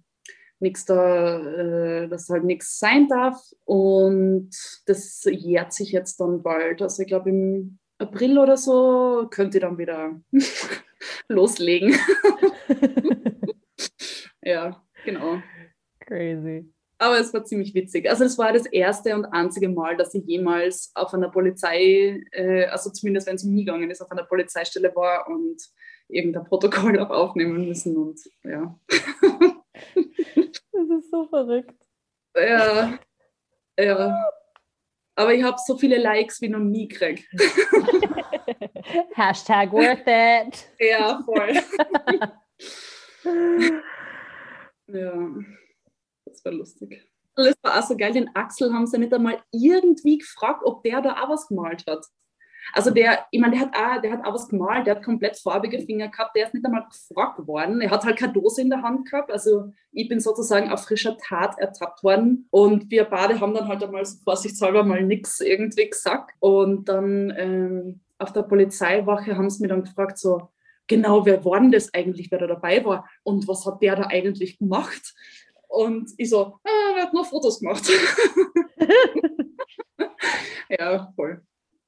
nichts 0.59 0.85
da, 0.85 1.39
äh, 1.39 2.07
dass 2.07 2.29
halt 2.29 2.45
nichts 2.45 2.79
sein 2.79 3.07
darf. 3.07 3.37
Und 3.65 4.49
das 4.87 5.23
jährt 5.29 5.73
sich 5.73 5.91
jetzt 5.91 6.19
dann 6.19 6.41
bald. 6.41 6.81
Also 6.81 7.03
ich 7.03 7.09
glaube 7.09 7.29
im 7.29 7.77
April 7.99 8.39
oder 8.39 8.57
so 8.57 9.27
könnte 9.29 9.57
ich 9.57 9.61
dann 9.61 9.77
wieder 9.77 10.19
loslegen. 11.27 11.95
ja. 14.41 14.81
Genau. 15.05 15.41
Crazy. 15.99 16.71
Aber 16.97 17.19
es 17.19 17.33
war 17.33 17.43
ziemlich 17.43 17.73
witzig. 17.73 18.09
Also 18.09 18.23
es 18.23 18.37
war 18.37 18.53
das 18.53 18.65
erste 18.65 19.13
und 19.15 19.25
einzige 19.25 19.67
Mal, 19.67 19.97
dass 19.97 20.13
ich 20.13 20.23
jemals 20.25 20.91
auf 20.95 21.13
einer 21.13 21.29
Polizei, 21.29 22.23
äh, 22.31 22.65
also 22.65 22.91
zumindest 22.91 23.27
wenn 23.27 23.35
es 23.35 23.43
um 23.43 23.53
mich 23.53 23.65
gegangen 23.65 23.91
ist, 23.91 24.01
auf 24.01 24.11
einer 24.11 24.23
Polizeistelle 24.23 24.95
war 24.95 25.27
und 25.27 25.61
irgendein 26.07 26.45
Protokoll 26.45 26.97
auch 26.99 27.09
aufnehmen 27.09 27.67
müssen. 27.67 27.97
Und 27.97 28.19
ja. 28.43 28.79
das 28.87 29.01
ist 30.97 31.11
so 31.11 31.27
verrückt. 31.27 31.75
Ja. 32.35 32.97
Ja. 33.77 34.29
Aber 35.15 35.33
ich 35.33 35.43
habe 35.43 35.57
so 35.65 35.77
viele 35.77 35.97
Likes 35.97 36.41
wie 36.41 36.49
noch 36.49 36.59
nie 36.59 36.87
gekriegt. 36.87 37.25
Hashtag 39.13 39.71
worth 39.71 40.07
it. 40.07 40.67
Ja, 40.79 41.21
voll. 41.25 41.53
Ja, 44.93 45.29
das 46.25 46.45
war 46.45 46.51
lustig. 46.51 47.07
Das 47.35 47.55
war 47.63 47.79
auch 47.79 47.83
so 47.83 47.97
geil, 47.97 48.13
den 48.13 48.29
Axel 48.35 48.71
haben 48.71 48.85
sie 48.85 48.99
nicht 48.99 49.13
einmal 49.13 49.41
irgendwie 49.51 50.19
gefragt, 50.19 50.61
ob 50.63 50.83
der 50.83 51.01
da 51.01 51.23
auch 51.23 51.29
was 51.29 51.47
gemalt 51.47 51.83
hat. 51.87 52.05
Also 52.71 52.91
der, 52.91 53.25
ich 53.31 53.41
meine, 53.41 53.57
der 53.57 53.61
hat 53.61 53.75
auch, 53.75 54.01
der 54.01 54.11
hat 54.13 54.25
auch 54.25 54.33
was 54.33 54.47
gemalt, 54.47 54.87
der 54.87 54.95
hat 54.95 55.03
komplett 55.03 55.37
farbige 55.37 55.79
Finger 55.79 56.07
gehabt, 56.07 56.35
der 56.35 56.45
ist 56.45 56.53
nicht 56.53 56.65
einmal 56.65 56.85
gefragt 56.87 57.45
worden. 57.45 57.81
Er 57.81 57.89
hat 57.89 58.05
halt 58.05 58.17
keine 58.17 58.33
Dose 58.33 58.61
in 58.61 58.69
der 58.69 58.83
Hand 58.83 59.09
gehabt. 59.09 59.31
Also 59.31 59.73
ich 59.91 60.07
bin 60.07 60.19
sozusagen 60.19 60.71
auf 60.71 60.83
frischer 60.83 61.17
Tat 61.17 61.57
ertappt 61.59 62.03
worden. 62.03 62.47
Und 62.51 62.89
wir 62.89 63.03
beide 63.05 63.41
haben 63.41 63.53
dann 63.53 63.67
halt 63.67 63.83
einmal 63.83 64.05
so 64.05 64.17
vorsichtshalber 64.23 64.83
mal 64.83 65.03
nichts 65.03 65.41
irgendwie 65.41 65.89
gesagt. 65.89 66.31
Und 66.39 66.87
dann 66.87 67.33
ähm, 67.35 68.01
auf 68.17 68.31
der 68.31 68.43
Polizeiwache 68.43 69.35
haben 69.35 69.49
sie 69.49 69.61
mich 69.61 69.69
dann 69.69 69.83
gefragt, 69.83 70.17
so, 70.17 70.49
genau, 70.87 71.25
wer 71.25 71.43
war 71.45 71.59
denn 71.59 71.71
das 71.71 71.93
eigentlich, 71.93 72.31
wer 72.31 72.39
da 72.39 72.47
dabei 72.47 72.83
war 72.85 73.07
und 73.23 73.47
was 73.47 73.65
hat 73.65 73.81
der 73.81 73.95
da 73.95 74.07
eigentlich 74.07 74.57
gemacht? 74.57 75.13
Und 75.67 76.11
ich 76.17 76.29
so, 76.29 76.59
ah, 76.63 76.93
er 76.95 77.03
hat 77.03 77.13
nur 77.13 77.25
Fotos 77.25 77.59
gemacht. 77.59 77.89
ja, 80.69 81.11
voll. 81.15 81.41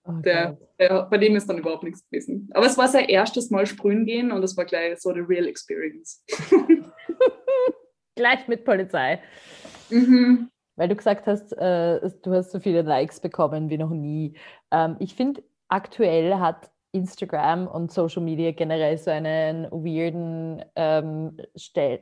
Oh 0.07 0.11
der, 0.21 0.57
der, 0.79 1.03
bei 1.03 1.17
dem 1.17 1.35
ist 1.35 1.47
dann 1.47 1.57
überhaupt 1.57 1.83
nichts 1.83 2.03
gewesen. 2.09 2.49
Aber 2.53 2.65
es 2.65 2.77
war 2.77 2.87
sein 2.87 3.09
erstes 3.09 3.49
Mal 3.49 3.65
sprühen 3.65 4.05
gehen 4.05 4.31
und 4.31 4.43
es 4.43 4.55
war 4.55 4.65
gleich 4.65 4.99
so 4.99 5.09
eine 5.09 5.27
real 5.27 5.47
experience. 5.47 6.23
gleich 8.15 8.47
mit 8.47 8.65
Polizei. 8.65 9.21
Mhm. 9.89 10.49
Weil 10.75 10.89
du 10.89 10.95
gesagt 10.95 11.25
hast, 11.27 11.53
äh, 11.53 12.09
du 12.23 12.33
hast 12.33 12.51
so 12.51 12.59
viele 12.59 12.81
Likes 12.81 13.19
bekommen 13.19 13.69
wie 13.69 13.77
noch 13.77 13.89
nie. 13.89 14.35
Ähm, 14.71 14.97
ich 14.99 15.15
finde, 15.15 15.43
aktuell 15.69 16.35
hat 16.35 16.69
Instagram 16.95 17.67
und 17.67 17.91
Social 17.91 18.23
Media 18.23 18.51
generell 18.51 18.97
so 18.97 19.11
einen 19.11 19.65
weirden 19.71 20.63
ähm, 20.75 21.37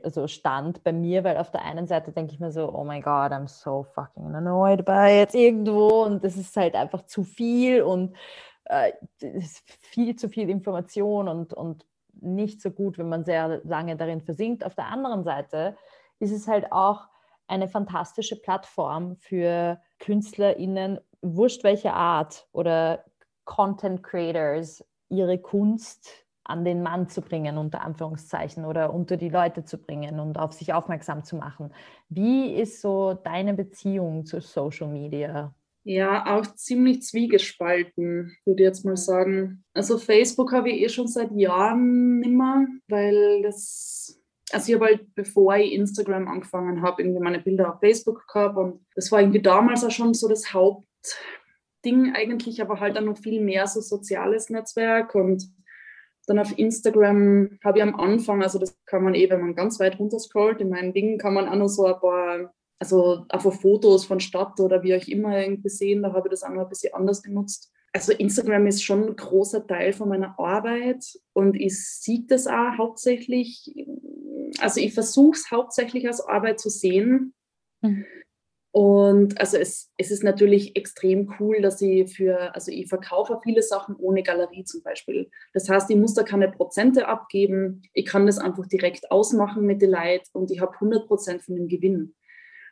also 0.04 0.28
Stand 0.28 0.84
bei 0.84 0.92
mir, 0.92 1.24
weil 1.24 1.36
auf 1.36 1.50
der 1.50 1.62
einen 1.62 1.88
Seite 1.88 2.12
denke 2.12 2.32
ich 2.32 2.40
mir 2.40 2.52
so, 2.52 2.72
oh 2.72 2.84
my 2.84 3.00
God, 3.00 3.32
I'm 3.32 3.48
so 3.48 3.82
fucking 3.94 4.34
annoyed 4.34 4.84
by 4.84 5.18
jetzt 5.18 5.34
irgendwo 5.34 6.04
und 6.04 6.22
das 6.22 6.36
ist 6.36 6.56
halt 6.56 6.76
einfach 6.76 7.06
zu 7.06 7.24
viel 7.24 7.82
und 7.82 8.14
äh, 8.66 8.92
viel 9.80 10.14
zu 10.14 10.28
viel 10.28 10.48
Information 10.48 11.28
und, 11.28 11.52
und 11.52 11.84
nicht 12.20 12.62
so 12.62 12.70
gut, 12.70 12.96
wenn 12.96 13.08
man 13.08 13.24
sehr 13.24 13.60
lange 13.64 13.96
darin 13.96 14.20
versinkt. 14.20 14.64
Auf 14.64 14.76
der 14.76 14.86
anderen 14.86 15.24
Seite 15.24 15.76
ist 16.20 16.32
es 16.32 16.46
halt 16.46 16.70
auch 16.70 17.08
eine 17.48 17.66
fantastische 17.68 18.40
Plattform 18.40 19.16
für 19.16 19.80
KünstlerInnen, 19.98 21.00
wurscht 21.20 21.64
welche 21.64 21.92
Art 21.92 22.46
oder 22.52 23.04
Content 23.44 24.02
Creators 24.02 24.84
ihre 25.08 25.38
Kunst 25.38 26.24
an 26.44 26.64
den 26.64 26.82
Mann 26.82 27.08
zu 27.08 27.22
bringen, 27.22 27.56
unter 27.56 27.80
Anführungszeichen, 27.80 28.64
oder 28.64 28.92
unter 28.92 29.16
die 29.16 29.30
Leute 29.30 29.64
zu 29.64 29.78
bringen 29.78 30.20
und 30.20 30.38
auf 30.38 30.52
sich 30.52 30.74
aufmerksam 30.74 31.24
zu 31.24 31.36
machen. 31.36 31.72
Wie 32.08 32.54
ist 32.54 32.82
so 32.82 33.14
deine 33.14 33.54
Beziehung 33.54 34.26
zu 34.26 34.40
Social 34.40 34.88
Media? 34.88 35.54
Ja, 35.84 36.34
auch 36.34 36.46
ziemlich 36.54 37.02
zwiegespalten, 37.02 38.36
würde 38.44 38.62
ich 38.62 38.66
jetzt 38.66 38.84
mal 38.84 38.96
sagen. 38.96 39.64
Also 39.74 39.98
Facebook 39.98 40.52
habe 40.52 40.70
ich 40.70 40.82
eh 40.82 40.88
schon 40.88 41.08
seit 41.08 41.30
Jahren 41.32 42.20
nimmer, 42.20 42.66
weil 42.88 43.42
das, 43.42 44.18
also 44.50 44.68
ich 44.68 44.74
habe 44.74 44.86
halt, 44.86 45.14
bevor 45.14 45.56
ich 45.56 45.72
Instagram 45.72 46.26
angefangen 46.28 46.82
habe, 46.82 47.02
irgendwie 47.02 47.20
meine 47.20 47.40
Bilder 47.40 47.74
auf 47.74 47.80
Facebook 47.80 48.26
gehabt 48.26 48.56
und 48.56 48.86
das 48.94 49.12
war 49.12 49.20
irgendwie 49.20 49.42
damals 49.42 49.84
auch 49.84 49.90
schon 49.90 50.14
so 50.14 50.26
das 50.26 50.54
Haupt, 50.54 50.86
Ding 51.84 52.12
eigentlich, 52.14 52.60
aber 52.62 52.80
halt 52.80 52.96
dann 52.96 53.06
noch 53.06 53.18
viel 53.18 53.40
mehr 53.40 53.66
so 53.66 53.80
soziales 53.80 54.50
Netzwerk 54.50 55.14
und 55.14 55.48
dann 56.26 56.38
auf 56.38 56.58
Instagram 56.58 57.58
habe 57.62 57.78
ich 57.78 57.82
am 57.82 57.94
Anfang, 57.94 58.42
also 58.42 58.58
das 58.58 58.76
kann 58.86 59.04
man 59.04 59.14
eh, 59.14 59.28
wenn 59.28 59.40
man 59.40 59.54
ganz 59.54 59.78
weit 59.78 59.98
runter 59.98 60.18
scrollt, 60.18 60.60
in 60.60 60.70
meinen 60.70 60.92
Dingen 60.92 61.18
kann 61.18 61.34
man 61.34 61.48
auch 61.48 61.56
noch 61.56 61.68
so 61.68 61.86
ein 61.86 62.00
paar, 62.00 62.54
also 62.78 63.26
einfach 63.28 63.52
Fotos 63.52 64.04
von 64.04 64.20
Stadt 64.20 64.58
oder 64.60 64.82
wie 64.82 64.96
auch 64.96 65.06
immer 65.06 65.38
irgendwie 65.38 65.68
sehen, 65.68 66.02
da 66.02 66.12
habe 66.12 66.28
ich 66.28 66.30
das 66.30 66.42
auch 66.42 66.50
noch 66.50 66.62
ein 66.62 66.68
bisschen 66.68 66.94
anders 66.94 67.22
genutzt. 67.22 67.70
Also 67.92 68.12
Instagram 68.12 68.66
ist 68.66 68.82
schon 68.82 69.04
ein 69.04 69.16
großer 69.16 69.66
Teil 69.66 69.92
von 69.92 70.08
meiner 70.08 70.38
Arbeit 70.38 71.04
und 71.32 71.54
ich 71.54 71.78
sehe 71.86 72.24
das 72.26 72.46
auch 72.46 72.76
hauptsächlich, 72.76 73.72
also 74.58 74.80
ich 74.80 74.94
versuche 74.94 75.36
es 75.36 75.50
hauptsächlich 75.50 76.06
als 76.06 76.20
Arbeit 76.20 76.58
zu 76.58 76.70
sehen. 76.70 77.34
Mhm. 77.82 78.04
Und 78.74 79.40
also 79.40 79.56
es, 79.56 79.92
es 79.98 80.10
ist 80.10 80.24
natürlich 80.24 80.74
extrem 80.74 81.32
cool, 81.38 81.62
dass 81.62 81.80
ich 81.80 82.12
für, 82.12 82.52
also 82.56 82.72
ich 82.72 82.88
verkaufe 82.88 83.38
viele 83.40 83.62
Sachen 83.62 83.94
ohne 83.94 84.24
Galerie 84.24 84.64
zum 84.64 84.82
Beispiel. 84.82 85.30
Das 85.52 85.68
heißt, 85.68 85.88
ich 85.90 85.96
muss 85.96 86.14
da 86.14 86.24
keine 86.24 86.50
Prozente 86.50 87.06
abgeben. 87.06 87.82
Ich 87.92 88.04
kann 88.04 88.26
das 88.26 88.38
einfach 88.38 88.66
direkt 88.66 89.12
ausmachen 89.12 89.64
mit 89.64 89.80
den 89.80 89.92
Leuten 89.92 90.28
und 90.32 90.50
ich 90.50 90.58
habe 90.58 90.74
100 90.74 91.06
Prozent 91.06 91.42
von 91.44 91.54
dem 91.54 91.68
Gewinn. 91.68 92.16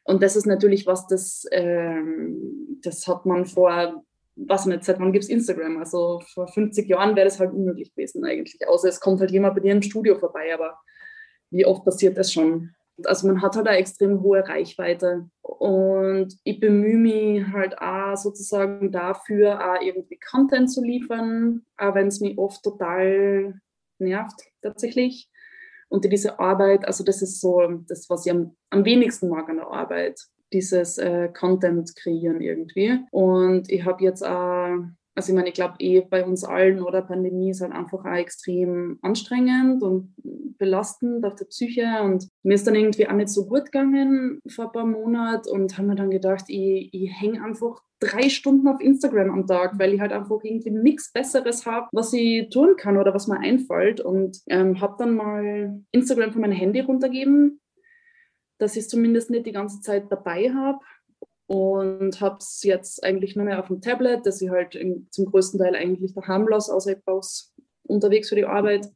Und 0.03 0.25
das 0.25 0.35
ist 0.35 0.45
natürlich 0.45 0.89
was, 0.89 1.07
das, 1.07 1.47
ähm, 1.53 2.81
das 2.83 3.07
hat 3.07 3.25
man 3.25 3.47
vor, 3.47 4.03
was 4.35 4.67
nicht, 4.67 4.83
seit 4.83 4.99
wann 4.99 5.13
gibt 5.13 5.23
es 5.23 5.31
Instagram? 5.31 5.79
Also 5.79 6.21
vor 6.35 6.49
50 6.49 6.89
Jahren 6.89 7.15
wäre 7.15 7.27
das 7.27 7.39
halt 7.39 7.53
unmöglich 7.53 7.95
gewesen 7.95 8.25
eigentlich. 8.25 8.59
Außer 8.67 8.89
es 8.89 8.99
kommt 8.99 9.21
halt 9.21 9.31
jemand 9.31 9.55
bei 9.55 9.61
dir 9.61 9.71
im 9.71 9.83
Studio 9.83 10.19
vorbei, 10.19 10.53
aber 10.53 10.81
wie 11.51 11.65
oft 11.65 11.85
passiert 11.85 12.19
das 12.19 12.33
schon? 12.33 12.75
Also 13.05 13.29
man 13.29 13.41
hat 13.41 13.55
halt 13.55 13.69
eine 13.69 13.79
extrem 13.79 14.21
hohe 14.21 14.47
Reichweite 14.47 15.29
und 15.63 16.37
ich 16.43 16.59
bemühe 16.59 16.97
mich 16.97 17.47
halt 17.53 17.79
auch 17.79 18.17
sozusagen 18.17 18.91
dafür, 18.91 19.61
auch 19.61 19.81
irgendwie 19.81 20.19
Content 20.19 20.69
zu 20.69 20.83
liefern, 20.83 21.65
auch 21.77 21.95
wenn 21.95 22.09
es 22.09 22.19
mich 22.19 22.37
oft 22.37 22.65
total 22.65 23.61
nervt 24.01 24.41
tatsächlich. 24.61 25.31
Und 25.89 26.05
diese 26.05 26.41
Arbeit, 26.41 26.85
also 26.85 27.05
das 27.05 27.23
ist 27.23 27.41
so 27.41 27.61
das, 27.87 28.11
was 28.11 28.27
ich 28.27 28.33
am, 28.33 28.57
am 28.71 28.85
wenigsten 28.85 29.29
mag 29.29 29.49
an 29.49 29.59
der 29.59 29.69
Arbeit, 29.69 30.21
dieses 30.53 30.99
äh, 30.99 31.29
Content 31.29 31.95
kreieren 31.95 32.41
irgendwie. 32.41 32.99
Und 33.13 33.71
ich 33.71 33.85
habe 33.85 34.03
jetzt 34.03 34.27
auch 34.27 34.79
also 35.15 35.33
ich 35.33 35.37
meine, 35.37 35.49
ich 35.49 35.55
glaube 35.55 35.75
eh 35.79 36.01
bei 36.01 36.25
uns 36.25 36.45
allen 36.45 36.83
oder 36.83 37.03
Pandemie 37.03 37.51
ist 37.51 37.61
halt 37.61 37.73
einfach 37.73 38.05
auch 38.05 38.17
extrem 38.17 38.99
anstrengend 39.03 39.83
und 39.83 40.15
belastend 40.59 41.25
auf 41.25 41.35
der 41.35 41.45
Psyche 41.47 42.03
und 42.03 42.29
mir 42.43 42.55
ist 42.55 42.67
dann 42.67 42.75
irgendwie 42.75 43.09
auch 43.09 43.15
nicht 43.15 43.29
so 43.29 43.47
gut 43.47 43.67
gegangen 43.67 44.41
vor 44.49 44.67
ein 44.67 44.73
paar 44.73 44.87
Monaten 44.87 45.51
und 45.51 45.77
habe 45.77 45.89
mir 45.89 45.97
dann 45.97 46.11
gedacht, 46.11 46.45
ich, 46.49 46.89
ich 46.93 47.21
hänge 47.21 47.43
einfach 47.45 47.83
drei 48.01 48.29
Stunden 48.29 48.67
auf 48.69 48.81
Instagram 48.81 49.31
am 49.31 49.47
Tag, 49.47 49.79
weil 49.79 49.95
ich 49.95 50.01
halt 50.01 50.13
einfach 50.13 50.39
irgendwie 50.43 50.71
nichts 50.71 51.13
Besseres 51.13 51.67
habe, 51.67 51.89
was 51.93 52.13
ich 52.13 52.49
tun 52.51 52.77
kann 52.77 52.97
oder 52.97 53.15
was 53.15 53.29
mir 53.29 53.39
einfällt 53.39 54.01
und 54.01 54.39
ähm, 54.49 54.81
habe 54.81 54.97
dann 54.99 55.15
mal 55.15 55.83
Instagram 55.93 56.33
von 56.33 56.41
meinem 56.41 56.53
Handy 56.53 56.81
runtergeben, 56.81 57.61
dass 58.59 58.77
ich 58.77 58.83
es 58.83 58.89
zumindest 58.89 59.31
nicht 59.31 59.47
die 59.47 59.53
ganze 59.53 59.81
Zeit 59.81 60.11
dabei 60.11 60.51
habe 60.53 60.79
und 61.53 62.19
habe 62.23 62.39
es 62.39 62.63
jetzt 62.63 63.05
eigentlich 63.05 63.37
nur 63.37 63.45
mehr 63.45 63.61
auf 63.61 63.67
dem 63.67 63.83
Tablet, 63.83 64.25
das 64.25 64.41
ich 64.41 64.49
halt 64.49 64.75
in, 64.75 65.07
zum 65.11 65.27
größten 65.27 65.61
Teil 65.61 65.77
eigentlich 65.77 66.15
daheim 66.15 66.49
lasse, 66.49 66.73
außer 66.73 66.93
ich 66.93 67.05
brauche 67.05 67.29
unterwegs 67.83 68.31
für 68.31 68.37
die 68.37 68.47
Arbeit. 68.47 68.89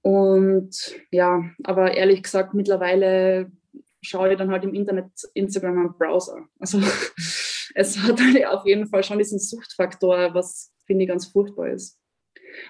Und 0.00 0.70
ja, 1.10 1.44
aber 1.64 1.92
ehrlich 1.92 2.22
gesagt, 2.22 2.54
mittlerweile 2.54 3.52
schaue 4.00 4.32
ich 4.32 4.38
dann 4.38 4.50
halt 4.50 4.64
im 4.64 4.72
Internet 4.72 5.10
Instagram 5.34 5.78
am 5.78 5.98
Browser. 5.98 6.46
Also 6.58 6.78
es 7.74 7.98
hat 7.98 8.18
halt 8.18 8.46
auf 8.46 8.64
jeden 8.64 8.86
Fall 8.86 9.04
schon 9.04 9.18
diesen 9.18 9.38
Suchtfaktor, 9.38 10.32
was 10.32 10.72
finde 10.86 11.04
ich 11.04 11.10
ganz 11.10 11.26
furchtbar 11.26 11.68
ist. 11.68 11.98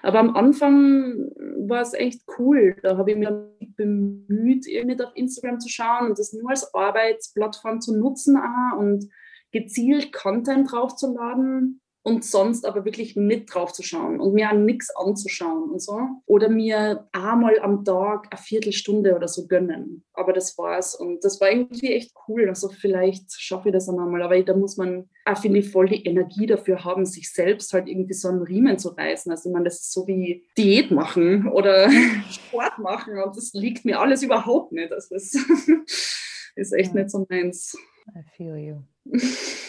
Aber 0.03 0.19
am 0.19 0.35
Anfang 0.35 1.29
war 1.67 1.81
es 1.81 1.93
echt 1.93 2.21
cool. 2.37 2.75
Da 2.81 2.97
habe 2.97 3.11
ich 3.11 3.17
mich 3.17 3.29
bemüht, 3.75 4.67
irgendwie 4.67 5.01
auf 5.03 5.15
Instagram 5.15 5.59
zu 5.59 5.69
schauen 5.69 6.09
und 6.09 6.19
das 6.19 6.33
nur 6.33 6.49
als 6.49 6.73
Arbeitsplattform 6.73 7.81
zu 7.81 7.97
nutzen 7.97 8.37
auch 8.37 8.77
und 8.77 9.09
gezielt 9.51 10.13
Content 10.13 10.71
draufzuladen 10.71 11.81
und 12.01 12.23
sonst 12.23 12.65
aber 12.65 12.85
wirklich 12.85 13.15
nicht 13.15 13.53
drauf 13.53 13.73
zu 13.73 13.83
schauen 13.83 14.21
und 14.21 14.33
mir 14.33 14.49
an 14.49 14.65
nichts 14.65 14.89
anzuschauen 14.95 15.69
und 15.69 15.81
so. 15.81 15.99
Oder 16.25 16.49
mir 16.49 17.07
einmal 17.11 17.59
am 17.59 17.83
Tag 17.83 18.27
eine 18.31 18.41
Viertelstunde 18.41 19.15
oder 19.15 19.27
so 19.27 19.47
gönnen. 19.47 20.05
Aber 20.13 20.31
das 20.31 20.57
war's. 20.57 20.95
Und 20.95 21.23
das 21.25 21.41
war 21.41 21.51
irgendwie 21.51 21.93
echt 21.93 22.13
cool. 22.27 22.47
Also 22.47 22.69
vielleicht 22.69 23.33
schaffe 23.33 23.69
ich 23.69 23.73
das 23.73 23.87
dann 23.87 23.99
einmal. 23.99 24.21
Aber 24.21 24.41
da 24.41 24.55
muss 24.55 24.77
man 24.77 25.09
auch, 25.25 25.37
finde 25.37 25.59
ich, 25.59 25.69
voll 25.69 25.89
die 25.89 26.05
Energie 26.05 26.45
dafür 26.45 26.85
haben, 26.85 27.05
sich 27.05 27.33
selbst 27.33 27.73
halt 27.73 27.87
irgendwie 27.87 28.13
so 28.13 28.29
einen 28.29 28.43
Riemen 28.43 28.79
zu 28.79 28.89
reißen. 28.89 29.31
Also 29.31 29.49
ich 29.49 29.53
meine, 29.53 29.65
das 29.65 29.81
ist 29.81 29.91
so 29.91 30.07
wie 30.07 30.47
Diät 30.57 30.91
machen 30.91 31.49
oder 31.49 31.89
Sport 32.29 32.79
machen. 32.79 33.21
Und 33.21 33.35
das 33.35 33.51
liegt 33.53 33.83
mir 33.83 33.99
alles 33.99 34.23
überhaupt 34.23 34.71
nicht. 34.71 34.93
Also 34.93 35.15
das 35.15 35.33
ist 36.55 36.73
echt 36.73 36.95
ja. 36.95 37.01
nicht 37.01 37.11
so 37.11 37.25
meins. 37.29 37.77
I 38.15 38.23
feel 38.35 38.55
you. 38.57 38.77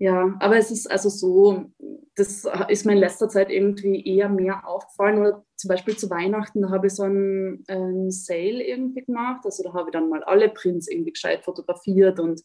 Ja, 0.00 0.34
aber 0.40 0.56
es 0.56 0.70
ist 0.70 0.90
also 0.90 1.10
so, 1.10 1.66
das 2.16 2.48
ist 2.68 2.86
mir 2.86 2.94
in 2.94 2.98
letzter 2.98 3.28
Zeit 3.28 3.50
irgendwie 3.50 4.02
eher 4.02 4.30
mehr 4.30 4.66
aufgefallen. 4.66 5.18
Oder 5.18 5.44
zum 5.56 5.68
Beispiel 5.68 5.94
zu 5.94 6.08
Weihnachten, 6.08 6.62
da 6.62 6.70
habe 6.70 6.86
ich 6.86 6.94
so 6.94 7.02
einen, 7.02 7.62
einen 7.68 8.10
Sale 8.10 8.64
irgendwie 8.64 9.02
gemacht. 9.02 9.42
Also 9.44 9.62
da 9.62 9.74
habe 9.74 9.90
ich 9.90 9.92
dann 9.92 10.08
mal 10.08 10.24
alle 10.24 10.48
Prints 10.48 10.88
irgendwie 10.88 11.12
gescheit 11.12 11.44
fotografiert 11.44 12.18
und 12.18 12.40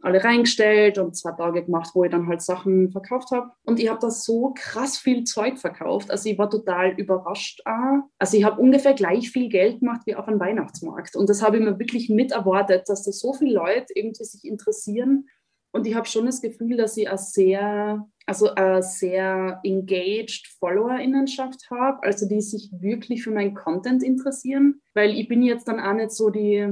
alle 0.00 0.24
reingestellt 0.24 0.96
und 0.96 1.14
zwei 1.14 1.32
Tage 1.32 1.62
gemacht, 1.66 1.90
wo 1.92 2.04
ich 2.04 2.10
dann 2.10 2.26
halt 2.28 2.40
Sachen 2.40 2.90
verkauft 2.90 3.30
habe. 3.30 3.50
Und 3.62 3.78
ich 3.78 3.90
habe 3.90 4.00
da 4.00 4.10
so 4.10 4.54
krass 4.56 4.96
viel 4.96 5.24
Zeug 5.24 5.58
verkauft. 5.58 6.10
Also 6.10 6.30
ich 6.30 6.38
war 6.38 6.48
total 6.48 6.92
überrascht. 6.98 7.60
Auch. 7.66 8.08
Also 8.18 8.38
ich 8.38 8.44
habe 8.44 8.58
ungefähr 8.58 8.94
gleich 8.94 9.30
viel 9.30 9.50
Geld 9.50 9.80
gemacht 9.80 10.00
wie 10.06 10.16
auf 10.16 10.26
einem 10.26 10.40
Weihnachtsmarkt. 10.40 11.14
Und 11.14 11.28
das 11.28 11.42
habe 11.42 11.58
ich 11.58 11.62
mir 11.62 11.78
wirklich 11.78 12.08
mit 12.08 12.32
erwartet, 12.32 12.88
dass 12.88 13.02
da 13.02 13.12
so 13.12 13.34
viele 13.34 13.52
Leute 13.52 13.92
irgendwie 13.94 14.24
sich 14.24 14.46
interessieren 14.46 15.26
und 15.72 15.86
ich 15.86 15.94
habe 15.94 16.06
schon 16.06 16.26
das 16.26 16.40
Gefühl, 16.40 16.76
dass 16.76 16.96
ich 16.96 17.08
auch 17.08 17.18
sehr, 17.18 18.06
also 18.26 18.54
eine 18.54 18.82
sehr 18.82 19.60
engaged 19.62 20.48
Followerinnenschaft 20.58 21.70
habe, 21.70 22.02
also 22.02 22.28
die 22.28 22.40
sich 22.40 22.70
wirklich 22.72 23.22
für 23.22 23.30
meinen 23.30 23.54
Content 23.54 24.02
interessieren, 24.02 24.80
weil 24.94 25.10
ich 25.16 25.28
bin 25.28 25.42
jetzt 25.42 25.68
dann 25.68 25.78
auch 25.78 25.94
nicht 25.94 26.10
so 26.10 26.30
die, 26.30 26.66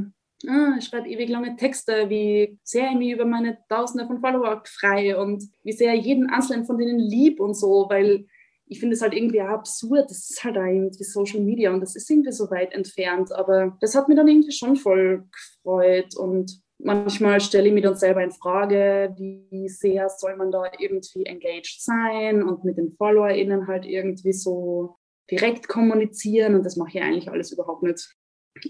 ah, 0.49 0.75
ich 0.79 0.85
schreibe 0.85 1.09
ewig 1.09 1.29
lange 1.29 1.57
Texte, 1.57 2.09
wie 2.09 2.59
sehr 2.65 2.91
ich 2.91 2.97
mich 2.97 3.13
über 3.13 3.25
meine 3.25 3.59
Tausende 3.69 4.07
von 4.07 4.21
Follower 4.21 4.63
freue 4.67 5.19
und 5.19 5.45
wie 5.63 5.73
sehr 5.73 5.95
ich 5.95 6.05
jeden 6.05 6.29
einzelnen 6.29 6.65
von 6.65 6.79
denen 6.79 6.99
lieb 6.99 7.39
und 7.41 7.55
so, 7.55 7.87
weil 7.89 8.27
ich 8.71 8.81
finde 8.81 8.95
es 8.95 9.03
halt 9.03 9.15
irgendwie 9.15 9.41
absurd. 9.41 10.11
Das 10.11 10.29
ist 10.29 10.45
halt 10.45 10.57
irgendwie 10.57 11.05
Social 11.05 11.41
Media 11.41 11.73
und 11.73 11.81
das 11.81 11.97
ist 11.97 12.11
irgendwie 12.11 12.33
so 12.33 12.51
weit 12.51 12.73
entfernt. 12.73 13.33
Aber 13.33 13.77
das 13.81 13.95
hat 13.95 14.09
mir 14.09 14.15
dann 14.15 14.29
irgendwie 14.29 14.53
schon 14.53 14.77
voll 14.77 15.27
gefreut 15.33 16.15
und 16.17 16.61
manchmal 16.79 17.41
stelle 17.41 17.69
ich 17.69 17.75
mich 17.75 17.83
dann 17.83 17.97
selber 17.97 18.23
in 18.23 18.31
Frage, 18.31 19.15
wie 19.17 19.69
sehr 19.69 20.09
soll 20.09 20.37
man 20.37 20.51
da 20.51 20.65
irgendwie 20.79 21.27
engaged 21.27 21.83
sein 21.83 22.43
und 22.43 22.65
mit 22.65 22.79
den 22.79 22.93
FollowerInnen 22.93 23.67
halt 23.67 23.85
irgendwie 23.85 24.33
so 24.33 24.97
direkt 25.31 25.69
kommunizieren 25.69 26.55
und 26.55 26.65
das 26.65 26.77
mache 26.77 26.99
ich 26.99 27.03
eigentlich 27.03 27.31
alles 27.31 27.53
überhaupt 27.53 27.83
nicht. 27.83 28.15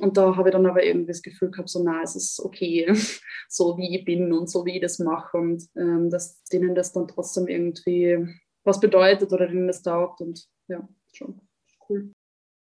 Und 0.00 0.16
da 0.16 0.36
habe 0.36 0.50
ich 0.50 0.52
dann 0.52 0.66
aber 0.66 0.84
irgendwie 0.84 1.08
das 1.08 1.22
Gefühl 1.22 1.50
gehabt, 1.50 1.70
so, 1.70 1.82
na, 1.82 2.02
es 2.02 2.14
ist 2.14 2.40
okay, 2.40 2.86
so 3.48 3.76
wie 3.78 3.96
ich 3.96 4.04
bin 4.04 4.32
und 4.32 4.50
so 4.50 4.64
wie 4.66 4.76
ich 4.76 4.82
das 4.82 4.98
mache 4.98 5.36
und 5.38 5.64
ähm, 5.76 6.10
dass 6.10 6.42
denen 6.44 6.74
das 6.74 6.92
dann 6.92 7.08
trotzdem 7.08 7.46
irgendwie 7.46 8.26
was 8.64 8.80
bedeutet 8.80 9.32
oder 9.32 9.46
denen 9.46 9.66
das 9.66 9.82
taugt 9.82 10.20
und 10.20 10.46
ja, 10.68 10.86
schon 11.12 11.40
cool. 11.88 12.12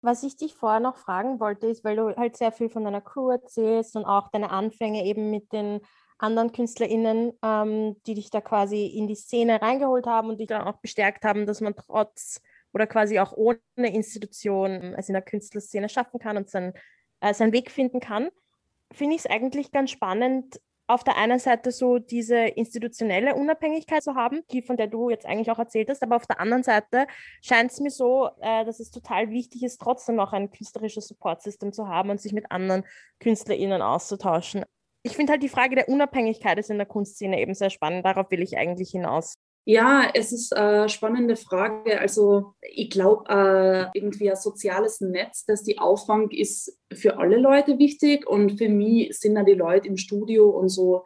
Was 0.02 0.24
ich 0.24 0.36
dich 0.36 0.54
vorher 0.54 0.80
noch 0.80 0.96
fragen 0.96 1.40
wollte, 1.40 1.68
ist, 1.68 1.84
weil 1.84 1.96
du 1.96 2.16
halt 2.16 2.36
sehr 2.36 2.52
viel 2.52 2.68
von 2.68 2.84
deiner 2.84 3.00
Crew 3.00 3.30
erzählst 3.30 3.96
und 3.96 4.04
auch 4.04 4.28
deine 4.30 4.50
Anfänge 4.50 5.04
eben 5.04 5.30
mit 5.30 5.52
den 5.52 5.80
anderen 6.18 6.52
KünstlerInnen, 6.52 7.32
ähm, 7.42 7.96
die 8.06 8.14
dich 8.14 8.30
da 8.30 8.40
quasi 8.40 8.86
in 8.86 9.06
die 9.06 9.14
Szene 9.14 9.62
reingeholt 9.62 10.06
haben 10.06 10.28
und 10.28 10.38
dich 10.38 10.48
dann 10.48 10.62
auch 10.62 10.78
bestärkt 10.78 11.24
haben, 11.24 11.46
dass 11.46 11.60
man 11.60 11.74
trotz 11.74 12.40
oder 12.72 12.86
quasi 12.86 13.18
auch 13.18 13.32
ohne 13.32 13.58
Institution 13.76 14.94
es 14.96 15.08
in 15.08 15.12
der 15.14 15.22
Künstlerszene 15.22 15.88
schaffen 15.88 16.18
kann 16.18 16.36
und 16.36 16.48
seinen, 16.48 16.72
äh, 17.20 17.34
seinen 17.34 17.52
Weg 17.52 17.70
finden 17.70 18.00
kann, 18.00 18.30
finde 18.92 19.16
ich 19.16 19.22
es 19.24 19.30
eigentlich 19.30 19.72
ganz 19.72 19.90
spannend, 19.90 20.60
auf 20.86 21.04
der 21.04 21.16
einen 21.16 21.38
Seite 21.38 21.70
so 21.70 21.98
diese 21.98 22.36
institutionelle 22.36 23.34
Unabhängigkeit 23.34 24.02
zu 24.02 24.14
haben, 24.14 24.42
die 24.50 24.62
von 24.62 24.76
der 24.76 24.88
du 24.88 25.10
jetzt 25.10 25.26
eigentlich 25.26 25.50
auch 25.50 25.58
erzählt 25.58 25.88
hast, 25.88 26.02
aber 26.02 26.16
auf 26.16 26.26
der 26.26 26.40
anderen 26.40 26.62
Seite 26.62 27.06
scheint 27.40 27.70
es 27.70 27.80
mir 27.80 27.90
so, 27.90 28.28
äh, 28.40 28.64
dass 28.64 28.80
es 28.80 28.90
total 28.90 29.30
wichtig 29.30 29.62
ist, 29.62 29.80
trotzdem 29.80 30.16
noch 30.16 30.32
ein 30.32 30.50
künstlerisches 30.50 31.08
Supportsystem 31.08 31.72
zu 31.72 31.88
haben 31.88 32.10
und 32.10 32.20
sich 32.20 32.32
mit 32.32 32.50
anderen 32.50 32.84
KünstlerInnen 33.20 33.82
auszutauschen. 33.82 34.64
Ich 35.04 35.16
finde 35.16 35.32
halt 35.32 35.42
die 35.42 35.48
Frage 35.48 35.74
der 35.74 35.88
Unabhängigkeit 35.88 36.58
ist 36.58 36.70
in 36.70 36.78
der 36.78 36.86
Kunstszene 36.86 37.40
eben 37.40 37.54
sehr 37.54 37.70
spannend. 37.70 38.04
Darauf 38.04 38.30
will 38.30 38.42
ich 38.42 38.56
eigentlich 38.56 38.90
hinaus. 38.90 39.34
Ja, 39.64 40.10
es 40.12 40.32
ist 40.32 40.56
eine 40.56 40.88
spannende 40.88 41.36
Frage. 41.36 42.00
Also 42.00 42.54
ich 42.62 42.90
glaube, 42.90 43.24
äh, 43.28 43.96
irgendwie 43.96 44.28
ein 44.28 44.36
soziales 44.36 45.00
Netz, 45.00 45.44
das 45.44 45.62
die 45.62 45.78
Auffang 45.78 46.30
ist 46.30 46.80
für 46.92 47.18
alle 47.18 47.36
Leute 47.36 47.78
wichtig 47.78 48.26
und 48.26 48.58
für 48.58 48.68
mich 48.68 49.16
sind 49.18 49.36
ja 49.36 49.44
die 49.44 49.52
Leute 49.54 49.86
im 49.86 49.96
Studio 49.96 50.50
und 50.50 50.68
so, 50.68 51.04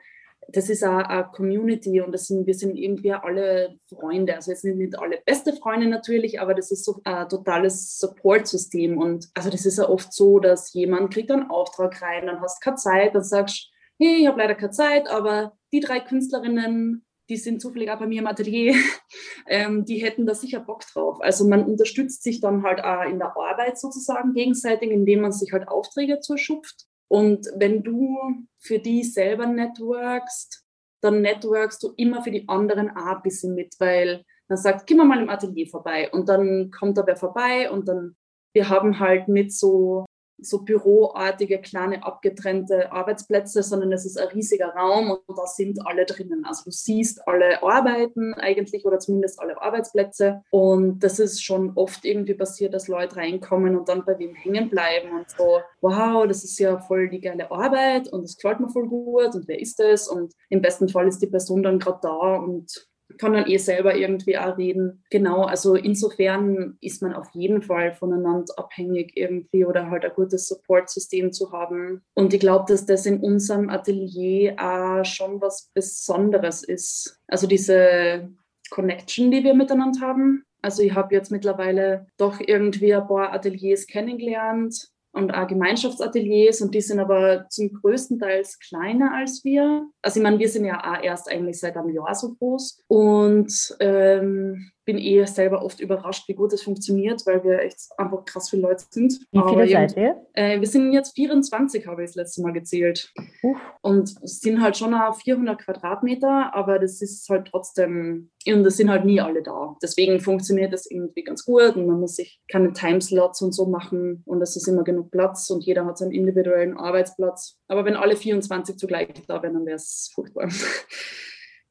das 0.48 0.70
ist 0.70 0.84
eine 0.84 1.28
Community 1.32 2.00
und 2.00 2.12
das 2.12 2.28
sind, 2.28 2.46
wir 2.46 2.54
sind 2.54 2.76
irgendwie 2.76 3.12
alle 3.12 3.78
Freunde. 3.88 4.36
Also 4.36 4.52
es 4.52 4.62
sind 4.62 4.78
nicht 4.78 4.98
alle 4.98 5.18
beste 5.26 5.52
Freunde 5.52 5.88
natürlich, 5.88 6.40
aber 6.40 6.54
das 6.54 6.70
ist 6.70 6.84
so 6.84 7.00
ein 7.04 7.28
totales 7.28 7.98
Support-System 7.98 8.96
und 8.96 9.28
also 9.34 9.50
das 9.50 9.66
ist 9.66 9.78
ja 9.78 9.88
oft 9.88 10.12
so, 10.12 10.38
dass 10.38 10.72
jemand 10.72 11.12
kriegt 11.12 11.30
einen 11.30 11.50
Auftrag 11.50 12.00
rein, 12.00 12.26
dann 12.26 12.40
hast 12.40 12.60
du 12.60 12.64
keine 12.64 12.76
Zeit, 12.76 13.14
dann 13.14 13.24
sagst 13.24 13.70
hey, 13.98 14.16
ich 14.20 14.26
habe 14.26 14.38
leider 14.38 14.54
keine 14.54 14.72
Zeit, 14.72 15.08
aber 15.08 15.56
die 15.72 15.80
drei 15.80 16.00
Künstlerinnen 16.00 17.05
die 17.28 17.36
sind 17.36 17.60
zufällig 17.60 17.90
auch 17.90 17.98
bei 17.98 18.06
mir 18.06 18.20
im 18.20 18.26
Atelier, 18.26 18.74
ähm, 19.48 19.84
die 19.84 19.98
hätten 19.98 20.26
da 20.26 20.34
sicher 20.34 20.60
Bock 20.60 20.82
drauf. 20.92 21.18
Also 21.20 21.48
man 21.48 21.64
unterstützt 21.64 22.22
sich 22.22 22.40
dann 22.40 22.62
halt 22.62 22.82
auch 22.82 23.02
in 23.02 23.18
der 23.18 23.36
Arbeit 23.36 23.78
sozusagen 23.78 24.32
gegenseitig, 24.32 24.90
indem 24.90 25.22
man 25.22 25.32
sich 25.32 25.52
halt 25.52 25.68
Aufträge 25.68 26.20
zuschupft. 26.20 26.86
Und 27.08 27.46
wenn 27.56 27.82
du 27.82 28.18
für 28.58 28.78
die 28.78 29.04
selber 29.04 29.46
networkst, 29.46 30.64
dann 31.00 31.20
networkst 31.20 31.82
du 31.82 31.92
immer 31.96 32.22
für 32.22 32.30
die 32.30 32.48
anderen 32.48 32.90
auch 32.90 33.16
ein 33.16 33.22
bisschen 33.22 33.54
mit, 33.54 33.74
weil 33.78 34.24
man 34.48 34.58
sagt, 34.58 34.86
geh 34.86 34.94
mal 34.94 35.20
im 35.20 35.28
Atelier 35.28 35.66
vorbei 35.66 36.10
und 36.10 36.28
dann 36.28 36.70
kommt 36.70 36.98
da 36.98 37.06
wer 37.06 37.16
vorbei 37.16 37.70
und 37.70 37.88
dann, 37.88 38.16
wir 38.54 38.68
haben 38.68 38.98
halt 38.98 39.28
nicht 39.28 39.52
so 39.52 40.06
so 40.38 40.62
büroartige, 40.62 41.60
kleine, 41.60 42.04
abgetrennte 42.04 42.92
Arbeitsplätze, 42.92 43.62
sondern 43.62 43.92
es 43.92 44.04
ist 44.04 44.18
ein 44.18 44.28
riesiger 44.28 44.68
Raum 44.68 45.10
und 45.10 45.38
da 45.38 45.46
sind 45.46 45.86
alle 45.86 46.04
drinnen. 46.04 46.44
Also 46.44 46.64
du 46.64 46.70
siehst 46.70 47.26
alle 47.26 47.62
Arbeiten 47.62 48.34
eigentlich 48.34 48.84
oder 48.84 48.98
zumindest 48.98 49.40
alle 49.40 49.60
Arbeitsplätze 49.60 50.42
und 50.50 51.00
das 51.00 51.18
ist 51.18 51.42
schon 51.42 51.72
oft 51.74 52.04
irgendwie 52.04 52.34
passiert, 52.34 52.74
dass 52.74 52.88
Leute 52.88 53.16
reinkommen 53.16 53.76
und 53.76 53.88
dann 53.88 54.04
bei 54.04 54.18
wem 54.18 54.34
hängen 54.34 54.68
bleiben 54.68 55.10
und 55.16 55.30
so, 55.30 55.60
wow, 55.80 56.26
das 56.26 56.44
ist 56.44 56.58
ja 56.58 56.78
voll 56.78 57.08
die 57.08 57.20
geile 57.20 57.50
Arbeit 57.50 58.12
und 58.12 58.22
das 58.22 58.36
gefällt 58.36 58.60
mir 58.60 58.68
voll 58.68 58.88
gut 58.88 59.34
und 59.34 59.48
wer 59.48 59.60
ist 59.60 59.78
das? 59.78 60.08
Und 60.08 60.32
im 60.50 60.60
besten 60.60 60.88
Fall 60.88 61.08
ist 61.08 61.20
die 61.22 61.26
Person 61.26 61.62
dann 61.62 61.78
gerade 61.78 62.00
da 62.02 62.36
und 62.36 62.88
kann 63.18 63.32
dann 63.32 63.46
eh 63.46 63.56
selber 63.56 63.96
irgendwie 63.96 64.36
auch 64.36 64.58
reden. 64.58 65.02
Genau, 65.10 65.44
also 65.44 65.74
insofern 65.74 66.76
ist 66.80 67.02
man 67.02 67.14
auf 67.14 67.28
jeden 67.32 67.62
Fall 67.62 67.92
voneinander 67.92 68.52
abhängig 68.56 69.12
irgendwie 69.14 69.64
oder 69.64 69.90
halt 69.90 70.04
ein 70.04 70.12
gutes 70.14 70.46
Support-System 70.48 71.32
zu 71.32 71.52
haben. 71.52 72.02
Und 72.14 72.34
ich 72.34 72.40
glaube, 72.40 72.64
dass 72.68 72.86
das 72.86 73.06
in 73.06 73.20
unserem 73.20 73.70
Atelier 73.70 74.56
auch 74.58 75.04
schon 75.04 75.40
was 75.40 75.70
Besonderes 75.74 76.62
ist. 76.62 77.20
Also 77.28 77.46
diese 77.46 78.28
Connection, 78.70 79.30
die 79.30 79.44
wir 79.44 79.54
miteinander 79.54 80.00
haben. 80.00 80.44
Also 80.62 80.82
ich 80.82 80.94
habe 80.94 81.14
jetzt 81.14 81.30
mittlerweile 81.30 82.06
doch 82.16 82.40
irgendwie 82.40 82.92
ein 82.92 83.06
paar 83.06 83.32
Ateliers 83.32 83.86
kennengelernt, 83.86 84.90
und 85.16 85.32
auch 85.32 85.46
Gemeinschaftsateliers 85.46 86.60
und 86.60 86.74
die 86.74 86.80
sind 86.80 87.00
aber 87.00 87.46
zum 87.48 87.72
größten 87.72 88.18
Teil 88.18 88.42
kleiner 88.68 89.14
als 89.14 89.42
wir. 89.44 89.86
Also 90.02 90.20
ich 90.20 90.22
meine, 90.22 90.38
wir 90.38 90.48
sind 90.48 90.66
ja 90.66 90.78
auch 90.78 91.02
erst 91.02 91.30
eigentlich 91.30 91.58
seit 91.58 91.76
einem 91.76 91.90
Jahr 91.90 92.14
so 92.14 92.34
groß 92.34 92.84
und 92.86 93.76
ähm, 93.80 94.70
bin 94.86 94.98
eher 94.98 95.26
selber 95.26 95.62
oft 95.62 95.80
überrascht, 95.80 96.28
wie 96.28 96.34
gut 96.34 96.52
das 96.52 96.62
funktioniert, 96.62 97.26
weil 97.26 97.42
wir 97.44 97.58
echt 97.58 97.80
einfach 97.98 98.24
krass 98.24 98.48
viele 98.48 98.62
Leute 98.62 98.84
sind. 98.88 99.14
Wie 99.32 99.38
viele 99.38 99.42
Aber 99.42 99.68
seid 99.68 99.96
ihr? 99.96 100.26
Äh, 100.32 100.60
wir 100.60 100.68
sind 100.68 100.92
jetzt 100.92 101.16
24, 101.16 101.86
habe 101.88 102.04
ich 102.04 102.10
das 102.10 102.14
letzte 102.14 102.42
Mal 102.42 102.52
gezählt. 102.52 103.12
Uh. 103.42 103.56
Und 103.82 104.14
es 104.22 104.40
sind 104.40 104.62
halt 104.62 104.76
schon 104.76 104.94
400 104.94 105.58
Quadratmeter, 105.58 106.54
aber 106.54 106.78
das 106.78 107.02
ist 107.02 107.28
halt 107.28 107.48
trotzdem, 107.48 108.30
und 108.46 108.62
das 108.62 108.76
sind 108.76 108.88
halt 108.88 109.04
nie 109.04 109.20
alle 109.20 109.42
da. 109.42 109.76
Deswegen 109.82 110.20
funktioniert 110.20 110.72
das 110.72 110.88
irgendwie 110.88 111.24
ganz 111.24 111.44
gut 111.44 111.74
und 111.74 111.86
man 111.86 111.98
muss 111.98 112.16
sich 112.16 112.40
keine 112.48 112.72
Timeslots 112.72 113.42
und 113.42 113.52
so 113.52 113.66
machen 113.66 114.22
und 114.24 114.40
es 114.40 114.54
ist 114.54 114.68
immer 114.68 114.84
genug 114.84 115.10
Platz 115.10 115.50
und 115.50 115.64
jeder 115.64 115.84
hat 115.84 115.98
seinen 115.98 116.12
individuellen 116.12 116.76
Arbeitsplatz. 116.76 117.58
Aber 117.66 117.84
wenn 117.84 117.96
alle 117.96 118.14
24 118.14 118.76
zugleich 118.76 119.08
da 119.26 119.42
wären, 119.42 119.54
dann 119.54 119.66
wäre 119.66 119.76
es 119.76 120.12
furchtbar. 120.14 120.48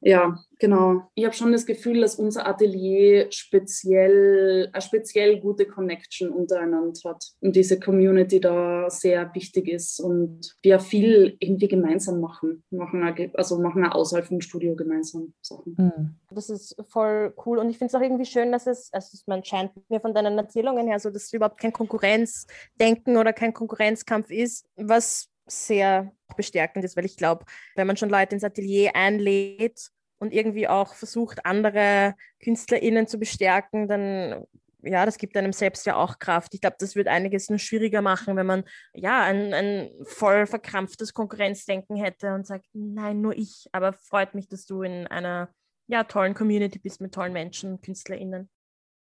Ja, 0.02 0.38
genau. 0.60 1.10
Ich 1.16 1.26
habe 1.26 1.36
schon 1.36 1.52
das 1.52 1.66
Gefühl, 1.66 2.02
dass 2.02 2.16
unser 2.16 2.48
Atelier 2.48 3.28
speziell, 3.32 4.70
eine 4.72 4.82
speziell 4.82 5.39
gute 5.39 5.66
Connection 5.66 6.30
untereinander 6.30 7.00
hat 7.06 7.24
und 7.41 7.56
diese 7.56 7.80
Community 7.80 8.39
da 8.39 8.89
sehr 8.89 9.34
wichtig 9.34 9.68
ist 9.68 10.00
und 10.00 10.56
wir 10.62 10.80
viel 10.80 11.36
irgendwie 11.39 11.68
gemeinsam 11.68 12.20
machen, 12.20 12.64
machen 12.70 13.04
also 13.34 13.60
machen 13.60 13.86
auch 13.86 13.96
außerhalb 13.96 14.28
vom 14.28 14.41
Studio 14.41 14.76
gemeinsam 14.76 15.34
Sachen. 15.41 15.76
Mhm. 15.78 16.16
Das 16.30 16.50
ist 16.50 16.76
voll 16.88 17.34
cool 17.46 17.58
und 17.58 17.70
ich 17.70 17.78
finde 17.78 17.89
es 17.89 17.96
auch 17.96 18.02
irgendwie 18.02 18.26
schön, 18.26 18.52
dass 18.52 18.68
es, 18.68 18.91
also 18.93 19.18
man 19.26 19.43
scheint 19.43 19.72
mir 19.89 20.02
von 20.02 20.14
deinen 20.14 20.38
Erzählungen 20.38 20.88
her 20.88 21.00
so, 21.00 21.10
dass 21.10 21.24
es 21.24 21.34
überhaupt 21.34 21.60
kein 21.60 21.74
Konkurrenzdenken 21.74 23.18
oder 23.18 23.34
kein 23.34 23.54
Konkurrenzkampf 23.54 24.30
ist, 24.30 24.68
was 24.76 25.30
sehr 25.46 26.12
bestärkend 26.38 26.84
ist, 26.86 26.98
weil 26.98 27.06
ich 27.06 27.18
glaube, 27.18 27.46
wenn 27.76 27.88
man 27.88 27.98
schon 27.98 28.10
Leute 28.10 28.36
ins 28.36 28.43
Atelier 28.43 28.96
einlädt 28.96 29.89
und 30.20 30.34
irgendwie 30.34 30.68
auch 30.68 30.96
versucht, 30.96 31.46
andere 31.46 32.16
KünstlerInnen 32.43 33.08
zu 33.08 33.20
bestärken, 33.20 33.88
dann 33.88 34.46
ja, 34.86 35.06
das 35.06 35.18
gibt 35.18 35.36
einem 35.36 35.54
selbst 35.54 35.86
ja 35.86 35.96
auch 35.96 36.20
Kraft. 36.20 36.54
Ich 36.54 36.62
glaube, 36.62 36.76
das 36.80 36.96
wird 36.96 37.08
einiges 37.08 37.50
nur 37.50 37.60
schwieriger 37.60 38.02
machen, 38.02 38.36
wenn 38.36 38.46
man 38.46 38.64
ja 38.93 39.24
ein, 39.24 39.54
ein 39.54 39.89
voll 40.04 40.46
verkrampftes 40.46 41.14
Konkurrenzdenken 41.14 41.96
hätte 41.96 42.34
und 42.34 42.46
sagt, 42.46 42.68
nein, 42.74 43.22
nur 43.22 43.36
ich. 43.36 43.66
Aber 43.72 43.93
freut 43.93 44.36
mich, 44.36 44.48
dass 44.48 44.66
du 44.66 44.84
in 44.84 45.08
einer 45.08 45.50
ja, 45.88 46.04
tollen 46.04 46.34
Community 46.34 46.80
bist 46.80 47.02
mit 47.02 47.14
tollen 47.14 47.34
Menschen, 47.34 47.82
KünstlerInnen. 47.82 48.50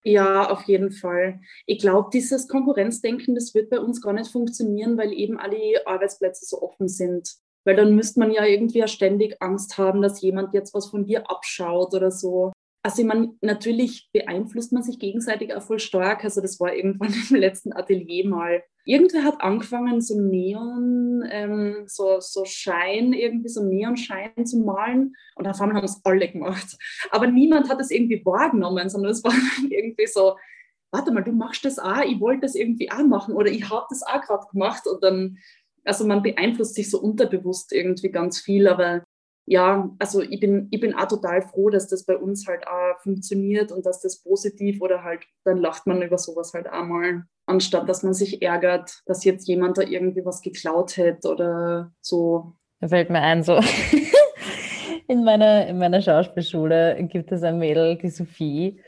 Ja, 0.03 0.49
auf 0.49 0.63
jeden 0.63 0.91
Fall. 0.91 1.39
Ich 1.65 1.79
glaube, 1.79 2.09
dieses 2.11 2.47
Konkurrenzdenken, 2.49 3.35
das 3.35 3.53
wird 3.55 3.69
bei 3.69 3.79
uns 3.79 4.01
gar 4.01 4.13
nicht 4.13 4.31
funktionieren, 4.31 4.97
weil 4.97 5.13
eben 5.13 5.39
alle 5.39 5.87
Arbeitsplätze 5.87 6.45
so 6.45 6.61
offen 6.61 6.89
sind. 6.89 7.35
Weil 7.63 7.77
dann 7.77 7.95
müsste 7.95 8.19
man 8.19 8.31
ja 8.31 8.45
irgendwie 8.45 8.85
ständig 8.89 9.41
Angst 9.41 9.77
haben, 9.77 10.01
dass 10.01 10.21
jemand 10.21 10.53
jetzt 10.53 10.73
was 10.73 10.87
von 10.89 11.05
dir 11.05 11.29
abschaut 11.29 11.93
oder 11.93 12.11
so. 12.11 12.51
Also 12.85 13.01
ich 13.01 13.07
meine, 13.07 13.33
natürlich 13.39 14.09
beeinflusst 14.11 14.73
man 14.73 14.83
sich 14.83 14.99
gegenseitig 14.99 15.55
auch 15.55 15.61
voll 15.61 15.79
stark. 15.79 16.25
Also 16.25 16.41
das 16.41 16.59
war 16.59 16.75
irgendwann 16.75 17.13
im 17.29 17.35
letzten 17.37 17.71
Atelier 17.71 18.27
mal. 18.27 18.61
Irgendwer 18.85 19.23
hat 19.23 19.41
angefangen, 19.41 20.01
so 20.01 20.19
Neon, 20.19 21.23
ähm, 21.29 21.83
so, 21.87 22.19
so 22.19 22.43
Schein, 22.45 23.13
irgendwie 23.13 23.49
so 23.49 23.63
Neonschein 23.63 24.45
zu 24.45 24.59
malen. 24.59 25.15
Und 25.35 25.47
auf 25.47 25.59
einmal 25.61 25.77
haben 25.77 25.85
es 25.85 26.01
alle 26.03 26.29
gemacht. 26.29 26.77
Aber 27.11 27.27
niemand 27.27 27.69
hat 27.69 27.79
es 27.79 27.91
irgendwie 27.91 28.25
wahrgenommen, 28.25 28.89
sondern 28.89 29.11
es 29.11 29.23
war 29.23 29.33
irgendwie 29.69 30.07
so, 30.07 30.35
warte 30.91 31.11
mal, 31.11 31.23
du 31.23 31.31
machst 31.31 31.65
das 31.65 31.79
auch, 31.79 32.01
ich 32.01 32.19
wollte 32.19 32.41
das 32.41 32.55
irgendwie 32.55 32.91
auch 32.91 33.03
machen 33.03 33.35
oder 33.35 33.49
ich 33.49 33.69
habe 33.69 33.85
das 33.89 34.03
auch 34.03 34.21
gerade 34.21 34.47
gemacht. 34.51 34.85
Und 34.85 35.03
dann, 35.03 35.37
also 35.85 36.05
man 36.05 36.21
beeinflusst 36.21 36.75
sich 36.75 36.89
so 36.89 36.99
unterbewusst 36.99 37.71
irgendwie 37.73 38.09
ganz 38.09 38.39
viel, 38.39 38.67
aber 38.67 39.03
ja, 39.45 39.89
also 39.99 40.21
ich 40.21 40.39
bin, 40.39 40.67
ich 40.71 40.79
bin 40.79 40.95
auch 40.95 41.07
total 41.07 41.41
froh, 41.41 41.69
dass 41.69 41.87
das 41.87 42.05
bei 42.05 42.15
uns 42.15 42.47
halt 42.47 42.65
auch 42.65 42.99
funktioniert 43.01 43.71
und 43.71 43.85
dass 43.85 43.99
das 43.99 44.21
positiv 44.23 44.81
oder 44.81 45.03
halt, 45.03 45.21
dann 45.43 45.57
lacht 45.57 45.85
man 45.85 46.01
über 46.01 46.17
sowas 46.17 46.53
halt 46.53 46.69
auch 46.69 46.85
mal, 46.85 47.23
anstatt 47.45 47.89
dass 47.89 48.03
man 48.03 48.13
sich 48.13 48.41
ärgert, 48.41 49.01
dass 49.05 49.25
jetzt 49.25 49.47
jemand 49.47 49.77
da 49.77 49.81
irgendwie 49.81 50.25
was 50.25 50.41
geklaut 50.41 50.95
hätte 50.95 51.27
oder 51.29 51.91
so. 52.01 52.53
Da 52.79 52.87
fällt 52.87 53.09
mir 53.09 53.21
ein, 53.21 53.43
so 53.43 53.59
in 55.07 55.25
meiner, 55.25 55.67
in 55.67 55.77
meiner 55.77 56.01
Schauspielschule 56.01 56.97
gibt 57.09 57.31
es 57.31 57.43
ein 57.43 57.59
Mädel, 57.59 57.97
die 57.97 58.09
Sophie, 58.09 58.79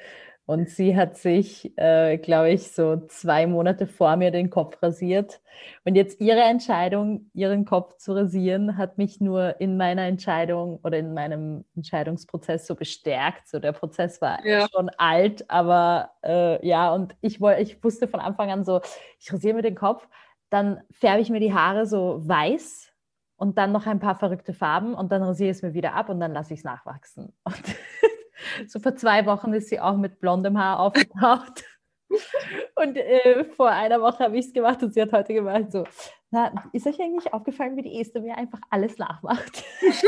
und 0.48 0.70
sie 0.70 0.96
hat 0.96 1.18
sich, 1.18 1.76
äh, 1.78 2.18
glaube 2.18 2.52
ich, 2.52 2.72
so 2.72 2.98
zwei 3.08 3.48
Monate 3.48 3.88
vor 3.88 4.16
mir 4.16 4.30
den 4.30 4.52
Kopf 4.52 4.82
rasiert. 4.84 5.41
Und 5.86 5.96
jetzt 5.96 6.22
ihre 6.22 6.41
Entscheidung, 6.41 7.32
ihren 7.34 7.66
Kopf 7.66 7.98
zu 7.98 8.14
rasieren, 8.14 8.78
hat 8.78 9.00
mich 9.00 9.20
nur 9.20 9.60
in 9.60 9.76
meiner 9.78 10.04
Entscheidung 10.04 10.80
oder 10.84 11.00
in 11.00 11.16
meinem 11.16 11.66
Entscheidungsprozess 11.76 12.68
so 12.68 12.76
bestärkt. 12.76 13.48
So 13.48 13.60
der 13.60 13.72
Prozess 13.72 14.22
war 14.22 14.46
ja. 14.46 14.68
schon 14.72 14.89
alt, 14.98 15.50
aber 15.50 16.12
äh, 16.24 16.66
ja, 16.66 16.93
und 16.93 17.16
ich, 17.22 17.41
ich 17.41 17.84
wusste 17.84 18.08
von 18.08 18.20
Anfang 18.20 18.52
an 18.52 18.64
so, 18.64 18.82
ich 19.20 19.34
rasiere 19.34 19.56
mir 19.56 19.64
den 19.64 19.76
Kopf, 19.76 20.08
dann 20.52 20.82
färbe 20.91 21.22
ich 21.22 21.32
mir 21.32 21.39
die 21.39 21.54
Haare 21.54 21.88
so 21.88 22.20
weiß 22.22 22.93
und 23.38 23.58
dann 23.58 23.72
noch 23.72 23.88
ein 23.88 24.00
paar 24.00 24.16
verrückte 24.16 24.54
Farben 24.54 24.93
und 24.93 25.12
dann 25.12 25.24
rasiere 25.24 25.50
ich 25.50 25.58
es 25.58 25.64
mir 25.64 25.74
wieder 25.74 25.93
ab 25.93 26.10
und 26.10 26.20
dann 26.20 26.34
lasse 26.34 26.54
ich 26.54 26.60
es 26.60 26.64
nachwachsen. 26.64 27.34
Und 27.43 27.64
so 28.67 28.79
vor 28.79 28.95
zwei 28.95 29.25
Wochen 29.25 29.53
ist 29.53 29.69
sie 29.69 29.79
auch 29.79 29.97
mit 29.97 30.19
blondem 30.19 30.57
Haar 30.57 30.79
aufgetaucht. 30.79 31.63
Und 32.75 32.97
äh, 32.97 33.45
vor 33.45 33.69
einer 33.69 34.01
Woche 34.01 34.25
habe 34.25 34.38
ich 34.38 34.45
es 34.45 34.53
gemacht 34.53 34.81
und 34.83 34.93
sie 34.93 35.01
hat 35.01 35.11
heute 35.11 35.33
gemacht 35.33 35.71
so, 35.71 35.86
na, 36.29 36.53
ist 36.71 36.86
euch 36.86 36.99
eigentlich 36.99 37.33
aufgefallen, 37.33 37.75
wie 37.75 37.81
die 37.81 37.99
Esther 37.99 38.21
mir 38.21 38.38
einfach 38.38 38.59
alles 38.69 38.97
nachmacht? 38.97 39.63
ich 39.81 40.03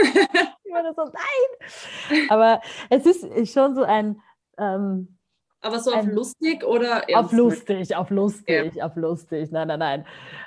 war 0.72 0.94
so, 0.94 1.04
nein! 1.06 2.28
Aber 2.30 2.62
es 2.90 3.06
ist 3.06 3.52
schon 3.52 3.76
so 3.76 3.84
ein... 3.84 4.22
Ähm, 4.58 5.18
aber 5.62 5.80
so 5.80 5.92
auf 5.92 6.04
ein, 6.04 6.12
lustig 6.12 6.64
oder 6.64 7.04
Auf 7.16 7.32
lustig, 7.32 7.96
auf 7.96 8.10
lustig, 8.12 8.76
ja. 8.76 8.86
auf 8.86 8.96
lustig. 8.96 9.52
Nein, 9.52 9.68
nein, 9.68 9.80
nein. 9.80 10.06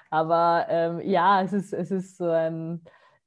Aber 0.08 0.66
ähm, 0.68 1.00
ja, 1.00 1.42
es 1.42 1.52
ist, 1.52 1.72
es 1.72 1.90
ist 1.90 2.16
so 2.16 2.30
ein 2.30 2.80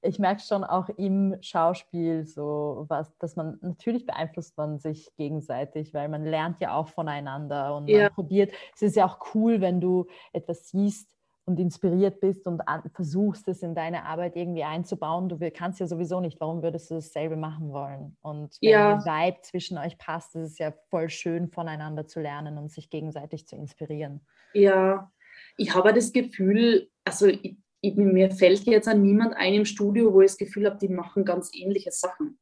ich 0.03 0.19
merke 0.19 0.41
schon 0.41 0.63
auch 0.63 0.89
im 0.89 1.35
Schauspiel 1.41 2.25
so 2.25 2.85
was, 2.89 3.17
dass 3.17 3.35
man 3.35 3.57
natürlich 3.61 4.05
beeinflusst 4.05 4.57
man 4.57 4.79
sich 4.79 5.13
gegenseitig, 5.15 5.93
weil 5.93 6.09
man 6.09 6.25
lernt 6.25 6.59
ja 6.59 6.75
auch 6.75 6.89
voneinander 6.89 7.75
und 7.75 7.87
ja. 7.87 8.03
man 8.03 8.13
probiert. 8.13 8.51
Es 8.75 8.81
ist 8.81 8.95
ja 8.95 9.05
auch 9.05 9.19
cool, 9.33 9.61
wenn 9.61 9.79
du 9.79 10.07
etwas 10.33 10.69
siehst 10.69 11.09
und 11.45 11.59
inspiriert 11.59 12.21
bist 12.21 12.47
und 12.47 12.61
an, 12.67 12.83
versuchst 12.93 13.47
es 13.47 13.63
in 13.63 13.75
deine 13.75 14.05
Arbeit 14.05 14.35
irgendwie 14.35 14.63
einzubauen. 14.63 15.27
Du 15.27 15.37
kannst 15.51 15.79
ja 15.79 15.87
sowieso 15.87 16.19
nicht, 16.19 16.39
warum 16.39 16.61
würdest 16.61 16.89
du 16.89 16.95
dasselbe 16.95 17.35
machen 17.35 17.71
wollen? 17.71 18.15
Und 18.21 18.57
wenn 18.61 18.69
ja. 18.69 18.97
der 18.97 19.05
Vibe 19.05 19.41
zwischen 19.41 19.77
euch 19.77 19.97
passt, 19.97 20.35
ist 20.35 20.51
es 20.51 20.57
ja 20.57 20.73
voll 20.89 21.09
schön, 21.09 21.49
voneinander 21.49 22.07
zu 22.07 22.21
lernen 22.21 22.57
und 22.57 22.71
sich 22.71 22.89
gegenseitig 22.89 23.47
zu 23.47 23.55
inspirieren. 23.55 24.21
Ja, 24.53 25.11
ich 25.57 25.75
habe 25.75 25.93
das 25.93 26.13
Gefühl, 26.13 26.89
also 27.03 27.27
ich, 27.27 27.57
ich, 27.83 27.95
mir 27.95 28.31
fällt 28.31 28.63
jetzt 28.63 28.87
an 28.87 29.01
niemand 29.01 29.35
ein 29.35 29.53
im 29.53 29.65
Studio, 29.65 30.13
wo 30.13 30.21
ich 30.21 30.31
das 30.31 30.37
Gefühl 30.37 30.65
habe, 30.65 30.77
die 30.79 30.87
machen 30.87 31.25
ganz 31.25 31.51
ähnliche 31.53 31.91
Sachen. 31.91 32.39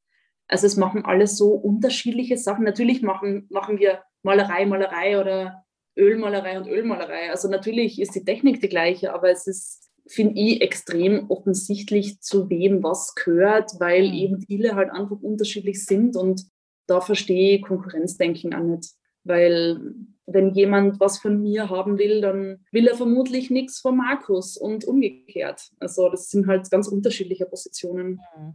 Also 0.48 0.68
es 0.68 0.78
machen 0.78 1.04
alle 1.04 1.26
so 1.26 1.54
unterschiedliche 1.54 2.38
Sachen. 2.38 2.64
Natürlich 2.64 3.02
machen, 3.02 3.48
machen 3.50 3.80
wir 3.80 4.04
Malerei, 4.22 4.66
Malerei 4.68 5.20
oder 5.20 5.66
Ölmalerei 5.98 6.60
und 6.60 6.68
Ölmalerei. 6.68 7.32
Also 7.32 7.50
natürlich 7.50 8.00
ist 8.00 8.14
die 8.14 8.24
Technik 8.24 8.62
die 8.62 8.70
gleiche, 8.70 9.14
aber 9.14 9.32
es 9.32 9.48
ist, 9.48 9.90
finde 10.08 10.40
ich, 10.40 10.62
extrem 10.62 11.30
offensichtlich, 11.32 12.22
zu 12.22 12.50
wem 12.50 12.84
was 12.84 13.16
gehört, 13.16 13.72
weil 13.80 14.10
mhm. 14.10 14.14
eben 14.14 14.42
viele 14.42 14.76
halt 14.76 14.92
einfach 14.92 15.18
unterschiedlich 15.22 15.84
sind 15.86 16.16
und 16.16 16.46
da 16.88 17.02
verstehe 17.02 17.58
ich 17.58 17.64
Konkurrenzdenken 17.64 18.54
auch 18.54 18.64
nicht. 18.64 18.92
Weil 19.24 19.96
wenn 20.26 20.52
jemand 20.52 21.00
was 21.00 21.20
von 21.20 21.42
mir 21.42 21.70
haben 21.70 21.98
will, 21.98 22.22
dann 22.22 22.66
will 22.72 22.88
er 22.88 22.96
vermutlich 22.96 23.50
nichts 23.50 23.80
von 23.80 23.98
Markus 23.98 24.58
und 24.58 24.86
umgekehrt. 24.86 25.72
Also 25.80 26.10
das 26.10 26.30
sind 26.30 26.48
halt 26.48 26.70
ganz 26.70 26.88
unterschiedliche 26.88 27.46
Positionen. 27.46 28.22
Mhm. 28.38 28.54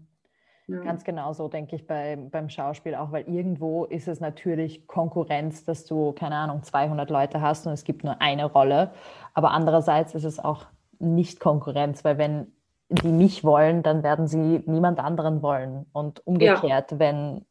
Ja. 0.69 0.81
Ganz 0.81 1.05
genau 1.05 1.33
so 1.33 1.47
denke 1.47 1.77
ich 1.77 1.87
bei, 1.87 2.17
beim 2.17 2.49
Schauspiel 2.49 2.97
auch, 2.97 3.13
weil 3.13 3.29
irgendwo 3.29 3.85
ist 3.85 4.09
es 4.09 4.19
natürlich 4.19 4.89
Konkurrenz, 4.89 5.65
dass 5.65 5.85
du, 5.85 6.13
keine 6.13 6.35
Ahnung, 6.35 6.65
200 6.65 7.09
Leute 7.09 7.41
hast 7.41 7.69
und 7.69 7.73
es 7.73 7.85
gibt 7.85 8.03
nur 8.03 8.21
eine 8.21 8.47
Rolle. 8.47 8.91
Aber 9.33 9.53
andererseits 9.53 10.17
ist 10.17 10.25
es 10.25 10.41
auch 10.41 10.67
nicht 10.99 11.39
Konkurrenz, 11.39 12.05
weil 12.05 12.19
wenn 12.19 12.53
die 12.89 13.09
mich 13.09 13.45
wollen, 13.45 13.83
dann 13.83 14.03
werden 14.03 14.27
sie 14.27 14.63
niemand 14.67 14.99
anderen 14.99 15.41
wollen. 15.41 15.87
Und 15.93 16.27
umgekehrt, 16.27 16.93
ja. 16.93 16.99
wenn 16.99 17.45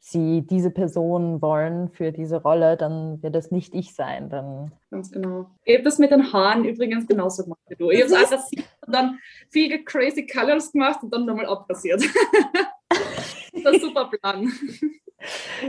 sie 0.00 0.46
diese 0.48 0.70
Person 0.70 1.42
wollen 1.42 1.90
für 1.90 2.10
diese 2.10 2.42
Rolle, 2.42 2.76
dann 2.76 3.22
wird 3.22 3.36
es 3.36 3.50
nicht 3.50 3.74
ich 3.74 3.94
sein. 3.94 4.30
Dann 4.30 4.72
Ganz 4.90 5.12
genau. 5.12 5.46
Ich 5.64 5.74
habe 5.74 5.84
das 5.84 5.98
mit 5.98 6.10
den 6.10 6.32
Haaren 6.32 6.64
übrigens 6.64 7.06
genauso 7.06 7.44
gemacht 7.44 7.60
wie 7.68 7.76
du. 7.76 7.90
Ich 7.90 8.02
habe 8.02 8.12
es 8.12 8.32
einfach 8.32 8.44
und 8.86 8.94
dann 8.94 9.18
viele 9.50 9.84
crazy 9.84 10.26
Colors 10.26 10.72
gemacht 10.72 11.00
und 11.02 11.12
dann 11.12 11.26
nochmal 11.26 11.46
abrasiert. 11.46 12.02
das 13.52 13.60
ist 13.60 13.66
ein 13.66 13.80
super 13.80 14.10
Plan. 14.10 14.50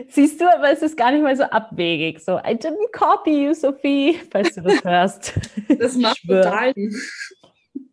Siehst 0.08 0.40
du, 0.40 0.46
aber 0.46 0.72
es 0.72 0.82
ist 0.82 0.96
gar 0.96 1.12
nicht 1.12 1.22
mal 1.22 1.36
so 1.36 1.44
abwegig. 1.44 2.22
So, 2.22 2.38
I 2.38 2.56
didn't 2.56 2.92
copy 2.94 3.48
you, 3.48 3.54
Sophie, 3.54 4.18
falls 4.32 4.56
du 4.56 4.62
das 4.62 4.84
hörst. 4.84 5.34
Das 5.78 5.98
macht 5.98 6.22
total 6.26 6.74
Sinn. 6.74 6.96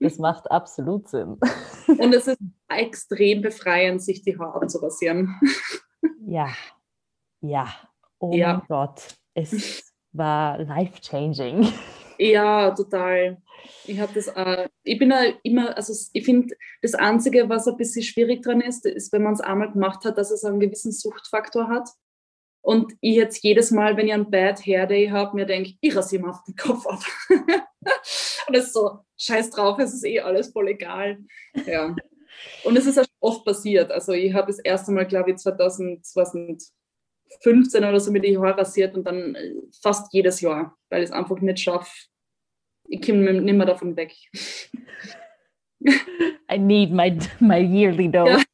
Das 0.01 0.19
macht 0.19 0.49
absolut 0.51 1.09
Sinn. 1.09 1.37
Und 1.89 2.15
es 2.15 2.29
ist 2.29 2.39
extrem 2.69 3.43
befreiend, 3.43 4.01
sich 4.01 4.23
die 4.23 4.39
Haare 4.39 4.69
zu 4.69 4.79
rasieren. 4.79 5.35
Ja, 6.27 6.49
ja. 7.41 7.69
Oh 8.19 8.33
ja. 8.33 8.55
mein 8.55 8.67
Gott, 8.69 9.17
es 9.35 9.93
war 10.13 10.59
life-changing. 10.59 11.73
Ja, 12.19 12.73
total. 12.73 13.41
Ich 13.85 14.01
habe 14.01 14.13
das, 14.13 14.29
äh, 14.29 14.69
ich 14.83 14.99
bin 14.99 15.11
ja 15.11 15.23
immer, 15.43 15.77
also 15.77 15.93
ich 16.13 16.25
finde, 16.25 16.55
das 16.83 16.95
Einzige, 16.95 17.49
was 17.49 17.69
ein 17.69 17.77
bisschen 17.77 18.03
schwierig 18.03 18.43
dran 18.43 18.61
ist, 18.61 18.87
ist, 18.87 19.13
wenn 19.13 19.23
man 19.23 19.35
es 19.35 19.41
einmal 19.41 19.73
gemacht 19.73 20.05
hat, 20.05 20.19
dass 20.19 20.31
es 20.31 20.45
einen 20.45 20.61
gewissen 20.61 20.93
Suchtfaktor 20.93 21.69
hat. 21.69 21.89
Und 22.61 22.93
ich 23.01 23.15
jetzt 23.17 23.43
jedes 23.45 23.71
Mal, 23.71 23.97
wenn 23.97 24.09
ich 24.09 24.13
einen 24.13 24.31
Bad 24.31 24.67
Hair 24.67 24.87
Day 24.87 25.09
habe, 25.09 25.37
mir 25.37 25.47
denke, 25.47 25.75
ich 25.81 25.97
rasiere 25.97 26.23
mir 26.23 26.31
auf 26.31 26.43
den 26.45 26.57
Kopf 26.57 26.87
ab. 26.87 27.01
Und 28.49 28.55
es 28.55 28.67
ist 28.67 28.73
so, 28.75 28.99
scheiß 29.17 29.51
drauf, 29.51 29.79
es 29.79 29.95
ist 29.95 30.05
eh 30.05 30.21
alles 30.21 30.51
voll 30.53 30.69
egal. 30.69 31.19
Ja. 31.67 31.95
Und 32.65 32.77
es 32.77 32.87
ist 32.87 32.99
auch 32.99 33.07
oft 33.21 33.45
passiert. 33.45 33.91
Also 33.91 34.13
ich 34.13 34.33
habe 34.35 34.47
das 34.49 34.59
erste 34.59 34.93
Mal, 34.93 35.07
glaube 35.07 35.31
ich, 35.31 35.37
2015 35.39 36.73
oder 37.77 38.01
so 38.01 38.11
mit 38.13 38.25
die 38.25 38.39
Haare 38.39 38.59
rasiert 38.59 38.95
und 38.95 39.05
dann 39.05 39.35
äh, 39.35 39.55
fast 39.83 40.13
jedes 40.13 40.41
Jahr, 40.41 40.77
weil 40.91 41.03
ich 41.03 41.11
es 41.11 41.15
einfach 41.15 41.41
nicht 41.41 41.61
schaffe. 41.61 41.91
Ich 42.89 43.05
komme 43.05 43.33
nicht 43.33 43.55
mehr 43.55 43.67
davon 43.67 43.97
weg. 43.97 44.15
I 46.51 46.59
need 46.59 46.91
my, 46.91 47.17
my 47.41 47.61
yearly 47.61 48.11
dose. 48.11 48.45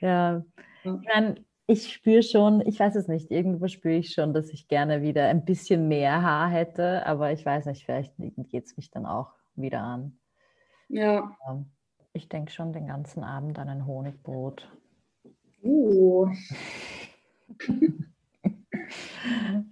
Ja. 0.00 0.40
ja. 0.42 0.44
Ich, 0.82 0.90
mein, 1.14 1.44
ich 1.66 1.92
spüre 1.92 2.22
schon, 2.22 2.66
ich 2.66 2.80
weiß 2.80 2.96
es 2.96 3.08
nicht, 3.08 3.30
irgendwo 3.30 3.68
spüre 3.68 3.96
ich 3.96 4.12
schon, 4.12 4.34
dass 4.34 4.50
ich 4.50 4.68
gerne 4.68 5.02
wieder 5.02 5.28
ein 5.28 5.44
bisschen 5.44 5.88
mehr 5.88 6.22
Haar 6.22 6.50
hätte, 6.50 7.06
aber 7.06 7.32
ich 7.32 7.44
weiß 7.44 7.66
nicht, 7.66 7.84
vielleicht 7.84 8.12
geht 8.18 8.64
es 8.64 8.76
mich 8.76 8.90
dann 8.90 9.06
auch 9.06 9.32
wieder 9.54 9.80
an. 9.80 10.18
Ja. 10.88 11.36
Ich 12.12 12.28
denke 12.28 12.52
schon 12.52 12.72
den 12.72 12.86
ganzen 12.86 13.24
Abend 13.24 13.58
an 13.58 13.68
ein 13.68 13.86
Honigbrot. 13.86 14.68
Uh. 15.62 16.28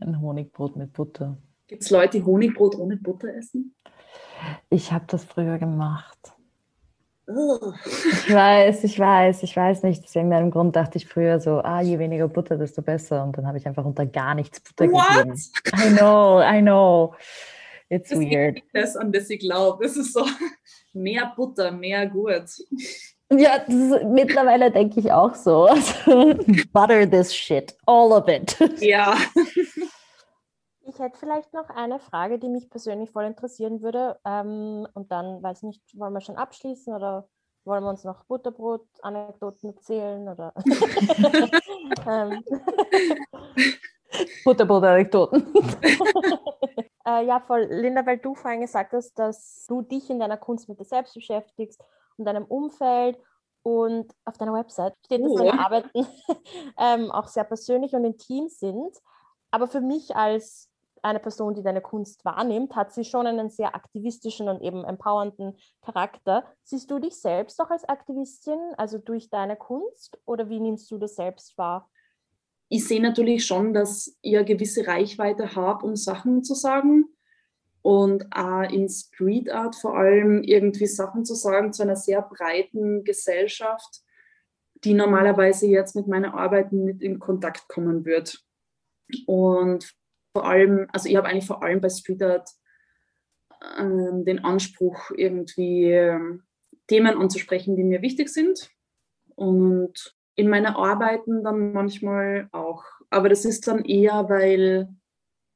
ein 0.00 0.20
Honigbrot 0.20 0.76
mit 0.76 0.92
Butter. 0.92 1.36
Gibt 1.66 1.82
es 1.82 1.90
Leute, 1.90 2.18
die 2.18 2.24
Honigbrot 2.24 2.76
ohne 2.76 2.96
Butter 2.96 3.34
essen? 3.34 3.74
Ich 4.70 4.92
habe 4.92 5.04
das 5.06 5.24
früher 5.24 5.58
gemacht. 5.58 6.32
Ich 7.28 8.34
weiß, 8.34 8.84
ich 8.84 8.98
weiß, 8.98 9.42
ich 9.44 9.56
weiß 9.56 9.84
nicht. 9.84 10.04
Aus 10.04 10.14
irgendeinem 10.14 10.50
Grund 10.50 10.74
dachte 10.74 10.98
ich 10.98 11.06
früher 11.06 11.38
so, 11.40 11.60
ah, 11.62 11.80
je 11.80 11.98
weniger 11.98 12.28
Butter, 12.28 12.56
desto 12.56 12.82
besser. 12.82 13.22
Und 13.22 13.38
dann 13.38 13.46
habe 13.46 13.58
ich 13.58 13.66
einfach 13.66 13.84
unter 13.84 14.04
gar 14.06 14.34
nichts 14.34 14.60
Butter 14.60 14.90
What? 14.90 15.24
gegeben. 15.24 15.40
I 15.76 15.96
know, 15.96 16.42
I 16.42 16.60
know. 16.60 17.14
It's 17.93 18.09
das 18.09 18.18
weird. 18.18 18.62
Das, 18.72 18.97
an 18.97 19.12
das 19.12 19.28
ich 19.28 19.40
glaube. 19.40 19.84
Es 19.84 19.99
ist 19.99 20.14
so, 20.14 20.24
mehr 20.95 21.30
Butter, 21.36 21.70
mehr 21.70 22.07
gut. 22.07 22.47
Ja, 23.30 23.57
ist, 23.57 24.05
mittlerweile 24.05 24.70
denke 24.70 24.99
ich 24.99 25.12
auch 25.12 25.34
so. 25.34 25.68
Butter 26.72 27.09
this 27.09 27.34
shit, 27.34 27.76
all 27.86 28.12
of 28.12 28.28
it. 28.28 28.57
Ja. 28.80 29.14
Ich 30.84 30.99
hätte 30.99 31.16
vielleicht 31.16 31.55
noch 31.55 31.70
eine 31.70 32.01
Frage, 32.01 32.40
die 32.40 32.49
mich 32.49 32.68
persönlich 32.68 33.12
voll 33.12 33.24
interessieren 33.24 33.82
würde. 33.82 34.18
Ähm, 34.26 34.86
und 34.95 35.12
dann, 35.12 35.40
weiß 35.40 35.59
ich 35.59 35.62
nicht, 35.62 35.80
wollen 35.97 36.12
wir 36.12 36.20
schon 36.20 36.36
abschließen 36.36 36.93
oder 36.93 37.28
wollen 37.64 37.84
wir 37.84 37.90
uns 37.90 38.03
noch 38.03 38.24
Butterbrot-Anekdoten 38.24 39.70
erzählen? 39.70 40.28
Oder 40.28 40.53
ähm. 42.07 42.43
Butterbrot-Anekdoten. 44.45 45.47
Äh, 47.07 47.24
ja, 47.26 47.40
voll. 47.40 47.68
Linda, 47.70 48.05
weil 48.07 48.18
du 48.18 48.34
vorhin 48.34 48.61
gesagt 48.61 48.92
hast, 48.92 49.18
dass 49.18 49.64
du 49.68 49.82
dich 49.82 50.11
in 50.11 50.20
deiner 50.20 50.36
Kunst 50.36 50.68
mit 50.68 50.78
dir 50.78 50.84
selbst 50.84 51.14
beschäftigst 51.14 51.82
und 52.16 52.24
deinem 52.24 52.44
Umfeld 52.44 53.18
und 53.62 54.12
auf 54.24 54.38
deiner 54.38 54.55
Website 54.55 54.94
steht, 55.05 55.24
dass 55.24 55.34
deine. 55.34 55.59
Arbeiten 55.59 56.07
ähm, 56.78 57.11
auch 57.11 57.28
sehr 57.28 57.44
persönlich 57.44 57.94
und 57.94 58.05
intim 58.05 58.48
sind. 58.48 58.96
Aber 59.50 59.68
für 59.68 59.80
mich 59.80 60.16
als 60.16 60.72
eine 61.03 61.18
Person, 61.18 61.55
die 61.55 61.62
deine 61.62 61.80
Kunst 61.80 62.24
wahrnimmt, 62.24 62.76
hat 62.76 62.92
sie 62.92 63.05
schon 63.05 63.26
einen 63.26 63.50
sehr 63.50 63.74
aktivistischen 63.74 64.48
und 64.48 64.62
eben 64.62 64.84
empowernden 64.84 65.59
Charakter. 65.82 66.44
Siehst 66.62 66.90
du 66.90 66.98
dich 66.98 67.20
selbst 67.20 67.61
auch 67.61 67.70
als 67.70 67.84
Aktivistin, 67.84 68.59
also 68.76 68.98
durch 68.98 69.28
deine 69.28 69.57
Kunst, 69.57 70.18
oder 70.24 70.48
wie 70.48 70.61
nimmst 70.61 70.90
du 70.90 70.98
das 70.98 71.16
selbst 71.16 71.59
wahr? 71.59 71.90
Ich 72.73 72.89
sehe 72.89 73.03
natürlich 73.03 73.45
schon, 73.45 73.75
dass 73.75 74.16
ich 74.23 74.35
eine 74.35 74.47
gewisse 74.47 74.87
Reichweite 74.87 75.55
habe, 75.55 75.85
um 75.85 75.95
Sachen 75.95 76.43
zu 76.43 76.55
sagen 76.55 77.05
und 77.83 78.35
auch 78.35 78.62
in 78.62 78.89
Street 78.89 79.51
Art 79.51 79.77
vor 79.77 79.95
allem 79.99 80.43
irgendwie 80.43 80.87
Sachen 80.87 81.27
zu 81.27 81.35
sagen 81.35 81.75
zu 81.75 81.83
einer 81.83 81.97
sehr 81.97 82.23
breiten 82.23 83.05
Gesellschaft, 83.05 84.01
die 84.85 84.95
normalerweise 84.95 85.66
jetzt 85.66 85.95
mit 85.97 86.07
meinen 86.07 86.33
Arbeiten 86.33 86.87
nicht 86.87 87.03
in 87.03 87.18
Kontakt 87.18 87.68
kommen 87.68 88.07
wird. 88.07 88.43
Und 89.27 89.95
vor 90.35 90.47
allem, 90.47 90.89
also 90.95 91.11
ich 91.11 91.16
habe 91.16 91.29
eigentlich 91.29 91.47
vor 91.47 91.62
allem 91.62 91.83
bei 91.83 91.91
Street 91.91 92.23
Art 92.23 92.49
äh, 93.61 94.25
den 94.25 94.45
Anspruch, 94.47 95.11
irgendwie 95.14 95.93
äh, 95.93 96.39
Themen 96.87 97.18
anzusprechen, 97.18 97.77
die 97.77 97.85
mir 97.85 98.01
wichtig 98.01 98.31
sind. 98.31 98.70
Und 99.35 100.16
in 100.35 100.49
meinen 100.49 100.66
Arbeiten 100.66 101.45
dann 101.45 101.72
manchmal 101.72 102.49
auch. 102.53 102.85
Aber 103.11 103.28
das 103.28 103.45
ist 103.45 103.66
dann 103.66 103.85
eher, 103.85 104.28
weil 104.28 104.89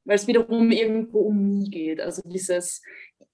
weil 0.07 0.15
es 0.15 0.25
wiederum 0.25 0.71
irgendwo 0.71 1.19
um 1.19 1.59
mich 1.59 1.69
geht. 1.69 1.99
Also 1.99 2.21
dieses, 2.25 2.81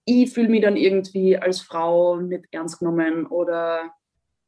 ich 0.05 0.33
fühle 0.33 0.49
mich 0.49 0.63
dann 0.63 0.75
irgendwie 0.75 1.37
als 1.37 1.61
Frau 1.61 2.19
nicht 2.19 2.45
ernst 2.51 2.79
genommen 2.79 3.27
oder 3.27 3.93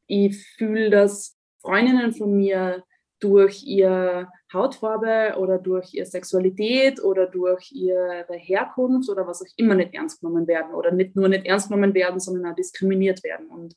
ich 0.08 0.36
fühle, 0.56 0.90
dass 0.90 1.38
Freundinnen 1.62 2.12
von 2.12 2.36
mir 2.36 2.82
durch 3.20 3.62
ihre 3.64 4.28
Hautfarbe 4.52 5.36
oder 5.38 5.58
durch 5.58 5.94
ihre 5.94 6.04
Sexualität 6.06 7.02
oder 7.02 7.26
durch 7.26 7.70
ihre 7.72 8.26
Herkunft 8.34 9.08
oder 9.08 9.26
was 9.26 9.42
auch 9.42 9.52
immer 9.56 9.76
nicht 9.76 9.94
ernst 9.94 10.20
genommen 10.20 10.46
werden 10.48 10.74
oder 10.74 10.90
nicht 10.90 11.14
nur 11.14 11.28
nicht 11.28 11.46
ernst 11.46 11.68
genommen 11.68 11.94
werden, 11.94 12.18
sondern 12.18 12.52
auch 12.52 12.56
diskriminiert 12.56 13.22
werden. 13.22 13.46
Und 13.46 13.74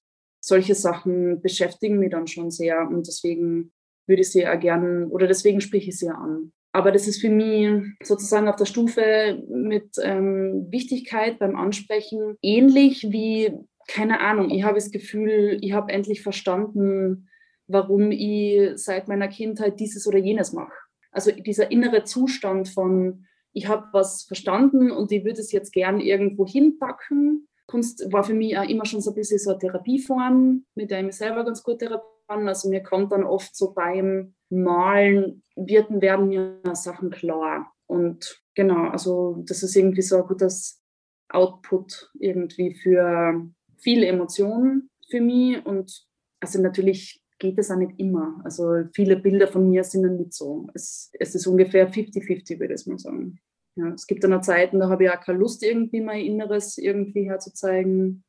solche 0.49 0.75
Sachen 0.75 1.41
beschäftigen 1.41 1.99
mich 1.99 2.11
dann 2.11 2.27
schon 2.27 2.51
sehr 2.51 2.87
und 2.89 3.07
deswegen 3.07 3.71
würde 4.05 4.21
ich 4.21 4.31
sie 4.31 4.41
ja 4.41 4.55
gerne 4.55 5.07
oder 5.07 5.27
deswegen 5.27 5.61
spreche 5.61 5.89
ich 5.89 5.99
sie 5.99 6.07
ja 6.07 6.15
an. 6.15 6.51
Aber 6.71 6.91
das 6.91 7.07
ist 7.07 7.21
für 7.21 7.29
mich 7.29 7.83
sozusagen 8.03 8.47
auf 8.47 8.55
der 8.55 8.65
Stufe 8.65 9.41
mit 9.49 9.95
ähm, 10.03 10.67
Wichtigkeit 10.69 11.39
beim 11.39 11.55
Ansprechen 11.55 12.35
ähnlich 12.41 13.07
wie, 13.09 13.53
keine 13.87 14.19
Ahnung, 14.19 14.51
ich 14.51 14.63
habe 14.63 14.75
das 14.75 14.91
Gefühl, 14.91 15.57
ich 15.61 15.73
habe 15.73 15.91
endlich 15.91 16.21
verstanden, 16.21 17.29
warum 17.67 18.11
ich 18.11 18.71
seit 18.75 19.07
meiner 19.07 19.27
Kindheit 19.27 19.79
dieses 19.79 20.05
oder 20.07 20.17
jenes 20.17 20.53
mache. 20.53 20.73
Also 21.11 21.31
dieser 21.31 21.71
innere 21.71 22.03
Zustand 22.03 22.69
von, 22.69 23.25
ich 23.51 23.67
habe 23.67 23.87
was 23.93 24.23
verstanden 24.23 24.91
und 24.91 25.11
ich 25.11 25.23
würde 25.23 25.41
es 25.41 25.51
jetzt 25.51 25.71
gern 25.71 25.99
irgendwo 25.99 26.45
hinpacken. 26.45 27.47
Kunst 27.69 28.11
war 28.11 28.23
für 28.23 28.33
mich 28.33 28.57
auch 28.57 28.67
immer 28.67 28.85
schon 28.85 29.01
so 29.01 29.11
ein 29.11 29.15
bisschen 29.15 29.37
so 29.37 29.51
eine 29.51 29.59
Therapieform, 29.59 30.65
mit 30.75 30.89
der 30.89 30.99
ich 30.99 31.05
mich 31.05 31.15
selber 31.15 31.45
ganz 31.45 31.61
gut 31.63 31.79
therapieren. 31.79 32.47
Also 32.47 32.69
mir 32.69 32.81
kommt 32.81 33.11
dann 33.11 33.23
oft 33.23 33.55
so 33.55 33.73
beim 33.73 34.33
Malen, 34.49 35.43
wird, 35.55 35.89
werden 36.01 36.29
mir 36.29 36.59
Sachen 36.73 37.11
klar. 37.11 37.71
Und 37.85 38.41
genau, 38.55 38.89
also 38.89 39.43
das 39.47 39.63
ist 39.63 39.75
irgendwie 39.75 40.01
so 40.01 40.17
ein 40.17 40.27
gutes 40.27 40.81
Output 41.29 42.11
irgendwie 42.19 42.73
für 42.73 43.47
viele 43.77 44.07
Emotionen 44.07 44.89
für 45.09 45.21
mich. 45.21 45.63
Und 45.65 46.07
also 46.39 46.61
natürlich 46.61 47.21
geht 47.37 47.57
es 47.57 47.71
auch 47.71 47.77
nicht 47.77 47.99
immer. 47.99 48.41
Also 48.43 48.83
viele 48.93 49.15
Bilder 49.15 49.47
von 49.47 49.69
mir 49.69 49.83
sind 49.83 50.03
dann 50.03 50.17
nicht 50.17 50.33
so. 50.33 50.67
Es, 50.73 51.11
es 51.13 51.35
ist 51.35 51.47
ungefähr 51.47 51.91
50-50, 51.91 52.59
würde 52.59 52.73
ich 52.73 52.85
mal 52.87 52.99
sagen. 52.99 53.39
Ja, 53.79 53.93
es 53.93 54.07
gibt 54.07 54.25
dann 54.25 54.33
auch 54.33 54.41
Zeiten, 54.41 54.79
da 54.79 54.89
habe 54.89 55.05
ich 55.05 55.09
auch 55.09 55.21
keine 55.21 55.39
Lust, 55.39 55.63
irgendwie 55.63 56.01
mein 56.01 56.25
Inneres 56.25 56.77
irgendwie 56.77 57.29
herzuzeigen. 57.29 58.25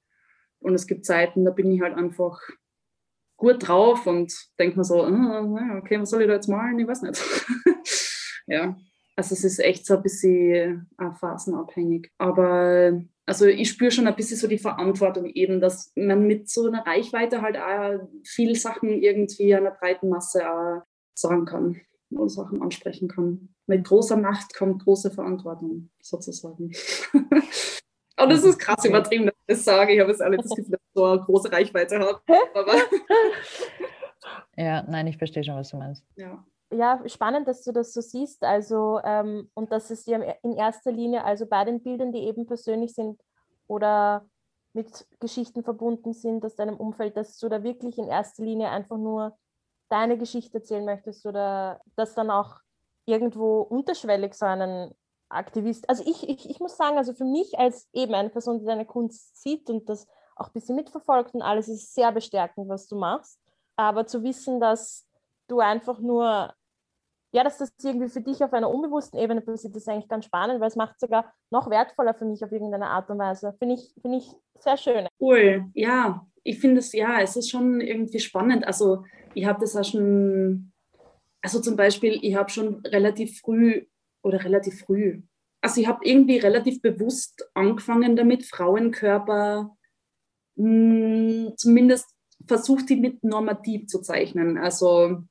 Und 0.60 0.74
es 0.74 0.86
gibt 0.86 1.04
Zeiten, 1.04 1.44
da 1.44 1.50
bin 1.50 1.72
ich 1.72 1.80
halt 1.80 1.96
einfach 1.96 2.40
gut 3.36 3.66
drauf 3.66 4.06
und 4.06 4.32
denke 4.60 4.76
mir 4.76 4.84
so, 4.84 5.04
oh, 5.04 5.58
okay, 5.78 6.00
was 6.00 6.10
soll 6.10 6.22
ich 6.22 6.28
da 6.28 6.34
jetzt 6.34 6.48
malen? 6.48 6.78
Ich 6.78 6.86
weiß 6.86 7.02
nicht. 7.02 7.20
ja, 8.46 8.76
also 9.16 9.34
es 9.34 9.42
ist 9.42 9.58
echt 9.58 9.86
so 9.86 9.96
ein 9.96 10.02
bisschen 10.02 10.88
äh, 10.98 11.10
phasenabhängig. 11.18 12.12
Aber 12.18 13.02
also 13.26 13.46
ich 13.46 13.70
spüre 13.70 13.90
schon 13.90 14.06
ein 14.06 14.14
bisschen 14.14 14.36
so 14.36 14.46
die 14.46 14.58
Verantwortung 14.58 15.26
eben, 15.26 15.60
dass 15.60 15.90
man 15.96 16.28
mit 16.28 16.48
so 16.48 16.68
einer 16.68 16.86
Reichweite 16.86 17.42
halt 17.42 17.56
auch 17.56 18.08
viele 18.24 18.54
Sachen 18.54 18.90
irgendwie 18.90 19.52
einer 19.52 19.72
breiten 19.72 20.10
Masse 20.10 20.48
auch 20.48 20.82
sagen 21.14 21.44
kann 21.44 21.80
oder 22.10 22.28
Sachen 22.28 22.62
ansprechen 22.62 23.08
kann. 23.08 23.54
Mit 23.66 23.86
großer 23.86 24.16
Macht 24.16 24.54
kommt 24.54 24.84
große 24.84 25.10
Verantwortung, 25.10 25.90
sozusagen. 26.00 26.72
Und 28.20 28.28
das 28.30 28.44
ist 28.44 28.58
krass 28.58 28.84
übertrieben, 28.84 29.26
dass 29.26 29.34
ich 29.34 29.46
das 29.46 29.64
sage. 29.64 29.94
Ich 29.94 30.00
habe 30.00 30.10
es 30.10 30.20
alle 30.20 30.36
das 30.36 30.50
Gefühl, 30.50 30.72
dass 30.72 30.80
ich 30.80 30.94
so 30.94 31.04
eine 31.04 31.20
große 31.22 31.50
Reichweite 31.50 31.98
habe. 31.98 32.20
ja, 34.56 34.82
nein, 34.82 35.06
ich 35.06 35.16
verstehe 35.16 35.42
schon, 35.42 35.56
was 35.56 35.70
du 35.70 35.78
meinst. 35.78 36.04
Ja. 36.16 36.44
Ja, 36.72 37.02
spannend, 37.06 37.48
dass 37.48 37.64
du 37.64 37.72
das 37.72 37.92
so 37.92 38.00
siehst. 38.00 38.44
Also, 38.44 39.00
ähm, 39.02 39.50
und 39.54 39.72
dass 39.72 39.90
es 39.90 40.04
dir 40.04 40.36
in 40.42 40.56
erster 40.56 40.92
Linie, 40.92 41.24
also 41.24 41.46
bei 41.46 41.64
den 41.64 41.82
Bildern, 41.82 42.12
die 42.12 42.20
eben 42.20 42.46
persönlich 42.46 42.94
sind 42.94 43.20
oder 43.66 44.24
mit 44.72 45.06
Geschichten 45.18 45.64
verbunden 45.64 46.12
sind 46.12 46.44
aus 46.44 46.54
deinem 46.54 46.76
Umfeld, 46.76 47.16
dass 47.16 47.38
du 47.38 47.48
da 47.48 47.64
wirklich 47.64 47.98
in 47.98 48.06
erster 48.06 48.44
Linie 48.44 48.68
einfach 48.68 48.98
nur 48.98 49.36
deine 49.90 50.16
Geschichte 50.16 50.58
erzählen 50.58 50.84
möchtest 50.84 51.26
oder 51.26 51.80
dass 51.96 52.14
dann 52.14 52.30
auch 52.30 52.60
irgendwo 53.06 53.60
unterschwellig 53.60 54.34
so 54.34 54.46
einen 54.46 54.94
Aktivist. 55.28 55.88
Also 55.88 56.04
ich, 56.06 56.28
ich, 56.28 56.48
ich 56.48 56.60
muss 56.60 56.76
sagen, 56.76 56.96
also 56.96 57.12
für 57.12 57.24
mich 57.24 57.58
als 57.58 57.88
eben 57.92 58.14
eine 58.14 58.30
Person, 58.30 58.58
die 58.58 58.66
deine 58.66 58.86
Kunst 58.86 59.40
sieht 59.40 59.68
und 59.70 59.88
das 59.88 60.06
auch 60.36 60.48
ein 60.48 60.52
bisschen 60.52 60.76
mitverfolgt 60.76 61.34
und 61.34 61.42
alles, 61.42 61.68
ist 61.68 61.94
sehr 61.94 62.12
bestärkend, 62.12 62.68
was 62.68 62.88
du 62.88 62.96
machst. 62.96 63.38
Aber 63.76 64.06
zu 64.06 64.22
wissen, 64.22 64.60
dass 64.60 65.06
du 65.48 65.60
einfach 65.60 65.98
nur, 66.00 66.52
ja, 67.32 67.44
dass 67.44 67.58
das 67.58 67.72
irgendwie 67.82 68.08
für 68.08 68.20
dich 68.20 68.42
auf 68.42 68.52
einer 68.52 68.70
unbewussten 68.70 69.18
Ebene 69.18 69.40
passiert, 69.40 69.76
ist 69.76 69.88
eigentlich 69.88 70.08
ganz 70.08 70.24
spannend, 70.24 70.60
weil 70.60 70.68
es 70.68 70.76
macht 70.76 70.98
sogar 70.98 71.32
noch 71.50 71.70
wertvoller 71.70 72.14
für 72.14 72.24
mich 72.24 72.44
auf 72.44 72.52
irgendeine 72.52 72.88
Art 72.88 73.10
und 73.10 73.18
Weise. 73.18 73.54
Finde 73.58 73.74
ich, 73.74 73.94
find 74.00 74.14
ich 74.16 74.34
sehr 74.58 74.76
schön. 74.76 75.06
Cool, 75.20 75.70
ja. 75.74 76.26
Ich 76.42 76.58
finde 76.60 76.80
es, 76.80 76.92
ja, 76.92 77.20
es 77.20 77.36
ist 77.36 77.50
schon 77.50 77.80
irgendwie 77.80 78.20
spannend. 78.20 78.66
Also 78.66 79.04
ich 79.34 79.44
habe 79.44 79.60
das 79.60 79.76
auch 79.76 79.84
schon, 79.84 80.72
also 81.42 81.60
zum 81.60 81.76
Beispiel, 81.76 82.18
ich 82.22 82.34
habe 82.34 82.50
schon 82.50 82.80
relativ 82.86 83.40
früh 83.40 83.86
oder 84.22 84.44
relativ 84.44 84.80
früh. 84.80 85.22
Also 85.62 85.80
ich 85.80 85.86
habe 85.86 86.00
irgendwie 86.04 86.38
relativ 86.38 86.80
bewusst 86.80 87.48
angefangen 87.54 88.16
damit, 88.16 88.46
Frauenkörper 88.46 89.76
mh, 90.56 90.66
hm, 90.66 91.52
zumindest 91.56 92.06
versucht, 92.46 92.88
die 92.88 92.96
nicht 92.96 93.22
normativ 93.22 93.86
zu 93.86 94.00
zeichnen. 94.00 94.58
Also 94.58 95.22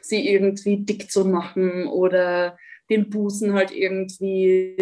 sie 0.00 0.28
irgendwie 0.28 0.84
dick 0.84 1.10
zu 1.10 1.24
machen 1.24 1.86
oder 1.86 2.56
den 2.88 3.10
Busen 3.10 3.54
halt 3.54 3.72
irgendwie 3.72 4.76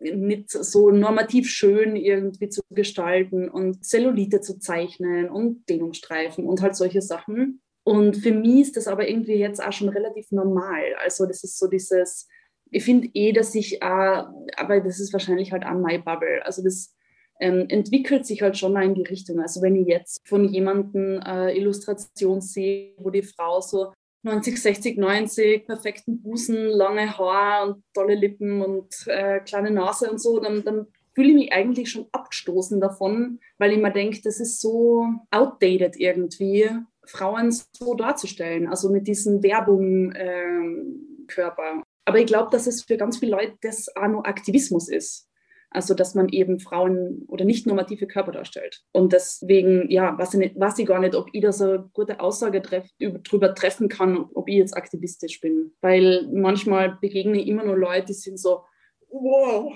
nicht 0.00 0.50
so 0.50 0.90
normativ 0.90 1.48
schön 1.48 1.96
irgendwie 1.96 2.48
zu 2.48 2.62
gestalten 2.70 3.48
und 3.48 3.84
Zellulite 3.84 4.40
zu 4.40 4.58
zeichnen 4.58 5.28
und 5.28 5.68
Dehnungsstreifen 5.68 6.46
und 6.46 6.62
halt 6.62 6.76
solche 6.76 7.02
Sachen. 7.02 7.60
Und 7.84 8.16
für 8.16 8.32
mich 8.32 8.60
ist 8.62 8.76
das 8.76 8.86
aber 8.86 9.08
irgendwie 9.08 9.34
jetzt 9.34 9.62
auch 9.62 9.72
schon 9.72 9.88
relativ 9.88 10.30
normal. 10.30 10.94
Also 11.02 11.26
das 11.26 11.42
ist 11.42 11.58
so 11.58 11.68
dieses, 11.68 12.28
ich 12.70 12.84
finde 12.84 13.08
eh, 13.14 13.32
dass 13.32 13.54
ich, 13.54 13.80
äh, 13.80 13.84
aber 13.84 14.80
das 14.80 15.00
ist 15.00 15.12
wahrscheinlich 15.12 15.52
halt 15.52 15.64
an 15.64 15.80
my 15.80 15.98
bubble. 15.98 16.44
Also 16.44 16.62
das 16.62 16.94
ähm, 17.40 17.66
entwickelt 17.68 18.26
sich 18.26 18.42
halt 18.42 18.58
schon 18.58 18.72
mal 18.72 18.84
in 18.84 18.94
die 18.94 19.04
Richtung. 19.04 19.40
Also 19.40 19.62
wenn 19.62 19.76
ich 19.76 19.86
jetzt 19.86 20.26
von 20.28 20.44
jemandem 20.44 21.20
äh, 21.24 21.56
Illustration 21.56 22.40
sehe, 22.40 22.94
wo 22.98 23.10
die 23.10 23.22
Frau 23.22 23.60
so 23.60 23.92
90, 24.22 24.60
60, 24.60 24.98
90, 24.98 25.66
perfekten 25.66 26.20
Busen, 26.20 26.66
lange 26.66 27.16
Haar 27.16 27.68
und 27.68 27.84
tolle 27.94 28.14
Lippen 28.14 28.62
und 28.62 29.06
äh, 29.06 29.40
kleine 29.40 29.70
Nase 29.70 30.10
und 30.10 30.20
so, 30.20 30.40
dann, 30.40 30.64
dann 30.64 30.86
fühle 31.14 31.28
ich 31.28 31.34
mich 31.34 31.52
eigentlich 31.52 31.90
schon 31.90 32.06
abgestoßen 32.12 32.80
davon, 32.80 33.40
weil 33.58 33.72
ich 33.72 33.78
mir 33.78 33.92
denke, 33.92 34.20
das 34.22 34.40
ist 34.40 34.60
so 34.60 35.06
outdated 35.30 35.96
irgendwie, 35.96 36.68
Frauen 37.04 37.50
so 37.50 37.94
darzustellen, 37.94 38.68
also 38.68 38.90
mit 38.90 39.06
diesem 39.06 39.42
Werbungkörper. 39.42 41.70
Ähm, 41.72 41.82
aber 42.04 42.18
ich 42.18 42.26
glaube, 42.26 42.50
dass 42.50 42.66
es 42.66 42.84
für 42.84 42.96
ganz 42.96 43.18
viele 43.18 43.32
Leute 43.32 43.56
das 43.60 43.94
auch 43.96 44.08
nur 44.08 44.26
Aktivismus 44.26 44.88
ist. 44.88 45.27
Also, 45.70 45.92
dass 45.94 46.14
man 46.14 46.30
eben 46.30 46.60
Frauen 46.60 47.24
oder 47.28 47.44
nicht 47.44 47.66
normative 47.66 48.06
Körper 48.06 48.32
darstellt. 48.32 48.84
Und 48.92 49.12
deswegen, 49.12 49.90
ja, 49.90 50.16
weiß 50.16 50.34
ich, 50.34 50.40
nicht, 50.40 50.58
weiß 50.58 50.78
ich 50.78 50.86
gar 50.86 50.98
nicht, 50.98 51.14
ob 51.14 51.28
ich 51.32 51.42
da 51.42 51.52
so 51.52 51.64
eine 51.64 51.90
gute 51.92 52.20
Aussage 52.20 52.62
treff, 52.62 52.88
drüber 52.98 53.54
treffen 53.54 53.88
kann, 53.88 54.16
ob 54.32 54.48
ich 54.48 54.56
jetzt 54.56 54.76
aktivistisch 54.76 55.40
bin. 55.40 55.72
Weil 55.82 56.26
manchmal 56.32 56.96
begegne 57.00 57.40
ich 57.40 57.48
immer 57.48 57.64
nur 57.64 57.76
Leute, 57.76 58.06
die 58.06 58.12
sind 58.14 58.38
so, 58.38 58.64
wow, 59.10 59.74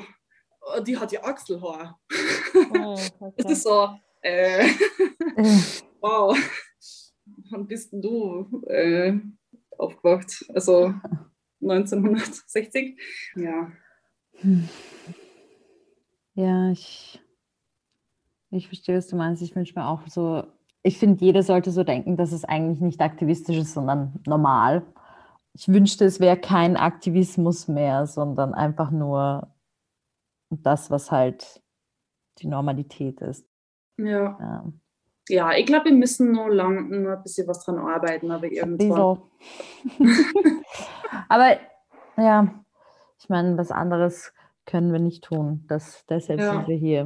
die 0.87 0.97
hat 0.97 1.13
ja 1.13 1.23
Achselhaar. 1.25 2.01
Oh, 2.75 2.97
okay. 3.21 3.35
Das 3.37 3.53
ist 3.53 3.63
so, 3.65 3.89
äh, 4.23 4.67
wow, 6.01 6.37
wann 7.51 7.67
bist 7.67 7.93
denn 7.93 8.01
du 8.01 8.63
äh, 8.69 9.13
aufgewacht? 9.77 10.45
Also 10.55 10.95
1960? 11.61 12.99
Ja. 13.37 13.71
Hm. 14.41 14.69
Ja, 16.35 16.71
ich, 16.71 17.21
ich 18.51 18.67
verstehe, 18.67 18.97
was 18.97 19.09
du 19.09 19.17
meinst. 19.17 19.43
Ich 19.43 19.55
wünsche 19.55 19.79
mir 19.79 19.87
auch 19.87 20.07
so, 20.07 20.45
ich 20.83 20.99
finde, 20.99 21.25
jeder 21.25 21.43
sollte 21.43 21.71
so 21.71 21.85
denken, 21.85 22.17
dass 22.17 22.33
es 22.33 22.45
eigentlich 22.45 22.81
nicht 22.81 23.01
aktivistisch 23.01 23.57
ist, 23.57 23.75
sondern 23.75 24.21
normal. 24.27 24.83
Ich 25.55 25.69
wünschte, 25.69 26.05
es 26.07 26.21
wäre 26.21 26.39
kein 26.39 26.77
Aktivismus 26.77 27.69
mehr, 27.69 28.07
sondern 28.07 28.55
einfach 28.55 28.91
nur 28.91 29.55
das, 30.51 30.91
was 30.91 31.11
halt 31.11 31.63
die 32.39 32.47
Normalität 32.47 33.21
ist. 33.21 33.47
Ja. 33.99 34.39
Ja, 34.41 34.73
ja 35.29 35.53
ich 35.53 35.67
glaube, 35.67 35.87
wir 35.87 35.93
müssen 35.93 36.33
nur 36.33 36.53
lang 36.53 36.89
nur 36.89 37.13
ein 37.13 37.23
bisschen 37.23 37.47
was 37.47 37.65
dran 37.65 37.79
arbeiten, 37.79 38.31
aber 38.31 38.51
irgendwann. 38.51 39.23
aber 41.29 41.59
ja, 42.17 42.65
ich 43.19 43.29
meine, 43.29 43.57
was 43.57 43.71
anderes 43.71 44.33
können 44.67 44.93
wir 44.93 45.01
nicht 45.01 45.25
tun. 45.25 45.65
Das, 45.69 46.05
deshalb 46.09 46.41
ja. 46.41 46.53
sind 46.53 46.69
wir 46.69 46.77
hier. 46.77 47.03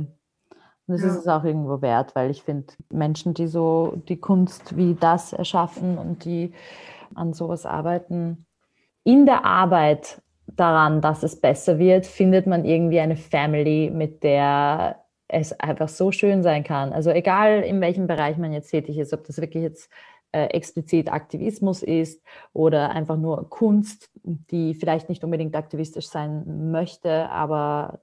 Und 0.86 0.94
das 0.94 1.02
ja. 1.02 1.08
ist 1.08 1.16
es 1.16 1.28
auch 1.28 1.44
irgendwo 1.44 1.82
wert, 1.82 2.14
weil 2.14 2.30
ich 2.30 2.42
finde, 2.42 2.72
Menschen, 2.90 3.34
die 3.34 3.48
so 3.48 3.94
die 4.08 4.18
Kunst 4.18 4.76
wie 4.76 4.94
das 4.94 5.32
erschaffen 5.32 5.98
und 5.98 6.24
die 6.24 6.52
an 7.14 7.32
sowas 7.32 7.66
arbeiten, 7.66 8.46
in 9.04 9.26
der 9.26 9.44
Arbeit 9.44 10.22
daran, 10.46 11.00
dass 11.00 11.22
es 11.22 11.40
besser 11.40 11.78
wird, 11.78 12.06
findet 12.06 12.46
man 12.46 12.64
irgendwie 12.64 13.00
eine 13.00 13.16
Family, 13.16 13.90
mit 13.92 14.22
der 14.22 15.02
es 15.28 15.58
einfach 15.58 15.88
so 15.88 16.12
schön 16.12 16.42
sein 16.42 16.62
kann. 16.62 16.92
Also 16.92 17.10
egal 17.10 17.62
in 17.62 17.80
welchem 17.80 18.06
Bereich 18.06 18.36
man 18.36 18.52
jetzt 18.52 18.70
tätig 18.70 18.98
ist, 18.98 19.12
ob 19.12 19.24
das 19.24 19.40
wirklich 19.40 19.62
jetzt 19.62 19.90
äh, 20.32 20.46
explizit 20.46 21.10
Aktivismus 21.10 21.82
ist 21.82 22.22
oder 22.52 22.90
einfach 22.90 23.16
nur 23.16 23.48
Kunst, 23.48 24.10
die 24.22 24.74
vielleicht 24.74 25.08
nicht 25.08 25.24
unbedingt 25.24 25.56
aktivistisch 25.56 26.08
sein 26.08 26.70
möchte, 26.70 27.30
aber 27.30 28.00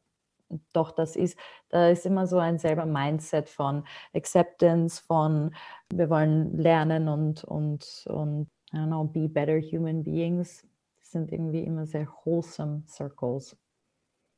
doch 0.73 0.91
das 0.91 1.15
ist, 1.15 1.37
da 1.69 1.89
ist 1.89 2.05
immer 2.05 2.27
so 2.27 2.37
ein 2.37 2.59
selber 2.59 2.85
Mindset 2.85 3.49
von 3.49 3.83
Acceptance, 4.13 5.01
von 5.05 5.53
wir 5.91 6.09
wollen 6.09 6.57
lernen 6.57 7.07
und, 7.07 7.43
und, 7.43 8.05
und 8.07 8.47
I 8.73 8.77
don't 8.77 8.87
know, 8.87 9.03
be 9.03 9.27
better 9.27 9.59
human 9.59 10.03
beings. 10.03 10.65
Das 10.99 11.11
sind 11.11 11.31
irgendwie 11.31 11.63
immer 11.63 11.85
sehr 11.85 12.07
wholesome 12.07 12.83
Circles. 12.87 13.55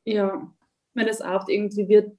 Ja, 0.04 0.52
wenn 0.94 1.08
es 1.08 1.20
oft 1.20 1.48
irgendwie 1.48 1.88
wird, 1.88 2.16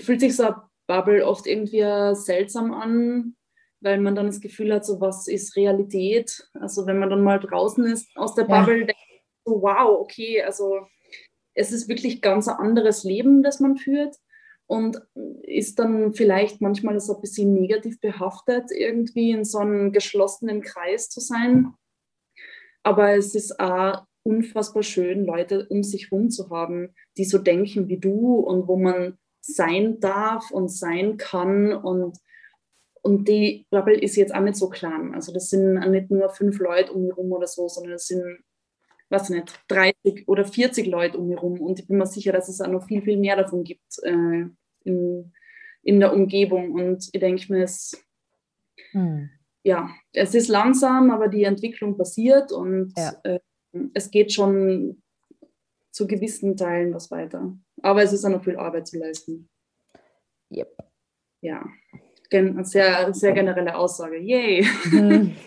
fühlt 0.00 0.20
sich 0.20 0.36
so 0.36 0.44
ein 0.44 0.54
Bubble 0.86 1.26
oft 1.26 1.46
irgendwie 1.46 2.14
seltsam 2.14 2.72
an, 2.72 3.36
weil 3.82 4.00
man 4.00 4.14
dann 4.14 4.26
das 4.26 4.40
Gefühl 4.40 4.72
hat, 4.72 4.84
so 4.84 5.00
was 5.00 5.28
ist 5.28 5.56
Realität. 5.56 6.48
Also 6.54 6.86
wenn 6.86 6.98
man 6.98 7.10
dann 7.10 7.22
mal 7.22 7.40
draußen 7.40 7.84
ist 7.86 8.08
aus 8.16 8.34
der 8.34 8.44
Bubble, 8.44 8.80
ja. 8.80 8.86
denkt 8.86 9.02
so, 9.44 9.62
wow, 9.62 10.00
okay, 10.00 10.42
also 10.42 10.86
es 11.54 11.72
ist 11.72 11.88
wirklich 11.88 12.22
ganz 12.22 12.48
ein 12.48 12.56
anderes 12.56 13.04
Leben, 13.04 13.42
das 13.42 13.60
man 13.60 13.76
führt 13.76 14.16
und 14.66 15.02
ist 15.42 15.78
dann 15.78 16.14
vielleicht 16.14 16.60
manchmal 16.60 16.98
so 17.00 17.16
ein 17.16 17.20
bisschen 17.20 17.52
negativ 17.52 18.00
behaftet, 18.00 18.70
irgendwie 18.70 19.32
in 19.32 19.44
so 19.44 19.58
einem 19.58 19.92
geschlossenen 19.92 20.62
Kreis 20.62 21.10
zu 21.10 21.20
sein. 21.20 21.74
Aber 22.82 23.14
es 23.14 23.34
ist 23.34 23.60
auch 23.60 24.06
unfassbar 24.22 24.82
schön, 24.82 25.24
Leute 25.24 25.66
um 25.68 25.82
sich 25.82 26.10
herum 26.10 26.30
zu 26.30 26.50
haben, 26.50 26.94
die 27.16 27.24
so 27.24 27.38
denken 27.38 27.88
wie 27.88 27.98
du 27.98 28.36
und 28.36 28.68
wo 28.68 28.76
man 28.76 29.18
sein 29.40 29.98
darf 30.00 30.50
und 30.50 30.68
sein 30.68 31.16
kann 31.16 31.72
und 31.72 32.16
und 33.02 33.28
die 33.28 33.66
Bubble 33.70 33.98
ist 33.98 34.16
jetzt 34.16 34.34
auch 34.34 34.40
nicht 34.40 34.56
so 34.56 34.68
klein. 34.68 35.12
Also 35.14 35.32
das 35.32 35.50
sind 35.50 35.74
nicht 35.90 36.10
nur 36.10 36.30
fünf 36.30 36.58
Leute 36.60 36.92
um 36.92 37.02
mich 37.02 37.16
rum 37.16 37.32
oder 37.32 37.48
so, 37.48 37.68
sondern 37.68 37.94
es 37.94 38.06
sind, 38.06 38.38
weiß 39.10 39.30
nicht, 39.30 39.60
30 39.68 40.28
oder 40.28 40.44
40 40.44 40.86
Leute 40.86 41.18
um 41.18 41.28
mich 41.28 41.42
rum. 41.42 41.60
Und 41.60 41.80
ich 41.80 41.88
bin 41.88 41.98
mir 41.98 42.06
sicher, 42.06 42.32
dass 42.32 42.48
es 42.48 42.60
auch 42.60 42.70
noch 42.70 42.86
viel, 42.86 43.02
viel 43.02 43.16
mehr 43.16 43.36
davon 43.36 43.64
gibt 43.64 43.98
äh, 44.04 44.46
in, 44.84 45.32
in 45.82 45.98
der 45.98 46.12
Umgebung. 46.12 46.72
Und 46.72 47.08
ich 47.12 47.20
denke 47.20 47.52
mir, 47.52 47.64
es, 47.64 48.00
hm. 48.92 49.30
ja, 49.64 49.90
es 50.12 50.36
ist 50.36 50.48
langsam, 50.48 51.10
aber 51.10 51.26
die 51.26 51.42
Entwicklung 51.42 51.98
passiert 51.98 52.52
und 52.52 52.92
ja. 52.96 53.14
äh, 53.24 53.40
es 53.94 54.12
geht 54.12 54.32
schon 54.32 55.02
zu 55.90 56.06
gewissen 56.06 56.56
Teilen 56.56 56.94
was 56.94 57.10
weiter. 57.10 57.52
Aber 57.82 58.02
es 58.04 58.12
ist 58.12 58.24
auch 58.24 58.30
noch 58.30 58.44
viel 58.44 58.56
Arbeit 58.56 58.86
zu 58.86 58.98
leisten. 58.98 59.48
Yep. 60.52 60.76
Ja 61.40 61.64
sehr, 62.64 63.12
sehr 63.14 63.32
generelle 63.32 63.76
Aussage. 63.76 64.18
Yay! 64.18 64.66
Mhm. 64.90 65.36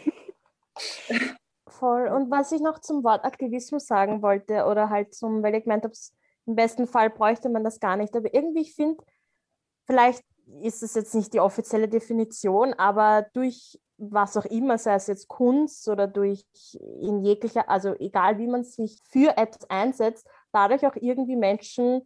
Voll. 1.67 2.07
Und 2.07 2.31
was 2.31 2.51
ich 2.51 2.61
noch 2.61 2.79
zum 2.79 3.03
Wort 3.03 3.25
Aktivismus 3.25 3.85
sagen 3.85 4.21
wollte, 4.21 4.65
oder 4.65 4.89
halt 4.89 5.13
zum, 5.13 5.43
weil 5.43 5.55
ich 5.55 5.63
gemeint 5.63 5.83
habe, 5.83 5.93
im 6.45 6.55
besten 6.55 6.87
Fall 6.87 7.09
bräuchte 7.09 7.49
man 7.49 7.63
das 7.63 7.79
gar 7.79 7.97
nicht. 7.97 8.15
Aber 8.15 8.33
irgendwie, 8.33 8.61
ich 8.61 8.75
finde, 8.75 9.03
vielleicht 9.85 10.23
ist 10.61 10.83
es 10.83 10.93
jetzt 10.95 11.15
nicht 11.15 11.33
die 11.33 11.39
offizielle 11.39 11.87
Definition, 11.87 12.73
aber 12.73 13.27
durch 13.33 13.79
was 13.97 14.35
auch 14.35 14.45
immer, 14.45 14.77
sei 14.77 14.95
es 14.95 15.07
jetzt 15.07 15.27
Kunst 15.27 15.87
oder 15.87 16.07
durch 16.07 16.45
in 17.01 17.23
jeglicher, 17.23 17.69
also 17.69 17.93
egal 17.95 18.37
wie 18.37 18.47
man 18.47 18.63
sich 18.63 19.01
für 19.09 19.37
etwas 19.37 19.69
einsetzt, 19.69 20.27
dadurch 20.51 20.85
auch 20.85 20.95
irgendwie 20.95 21.37
Menschen 21.37 22.01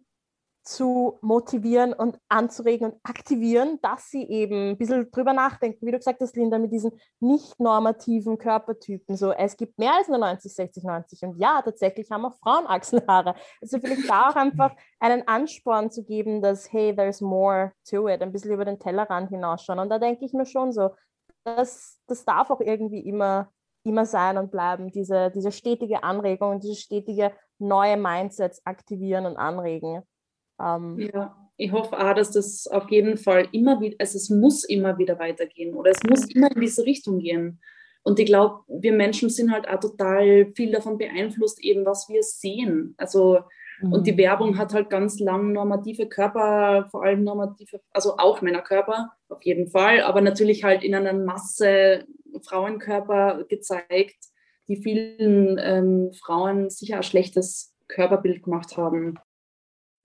zu 0.69 1.17
motivieren 1.21 1.93
und 1.93 2.19
anzuregen 2.29 2.91
und 2.91 2.99
aktivieren, 3.01 3.79
dass 3.81 4.11
sie 4.11 4.23
eben 4.23 4.71
ein 4.71 4.77
bisschen 4.77 5.09
drüber 5.09 5.33
nachdenken, 5.33 5.83
wie 5.83 5.91
du 5.91 5.97
gesagt 5.97 6.21
hast, 6.21 6.35
Linda, 6.35 6.59
mit 6.59 6.71
diesen 6.71 6.91
nicht 7.19 7.59
normativen 7.59 8.37
Körpertypen. 8.37 9.17
So, 9.17 9.31
es 9.31 9.57
gibt 9.57 9.79
mehr 9.79 9.95
als 9.95 10.07
nur 10.09 10.19
90, 10.19 10.53
60, 10.53 10.83
90 10.83 11.23
und 11.23 11.39
ja, 11.39 11.61
tatsächlich 11.63 12.11
haben 12.11 12.25
auch 12.25 12.35
Frauen 12.35 12.67
Achselhaare. 12.67 13.33
Also 13.61 13.79
vielleicht 13.79 14.07
da 14.07 14.29
auch 14.29 14.35
einfach 14.35 14.75
einen 14.99 15.27
Ansporn 15.27 15.89
zu 15.89 16.03
geben, 16.03 16.43
dass, 16.43 16.71
hey, 16.71 16.95
there's 16.95 17.19
more 17.19 17.71
to 17.89 18.07
it, 18.07 18.21
ein 18.21 18.31
bisschen 18.31 18.53
über 18.53 18.65
den 18.65 18.77
Tellerrand 18.77 19.29
hinausschauen. 19.29 19.79
Und 19.79 19.89
da 19.89 19.97
denke 19.97 20.23
ich 20.23 20.33
mir 20.33 20.45
schon 20.45 20.71
so, 20.71 20.91
das, 21.43 21.99
das 22.05 22.25
darf 22.25 22.51
auch 22.51 22.61
irgendwie 22.61 22.99
immer, 22.99 23.51
immer 23.83 24.05
sein 24.05 24.37
und 24.37 24.51
bleiben, 24.51 24.91
diese, 24.91 25.31
diese 25.31 25.51
stetige 25.51 26.03
Anregung 26.03 26.51
und 26.51 26.63
diese 26.63 26.75
stetige 26.75 27.31
neue 27.57 27.97
Mindsets 27.97 28.63
aktivieren 28.67 29.25
und 29.25 29.35
anregen. 29.35 30.03
Ähm, 30.61 31.09
ja, 31.13 31.35
ich 31.57 31.71
hoffe 31.71 31.99
auch, 31.99 32.13
dass 32.13 32.31
das 32.31 32.67
auf 32.67 32.89
jeden 32.89 33.17
Fall 33.17 33.47
immer 33.51 33.81
wieder, 33.81 33.97
also 33.99 34.17
es 34.17 34.29
muss 34.29 34.63
immer 34.63 34.97
wieder 34.97 35.19
weitergehen 35.19 35.75
oder 35.75 35.91
es 35.91 36.01
muss 36.07 36.25
immer 36.33 36.49
in 36.55 36.61
diese 36.61 36.85
Richtung 36.85 37.19
gehen. 37.19 37.59
Und 38.01 38.17
ich 38.17 38.25
glaube, 38.25 38.61
wir 38.67 38.93
Menschen 38.93 39.29
sind 39.29 39.51
halt 39.51 39.67
auch 39.67 39.79
total 39.79 40.51
viel 40.55 40.71
davon 40.71 40.97
beeinflusst, 40.97 41.61
eben 41.61 41.85
was 41.85 42.07
wir 42.07 42.23
sehen. 42.23 42.95
Also, 42.97 43.39
mhm. 43.81 43.93
und 43.93 44.07
die 44.07 44.13
mhm. 44.13 44.17
Werbung 44.19 44.57
hat 44.57 44.73
halt 44.73 44.89
ganz 44.89 45.19
lang 45.19 45.51
normative 45.51 46.07
Körper, 46.07 46.87
vor 46.91 47.03
allem 47.03 47.23
normative, 47.23 47.81
also 47.91 48.17
auch 48.17 48.41
Männerkörper, 48.41 49.11
auf 49.27 49.43
jeden 49.43 49.67
Fall, 49.67 50.01
aber 50.01 50.21
natürlich 50.21 50.63
halt 50.63 50.83
in 50.83 50.95
einer 50.95 51.13
Masse 51.13 52.05
Frauenkörper 52.41 53.43
gezeigt, 53.49 54.17
die 54.69 54.77
vielen 54.77 55.59
ähm, 55.61 56.11
Frauen 56.13 56.69
sicher 56.69 56.97
ein 56.97 57.03
schlechtes 57.03 57.75
Körperbild 57.87 58.43
gemacht 58.43 58.77
haben. 58.77 59.19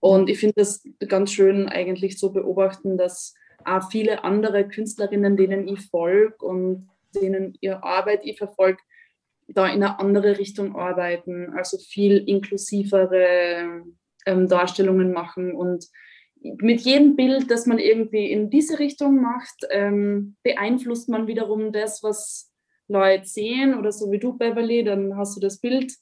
Und 0.05 0.29
ich 0.29 0.37
finde 0.37 0.53
das 0.57 0.87
ganz 1.07 1.31
schön 1.31 1.67
eigentlich 1.67 2.19
zu 2.19 2.31
beobachten, 2.31 2.95
dass 2.95 3.33
auch 3.63 3.89
viele 3.89 4.23
andere 4.23 4.67
Künstlerinnen, 4.67 5.35
denen 5.35 5.67
ich 5.67 5.81
folge 5.89 6.45
und 6.45 6.87
denen 7.19 7.57
ihre 7.59 7.81
Arbeit 7.81 8.19
ich 8.23 8.37
verfolge, 8.37 8.77
da 9.47 9.65
in 9.65 9.81
eine 9.81 9.99
andere 9.99 10.37
Richtung 10.37 10.75
arbeiten, 10.75 11.53
also 11.55 11.79
viel 11.79 12.17
inklusivere 12.17 13.81
ähm, 14.27 14.47
Darstellungen 14.47 15.11
machen 15.11 15.55
und 15.55 15.87
mit 16.39 16.81
jedem 16.81 17.15
Bild, 17.15 17.49
das 17.49 17.65
man 17.65 17.79
irgendwie 17.79 18.31
in 18.31 18.51
diese 18.51 18.77
Richtung 18.77 19.19
macht, 19.19 19.65
ähm, 19.71 20.35
beeinflusst 20.43 21.09
man 21.09 21.25
wiederum 21.25 21.71
das, 21.71 22.03
was 22.03 22.51
Leute 22.87 23.25
sehen 23.25 23.73
oder 23.73 23.91
so 23.91 24.11
wie 24.11 24.19
du, 24.19 24.37
Beverly, 24.37 24.83
dann 24.83 25.17
hast 25.17 25.35
du 25.35 25.39
das 25.39 25.59
Bild 25.59 25.93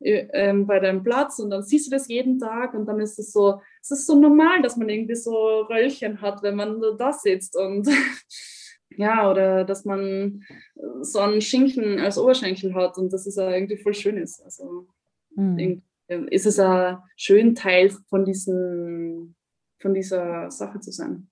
ähm, 0.00 0.66
bei 0.66 0.80
deinem 0.80 1.02
Platz 1.02 1.38
und 1.38 1.50
dann 1.50 1.62
siehst 1.62 1.86
du 1.86 1.90
das 1.90 2.08
jeden 2.08 2.38
Tag 2.38 2.74
und 2.74 2.86
dann 2.86 3.00
ist 3.00 3.18
es 3.18 3.32
so, 3.32 3.60
es 3.82 3.90
ist 3.90 4.06
so 4.06 4.18
normal, 4.18 4.62
dass 4.62 4.76
man 4.76 4.88
irgendwie 4.88 5.14
so 5.14 5.60
Röllchen 5.62 6.20
hat, 6.20 6.42
wenn 6.42 6.56
man 6.56 6.80
da 6.98 7.12
sitzt 7.12 7.56
und 7.56 7.88
ja, 8.90 9.30
oder 9.30 9.64
dass 9.64 9.84
man 9.84 10.42
so 11.02 11.18
einen 11.20 11.40
Schinken 11.40 12.00
als 12.00 12.18
Oberschenkel 12.18 12.74
hat 12.74 12.98
und 12.98 13.12
das 13.12 13.26
ist 13.26 13.36
ja 13.36 13.50
irgendwie 13.50 13.76
voll 13.76 13.94
schön 13.94 14.16
ist. 14.16 14.42
Also 14.42 14.88
Mhm. 15.36 15.82
Ist 16.08 16.46
es 16.46 16.58
ein 16.58 16.98
schön 17.16 17.54
Teil 17.54 17.90
von, 18.08 18.24
diesen, 18.24 19.36
von 19.78 19.94
dieser 19.94 20.50
Sache 20.50 20.80
zu 20.80 20.90
sein. 20.90 21.30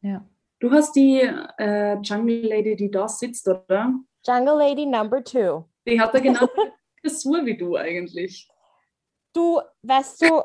Ja. 0.00 0.26
Du 0.60 0.70
hast 0.70 0.94
die 0.94 1.20
äh, 1.58 1.98
Jungle 2.00 2.48
Lady, 2.48 2.76
die 2.76 2.90
da 2.90 3.06
sitzt, 3.06 3.46
oder? 3.48 3.94
Jungle 4.26 4.56
Lady 4.56 4.86
Number 4.86 5.22
Two. 5.22 5.64
Die 5.86 6.00
hat 6.00 6.14
da 6.14 6.20
genau 6.20 6.48
Frisur 7.04 7.44
wie 7.44 7.56
du 7.56 7.76
eigentlich. 7.76 8.48
Du, 9.34 9.60
weißt 9.82 10.22
du, 10.22 10.42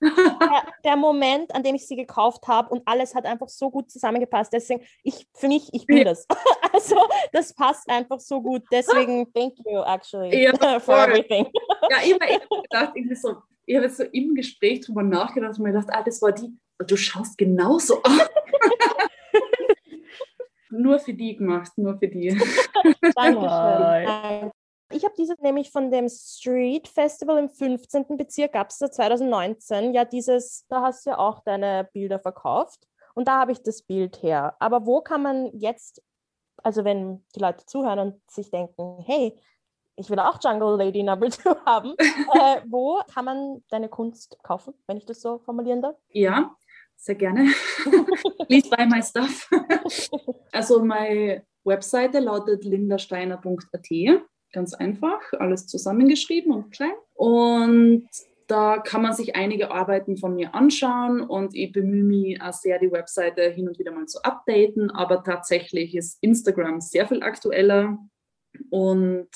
der, 0.00 0.64
der, 0.84 0.96
Moment, 0.96 1.54
an 1.54 1.62
dem 1.62 1.74
ich 1.74 1.86
sie 1.86 1.96
gekauft 1.96 2.48
habe 2.48 2.70
und 2.70 2.82
alles 2.86 3.14
hat 3.14 3.26
einfach 3.26 3.48
so 3.48 3.70
gut 3.70 3.90
zusammengepasst. 3.90 4.52
Deswegen, 4.52 4.82
ich, 5.04 5.28
für 5.34 5.48
mich, 5.48 5.68
ich 5.72 5.86
bin 5.86 6.04
das. 6.04 6.26
Also, 6.72 6.96
das 7.32 7.52
passt 7.52 7.90
einfach 7.90 8.20
so 8.20 8.40
gut. 8.40 8.62
Deswegen, 8.70 9.30
thank 9.34 9.58
you 9.66 9.82
actually 9.82 10.44
ja, 10.44 10.52
for 10.56 10.80
voll. 10.80 10.98
everything. 11.00 11.46
Ja, 11.90 11.96
ich 12.04 12.14
habe 12.14 12.62
gedacht, 12.62 12.92
irgendwie 12.94 13.16
so, 13.16 13.38
ich 13.66 13.74
habe 13.74 13.86
jetzt 13.86 13.96
so 13.96 14.04
im 14.04 14.36
Gespräch 14.36 14.82
drüber 14.82 15.02
nachgedacht 15.02 15.58
und 15.58 15.64
mir 15.64 15.72
gedacht, 15.72 15.88
ah, 15.90 16.02
das 16.04 16.22
war 16.22 16.30
die, 16.30 16.56
du 16.78 16.96
schaust 16.96 17.36
genauso 17.36 18.00
aus. 18.04 18.28
nur 20.70 21.00
für 21.00 21.12
die 21.12 21.36
gemacht, 21.36 21.72
nur 21.76 21.98
für 21.98 22.06
die. 22.06 22.40
Dankeschön. 23.16 24.52
Ich 24.92 25.04
habe 25.04 25.14
dieses 25.16 25.38
nämlich 25.38 25.70
von 25.70 25.90
dem 25.90 26.08
Street 26.08 26.88
Festival 26.88 27.38
im 27.38 27.48
15. 27.48 28.16
Bezirk, 28.16 28.52
gab 28.52 28.70
es 28.70 28.78
da 28.78 28.90
2019, 28.90 29.94
ja 29.94 30.04
dieses, 30.04 30.66
da 30.68 30.82
hast 30.82 31.06
du 31.06 31.10
ja 31.10 31.18
auch 31.18 31.40
deine 31.44 31.88
Bilder 31.92 32.18
verkauft 32.18 32.88
und 33.14 33.28
da 33.28 33.38
habe 33.38 33.52
ich 33.52 33.62
das 33.62 33.82
Bild 33.82 34.22
her. 34.22 34.56
Aber 34.58 34.86
wo 34.86 35.00
kann 35.00 35.22
man 35.22 35.56
jetzt, 35.56 36.02
also 36.62 36.84
wenn 36.84 37.24
die 37.36 37.40
Leute 37.40 37.64
zuhören 37.66 37.98
und 38.00 38.30
sich 38.30 38.50
denken, 38.50 38.98
hey, 39.06 39.38
ich 39.94 40.10
will 40.10 40.18
auch 40.18 40.38
Jungle 40.42 40.76
Lady 40.76 41.04
Number 41.04 41.30
2 41.30 41.54
haben, 41.64 41.94
äh, 41.98 42.60
wo 42.66 43.00
kann 43.14 43.24
man 43.24 43.64
deine 43.70 43.88
Kunst 43.88 44.38
kaufen, 44.42 44.74
wenn 44.88 44.96
ich 44.96 45.06
das 45.06 45.20
so 45.20 45.38
formulieren 45.38 45.82
darf? 45.82 45.96
Ja, 46.08 46.56
sehr 46.96 47.14
gerne. 47.14 47.52
Please 48.48 48.68
buy 48.68 48.86
my 48.86 49.02
stuff. 49.02 49.48
also 50.52 50.82
meine 50.82 51.44
Webseite 51.62 52.18
lautet 52.18 52.64
lindasteiner.at 52.64 54.20
ganz 54.52 54.74
einfach, 54.74 55.20
alles 55.38 55.66
zusammengeschrieben 55.66 56.52
und 56.52 56.70
klein. 56.70 56.92
Und 57.14 58.08
da 58.46 58.78
kann 58.78 59.02
man 59.02 59.12
sich 59.12 59.36
einige 59.36 59.70
Arbeiten 59.70 60.16
von 60.16 60.34
mir 60.34 60.54
anschauen 60.54 61.20
und 61.20 61.54
ich 61.54 61.70
bemühe 61.70 62.02
mich 62.02 62.42
auch 62.42 62.52
sehr, 62.52 62.80
die 62.80 62.90
Webseite 62.90 63.42
hin 63.42 63.68
und 63.68 63.78
wieder 63.78 63.92
mal 63.92 64.06
zu 64.06 64.22
updaten. 64.24 64.90
Aber 64.90 65.22
tatsächlich 65.22 65.94
ist 65.94 66.18
Instagram 66.20 66.80
sehr 66.80 67.06
viel 67.06 67.22
aktueller. 67.22 67.98
Und 68.70 69.28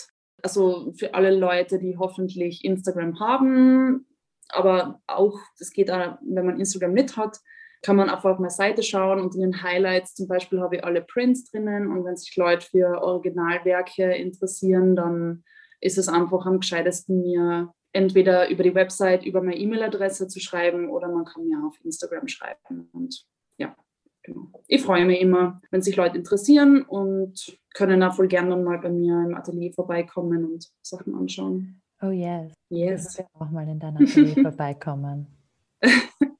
also 0.43 0.93
für 0.99 1.15
alle 1.15 1.35
Leute, 1.35 1.79
die 1.79 1.97
hoffentlich 1.97 2.65
Instagram 2.65 3.21
haben, 3.21 4.07
aber 4.49 5.01
auch, 5.07 5.39
das 5.59 5.71
geht 5.71 5.91
auch, 5.91 6.19
wenn 6.23 6.47
man 6.47 6.59
Instagram 6.59 6.93
nicht 6.93 7.17
hat, 7.17 7.39
kann 7.85 7.97
man 7.97 8.09
einfach 8.09 8.31
auf 8.31 8.39
meine 8.39 8.51
Seite 8.51 8.83
schauen 8.83 9.21
und 9.21 9.35
in 9.35 9.43
den 9.43 9.63
Highlights 9.63 10.15
zum 10.15 10.27
Beispiel 10.27 10.61
habe 10.61 10.77
ich 10.77 10.85
alle 10.85 11.03
Prints 11.03 11.51
drinnen 11.51 11.93
und 11.93 12.05
wenn 12.05 12.17
sich 12.17 12.35
Leute 12.35 12.67
für 12.67 13.03
Originalwerke 13.03 14.11
interessieren, 14.15 14.97
dann 14.97 15.45
ist 15.83 15.99
es 15.99 16.09
einfach 16.09 16.47
am 16.47 16.61
gescheitesten, 16.61 17.21
mir 17.21 17.75
entweder 17.93 18.49
über 18.49 18.63
die 18.63 18.75
Website, 18.75 19.27
über 19.27 19.43
meine 19.43 19.59
E-Mail-Adresse 19.59 20.29
zu 20.29 20.41
schreiben 20.41 20.89
oder 20.89 21.09
man 21.09 21.27
kann 21.27 21.47
mir 21.47 21.63
auf 21.63 21.77
Instagram 21.85 22.27
schreiben. 22.27 22.89
Und 22.93 23.27
ja, 23.59 23.77
genau. 24.23 24.47
Ich 24.67 24.83
freue 24.83 25.05
mich 25.05 25.21
immer, 25.21 25.61
wenn 25.71 25.83
sich 25.83 25.95
Leute 25.95 26.17
interessieren 26.17 26.83
und 26.83 27.59
können 27.75 28.03
auch 28.03 28.15
voll 28.15 28.29
gerne 28.29 28.57
mal 28.57 28.79
bei 28.79 28.89
mir 28.89 29.25
im 29.27 29.35
Atelier 29.35 29.75
vorbeikommen 29.75 30.47
und 30.47 30.71
Sachen 30.81 31.15
anschauen. 31.15 31.83
Oh 32.01 32.11
yes. 32.11 32.55
Yes. 32.71 33.19
Ich 33.19 33.27
auch 33.39 33.51
mal 33.51 33.69
in 33.69 33.79
dein 33.79 33.97
Atelier 33.99 34.35
vorbeikommen. 34.43 35.27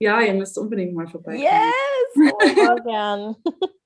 Ja, 0.00 0.20
ihr 0.20 0.34
müsst 0.34 0.56
unbedingt 0.58 0.94
mal 0.94 1.08
vorbeikommen. 1.08 1.42
Yes! 1.42 2.32
Oh, 2.32 2.76
gern. 2.84 3.36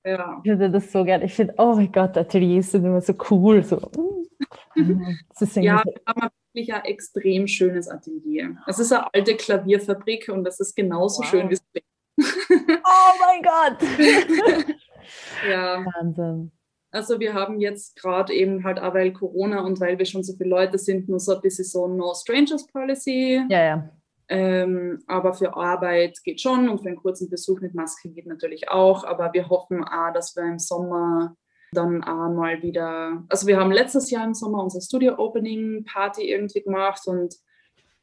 ja. 0.05 0.41
Ich 0.43 0.51
finde 0.51 0.69
das 0.69 0.91
so 0.91 1.03
gern. 1.03 1.23
Ich 1.23 1.33
finde, 1.33 1.55
oh 1.57 1.73
mein 1.75 1.91
Gott, 1.91 2.15
Ateliers 2.17 2.71
sind 2.71 2.85
immer 2.85 3.01
so 3.01 3.13
cool. 3.31 3.63
So. 3.63 3.77
ja, 4.75 5.83
wir 5.83 6.01
haben 6.05 6.29
wirklich 6.53 6.73
ein 6.73 6.85
extrem 6.85 7.47
schönes 7.47 7.87
Atelier. 7.87 8.57
Es 8.67 8.77
ist 8.77 8.91
eine 8.91 9.11
alte 9.13 9.35
Klavierfabrik 9.35 10.29
und 10.29 10.43
das 10.43 10.59
ist 10.59 10.75
genauso 10.75 11.23
wow. 11.23 11.29
schön 11.29 11.49
wie 11.49 11.53
es 11.53 11.63
oh 12.19 13.13
mein 13.21 13.41
Gott! 13.41 13.77
ja. 15.49 15.83
Wahnsinn. 15.83 16.51
Also 16.91 17.19
wir 17.19 17.33
haben 17.33 17.59
jetzt 17.59 17.99
gerade 17.99 18.31
eben 18.33 18.63
halt 18.63 18.79
auch 18.79 18.93
weil 18.93 19.13
Corona 19.13 19.61
und 19.61 19.79
weil 19.79 19.97
wir 19.97 20.05
schon 20.05 20.21
so 20.21 20.33
viele 20.33 20.51
Leute 20.51 20.77
sind, 20.77 21.09
nur 21.09 21.19
so 21.19 21.33
ein 21.33 21.41
bisschen 21.41 21.65
so 21.65 21.87
No 21.87 22.13
Strangers 22.13 22.67
Policy. 22.67 23.43
Ja, 23.49 23.63
ja. 23.63 23.89
Ähm, 24.29 25.03
aber 25.07 25.33
für 25.33 25.55
Arbeit 25.55 26.19
geht 26.23 26.41
schon 26.41 26.69
und 26.69 26.79
für 26.79 26.87
einen 26.87 26.97
kurzen 26.97 27.29
Besuch 27.29 27.59
mit 27.61 27.75
Maske 27.75 28.09
geht 28.09 28.25
natürlich 28.25 28.69
auch. 28.69 29.03
Aber 29.03 29.33
wir 29.33 29.49
hoffen 29.49 29.83
auch, 29.83 30.13
dass 30.13 30.35
wir 30.35 30.43
im 30.43 30.59
Sommer 30.59 31.35
dann 31.73 32.03
auch 32.03 32.29
mal 32.29 32.61
wieder, 32.61 33.23
also 33.29 33.47
wir 33.47 33.57
haben 33.57 33.71
letztes 33.71 34.11
Jahr 34.11 34.25
im 34.25 34.33
Sommer 34.33 34.63
unsere 34.63 34.81
Studio-Opening-Party 34.81 36.29
irgendwie 36.29 36.61
gemacht 36.61 37.01
und 37.07 37.35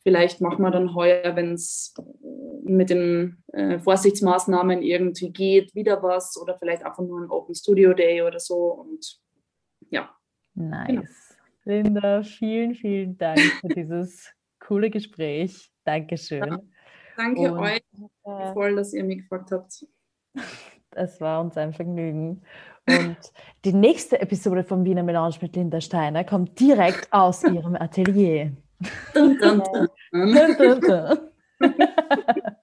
vielleicht 0.03 0.41
machen 0.41 0.63
wir 0.63 0.71
dann 0.71 0.95
heuer, 0.95 1.37
wenn 1.37 1.53
es 1.53 1.95
mit 2.65 2.91
den 2.91 3.43
äh, 3.53 3.79
Vorsichtsmaßnahmen 3.79 4.83
irgendwie 4.83 5.31
geht, 5.31 5.75
wieder 5.75 6.03
was 6.03 6.37
oder 6.41 6.59
vielleicht 6.59 6.85
einfach 6.85 7.03
nur 7.03 7.21
ein 7.21 7.31
Open 7.31 7.55
Studio 7.55 7.95
Day 7.95 8.23
oder 8.23 8.41
so 8.41 8.73
und 8.73 9.21
ja. 9.91 10.11
Nice. 10.55 10.89
Genau. 10.89 11.07
Linda, 11.65 12.23
vielen, 12.23 12.75
vielen 12.75 13.19
Dank 13.19 13.39
für 13.61 13.69
dieses 13.69 14.31
coole 14.61 14.91
Gespräch. 14.91 15.71
Dankeschön. 15.85 16.45
Ja, 16.45 16.59
danke 17.17 17.53
Und, 17.53 17.59
euch 17.59 17.83
äh, 18.25 18.53
voll, 18.53 18.77
dass 18.77 18.93
ihr 18.93 19.05
mich 19.05 19.19
gefragt 19.19 19.51
habt. 19.53 19.87
Es 20.93 21.21
war 21.21 21.41
uns 21.41 21.57
ein 21.57 21.73
Vergnügen. 21.73 22.43
Und 22.89 23.17
die 23.65 23.73
nächste 23.73 24.21
Episode 24.21 24.65
von 24.65 24.85
Wiener 24.85 25.05
Melange 25.05 25.37
mit 25.41 25.55
Linda 25.55 25.81
Steiner 25.81 26.25
kommt 26.25 26.59
direkt 26.59 27.13
aus 27.13 27.45
ihrem 27.45 27.77
Atelier. 27.77 28.57
Dun, 29.15 29.39
dun, 29.39 29.63
dun. 30.81 31.31